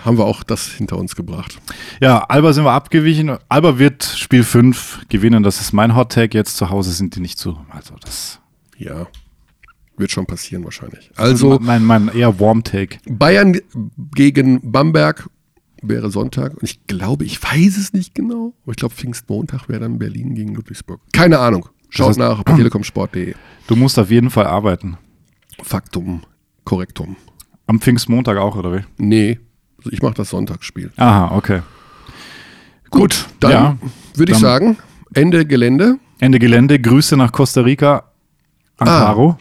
Haben 0.04 0.20
wir 0.20 0.26
auch 0.26 0.44
das 0.44 0.68
hinter 0.68 0.98
uns 0.98 1.16
gebracht. 1.16 1.60
Ja, 2.00 2.20
Alba 2.26 2.54
sind 2.54 2.64
wir 2.64 2.74
abgewichen. 2.74 3.38
Alba 3.50 3.80
wird 3.80 4.04
Spiel 4.04 4.44
5 4.44 5.08
gewinnen. 5.10 5.42
Das 5.42 5.60
ist 5.60 5.74
mein 5.74 5.96
Hot 5.96 6.12
Tag. 6.12 6.36
Jetzt 6.36 6.58
zu 6.58 6.70
Hause 6.70 6.92
sind 6.92 7.16
die 7.16 7.22
nicht 7.22 7.40
zu. 7.40 7.58
Also 7.72 7.96
das. 8.00 8.40
Ja. 8.78 9.08
Wird 9.98 10.12
schon 10.12 10.28
passieren 10.28 10.64
wahrscheinlich. 10.64 11.10
Also 11.16 11.58
mein, 11.60 11.84
mein 11.84 12.10
eher 12.10 12.40
Warm 12.40 12.64
Take. 12.64 12.98
Bayern 13.10 13.60
gegen 14.14 14.72
Bamberg 14.72 15.28
wäre 15.82 16.12
Sonntag. 16.12 16.54
Und 16.54 16.64
ich 16.64 16.86
glaube, 16.86 17.26
ich 17.26 17.42
weiß 17.42 17.78
es 17.78 17.94
nicht 17.94 18.14
genau, 18.14 18.54
aber 18.64 18.72
ich 18.72 18.78
glaube, 18.78 18.94
Pfingstmontag 18.94 19.70
wäre 19.70 19.80
dann 19.80 19.98
Berlin 19.98 20.36
gegen 20.36 20.54
Ludwigsburg. 20.54 21.02
Keine 21.14 21.40
Ahnung. 21.40 21.70
Schaut 21.96 22.10
Das 22.10 22.18
heißt- 22.18 22.20
nach 22.20 22.44
bei 22.44 22.54
telekomsport.de. 22.56 23.34
Du 23.68 23.76
musst 23.76 23.98
auf 23.98 24.12
jeden 24.12 24.30
Fall 24.30 24.46
arbeiten. 24.48 24.98
Faktum, 25.64 26.22
Korrektum. 26.66 27.16
Am 27.68 27.80
Pfingstmontag 27.80 28.38
auch, 28.38 28.56
oder 28.56 28.74
wie? 28.74 28.82
Nee, 28.98 29.40
also 29.78 29.90
ich 29.92 30.02
mache 30.02 30.14
das 30.16 30.30
Sonntagsspiel. 30.30 30.92
Aha, 30.98 31.36
okay. 31.36 31.62
Gut, 32.92 33.26
dann 33.40 33.52
ja, 33.52 33.78
würde 34.16 34.32
ich 34.34 34.38
sagen, 34.38 34.78
Ende 35.14 35.46
Gelände. 35.46 35.98
Ende 36.20 36.40
Gelände. 36.40 36.80
Grüße 36.80 37.18
nach 37.18 37.32
Costa 37.32 37.62
Rica. 37.62 38.12
An 38.78 38.88
Ah. 38.88 39.00
Caro. 39.02 39.38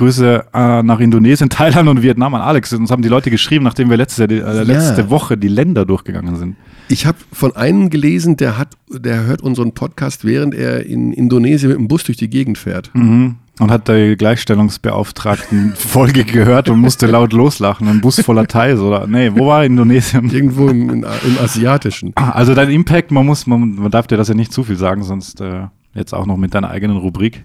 Grüße 0.00 0.46
äh, 0.54 0.82
nach 0.82 0.98
Indonesien, 0.98 1.50
Thailand 1.50 1.88
und 1.88 2.02
Vietnam 2.02 2.34
an 2.34 2.40
Alex. 2.40 2.72
Uns 2.72 2.90
haben 2.90 3.02
die 3.02 3.08
Leute 3.08 3.30
geschrieben, 3.30 3.64
nachdem 3.64 3.90
wir 3.90 3.98
Jahr, 3.98 4.28
die, 4.28 4.38
äh, 4.38 4.62
letzte 4.62 5.10
Woche 5.10 5.36
die 5.36 5.48
Länder 5.48 5.84
durchgegangen 5.84 6.36
sind. 6.36 6.56
Ich 6.88 7.04
habe 7.04 7.18
von 7.32 7.54
einem 7.54 7.90
gelesen, 7.90 8.36
der 8.38 8.56
hat, 8.56 8.68
der 8.88 9.26
hört 9.26 9.42
unseren 9.42 9.72
Podcast, 9.72 10.24
während 10.24 10.54
er 10.54 10.86
in 10.86 11.12
Indonesien 11.12 11.68
mit 11.68 11.78
dem 11.78 11.86
Bus 11.86 12.04
durch 12.04 12.16
die 12.16 12.30
Gegend 12.30 12.56
fährt. 12.56 12.90
Mhm. 12.94 13.36
Und 13.58 13.70
hat 13.70 13.88
die 13.88 14.16
Gleichstellungsbeauftragten 14.16 15.74
Folge 15.76 16.24
gehört 16.24 16.70
und 16.70 16.78
musste 16.78 17.06
laut 17.06 17.34
loslachen. 17.34 17.86
Ein 17.86 18.00
Bus 18.00 18.18
voller 18.22 18.46
Thais 18.46 18.78
oder. 18.80 19.06
Nee, 19.06 19.32
wo 19.34 19.48
war 19.48 19.66
Indonesien? 19.66 20.30
Irgendwo 20.30 20.68
im, 20.68 20.88
im 20.88 21.04
Asiatischen. 21.42 22.16
Also 22.16 22.54
dein 22.54 22.70
Impact, 22.70 23.10
man 23.10 23.26
muss, 23.26 23.46
man, 23.46 23.74
man 23.74 23.90
darf 23.90 24.06
dir 24.06 24.16
das 24.16 24.28
ja 24.28 24.34
nicht 24.34 24.50
zu 24.50 24.64
viel 24.64 24.76
sagen, 24.76 25.02
sonst 25.02 25.42
äh, 25.42 25.66
jetzt 25.92 26.14
auch 26.14 26.24
noch 26.24 26.38
mit 26.38 26.54
deiner 26.54 26.70
eigenen 26.70 26.96
Rubrik. 26.96 27.44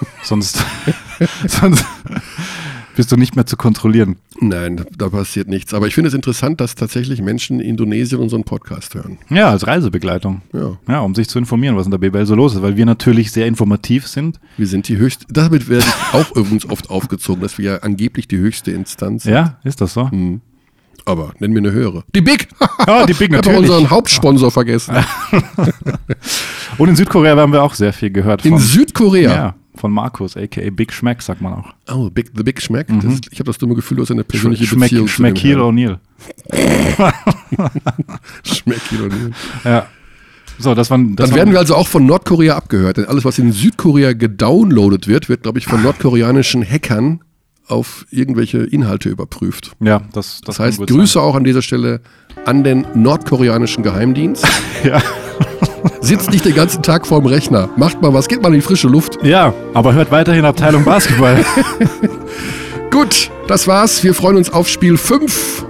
Sonst, 0.22 0.64
sonst 1.46 1.84
bist 2.98 3.12
du 3.12 3.16
nicht 3.16 3.36
mehr 3.36 3.46
zu 3.46 3.56
kontrollieren. 3.56 4.16
Nein, 4.40 4.84
da, 4.96 5.08
passiert 5.08 5.46
nichts. 5.46 5.72
Aber 5.72 5.86
ich 5.86 5.94
finde 5.94 6.08
es 6.08 6.14
interessant, 6.14 6.60
dass 6.60 6.74
tatsächlich 6.74 7.22
Menschen 7.22 7.60
in 7.60 7.70
Indonesien 7.70 8.20
unseren 8.20 8.42
Podcast 8.42 8.96
hören. 8.96 9.18
Ja, 9.30 9.50
als 9.50 9.66
Reisebegleitung. 9.66 10.42
Ja, 10.52 10.76
Ja, 10.88 11.00
um 11.00 11.14
sich 11.14 11.28
zu 11.28 11.38
informieren, 11.38 11.76
was 11.76 11.86
in 11.86 11.92
der 11.92 11.98
BBL 11.98 12.26
so 12.26 12.34
los 12.34 12.54
ist, 12.56 12.62
weil 12.62 12.76
wir 12.76 12.86
natürlich 12.86 13.30
sehr 13.30 13.46
informativ 13.46 14.08
sind. 14.08 14.40
wir 14.56 14.66
sind 14.66 14.88
die 14.88 14.96
höchste. 14.96 15.26
Damit 15.28 15.68
werde 15.68 15.84
ich 15.86 16.14
auch 16.14 16.34
übrigens 16.36 16.68
oft 16.68 16.90
aufgezogen, 16.90 17.40
dass 17.40 17.56
wir 17.56 17.64
ja 17.72 17.76
angeblich 17.78 18.26
die 18.26 18.38
höchste 18.38 18.72
Instanz 18.72 19.22
sind. 19.22 19.32
Ja, 19.32 19.58
ist 19.62 19.80
das 19.80 19.94
so? 19.94 20.10
Aber 21.04 21.32
nennen 21.38 21.54
wir 21.54 21.60
eine 21.60 21.72
höhere. 21.72 22.02
Die 22.14 22.20
Big! 22.20 22.48
Ja, 22.86 23.06
die 23.06 23.14
Big 23.14 23.30
Ich 23.30 23.36
habe 23.36 23.48
natürlich. 23.48 23.70
unseren 23.70 23.90
Hauptsponsor 23.90 24.50
vergessen. 24.50 24.96
Und 26.76 26.88
in 26.88 26.96
Südkorea 26.96 27.36
haben 27.36 27.52
wir 27.52 27.62
auch 27.62 27.74
sehr 27.74 27.92
viel 27.92 28.10
gehört. 28.10 28.44
In 28.44 28.52
von, 28.52 28.60
Südkorea. 28.60 29.34
Ja, 29.34 29.54
von 29.78 29.92
Markus, 29.92 30.36
a.k.a. 30.36 30.70
Big 30.70 30.92
Schmeck, 30.92 31.22
sagt 31.22 31.40
man 31.40 31.54
auch. 31.54 31.74
Oh, 31.90 32.10
Big, 32.10 32.30
The 32.36 32.42
Big 32.42 32.60
Schmeck. 32.60 32.88
Das 32.88 33.04
ist, 33.12 33.28
ich 33.30 33.38
habe 33.40 33.46
das 33.48 33.58
dumme 33.58 33.74
Gefühl, 33.74 33.96
du 33.96 34.02
hast 34.02 34.10
eine 34.10 34.24
persönliche 34.24 34.64
Mhm. 34.64 34.68
Schmeck, 34.68 34.90
Beziehung 34.90 35.08
Schmeck 35.08 35.36
zu 35.36 35.42
Heel 35.42 35.58
O'Neill. 35.60 35.98
Schmeck 38.44 38.80
O'Neill. 38.92 39.32
Ja. 39.64 39.86
So, 40.58 40.74
das 40.74 40.90
waren. 40.90 41.14
Das 41.14 41.30
Dann 41.30 41.36
werden 41.38 41.52
wir 41.52 41.58
also 41.60 41.76
auch 41.76 41.86
von 41.86 42.04
Nordkorea 42.06 42.56
abgehört. 42.56 42.96
Denn 42.96 43.04
alles, 43.06 43.24
was 43.24 43.38
in 43.38 43.52
Südkorea 43.52 44.12
gedownloadet 44.12 45.06
wird, 45.06 45.28
wird, 45.28 45.42
glaube 45.44 45.58
ich, 45.58 45.66
von 45.66 45.82
nordkoreanischen 45.82 46.64
Hackern 46.68 47.20
auf 47.68 48.06
irgendwelche 48.10 48.58
Inhalte 48.64 49.08
überprüft. 49.10 49.72
Ja, 49.80 50.00
das, 50.12 50.40
das, 50.40 50.56
Das 50.56 50.58
heißt, 50.58 50.86
Grüße 50.86 51.20
auch 51.20 51.34
an 51.36 51.44
dieser 51.44 51.62
Stelle 51.62 52.00
an 52.44 52.64
den 52.64 52.86
nordkoreanischen 52.94 53.82
Geheimdienst. 53.84 54.42
Sein. 54.42 54.52
Ja. 54.84 55.02
Sitzt 56.00 56.30
nicht 56.30 56.44
den 56.44 56.54
ganzen 56.54 56.82
Tag 56.82 57.06
vorm 57.06 57.26
Rechner. 57.26 57.68
Macht 57.76 58.00
mal 58.02 58.12
was, 58.14 58.28
geht 58.28 58.42
mal 58.42 58.48
in 58.48 58.54
die 58.54 58.60
frische 58.60 58.88
Luft. 58.88 59.18
ja, 59.22 59.52
aber 59.74 59.92
hört 59.94 60.10
weiterhin 60.10 60.44
Abteilung 60.44 60.84
Basketball. 60.84 61.44
Gut, 62.90 63.30
das 63.46 63.66
war's. 63.68 64.02
Wir 64.02 64.14
freuen 64.14 64.36
uns 64.36 64.52
auf 64.52 64.68
Spiel 64.68 64.96
5 64.96 65.64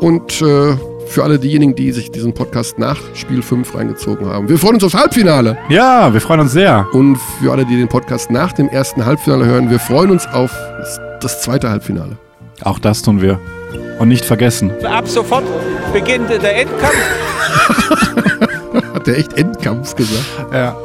Und 0.00 0.40
äh, 0.42 0.76
für 1.08 1.24
alle 1.24 1.38
diejenigen, 1.38 1.74
die 1.74 1.90
sich 1.92 2.10
diesen 2.10 2.34
Podcast 2.34 2.78
nach 2.78 2.98
Spiel 3.14 3.42
5 3.42 3.74
reingezogen 3.74 4.26
haben. 4.28 4.48
Wir 4.48 4.58
freuen 4.58 4.74
uns 4.74 4.84
aufs 4.84 4.94
Halbfinale. 4.94 5.58
Ja, 5.68 6.12
wir 6.12 6.20
freuen 6.20 6.40
uns 6.40 6.52
sehr. 6.52 6.86
Und 6.92 7.16
für 7.40 7.50
alle, 7.50 7.64
die 7.64 7.76
den 7.76 7.88
Podcast 7.88 8.30
nach 8.30 8.52
dem 8.52 8.68
ersten 8.68 9.04
Halbfinale 9.04 9.46
hören, 9.46 9.70
wir 9.70 9.78
freuen 9.78 10.10
uns 10.10 10.26
auf 10.26 10.52
das, 10.78 11.00
das 11.20 11.42
zweite 11.42 11.70
Halbfinale. 11.70 12.18
Auch 12.62 12.78
das 12.78 13.02
tun 13.02 13.20
wir. 13.20 13.40
Und 13.98 14.08
nicht 14.08 14.24
vergessen. 14.24 14.70
Ab 14.84 15.08
sofort 15.08 15.44
beginnt 15.92 16.30
der 16.30 16.60
Endkampf. 16.60 16.94
Hat 19.08 19.14
der 19.14 19.20
echt 19.20 19.32
Endkampf 19.38 19.96
gesagt? 19.96 20.52
Ja. 20.52 20.76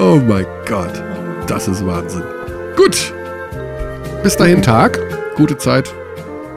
Oh 0.00 0.18
mein 0.26 0.46
Gott. 0.66 1.02
Das 1.46 1.68
ist 1.68 1.84
Wahnsinn. 1.84 2.22
Gut. 2.76 3.12
Bis 4.22 4.38
dahin. 4.38 4.62
Tag. 4.62 4.98
Gute 5.36 5.58
Zeit. 5.58 5.92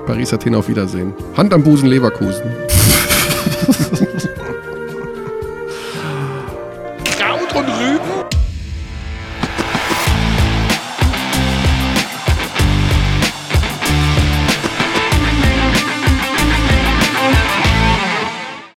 Paris, 0.06 0.34
Athen 0.34 0.56
auf 0.56 0.70
Wiedersehen. 0.70 1.14
Hand 1.36 1.54
am 1.54 1.64
Busen, 1.64 1.90
Leverkusen. 1.90 2.44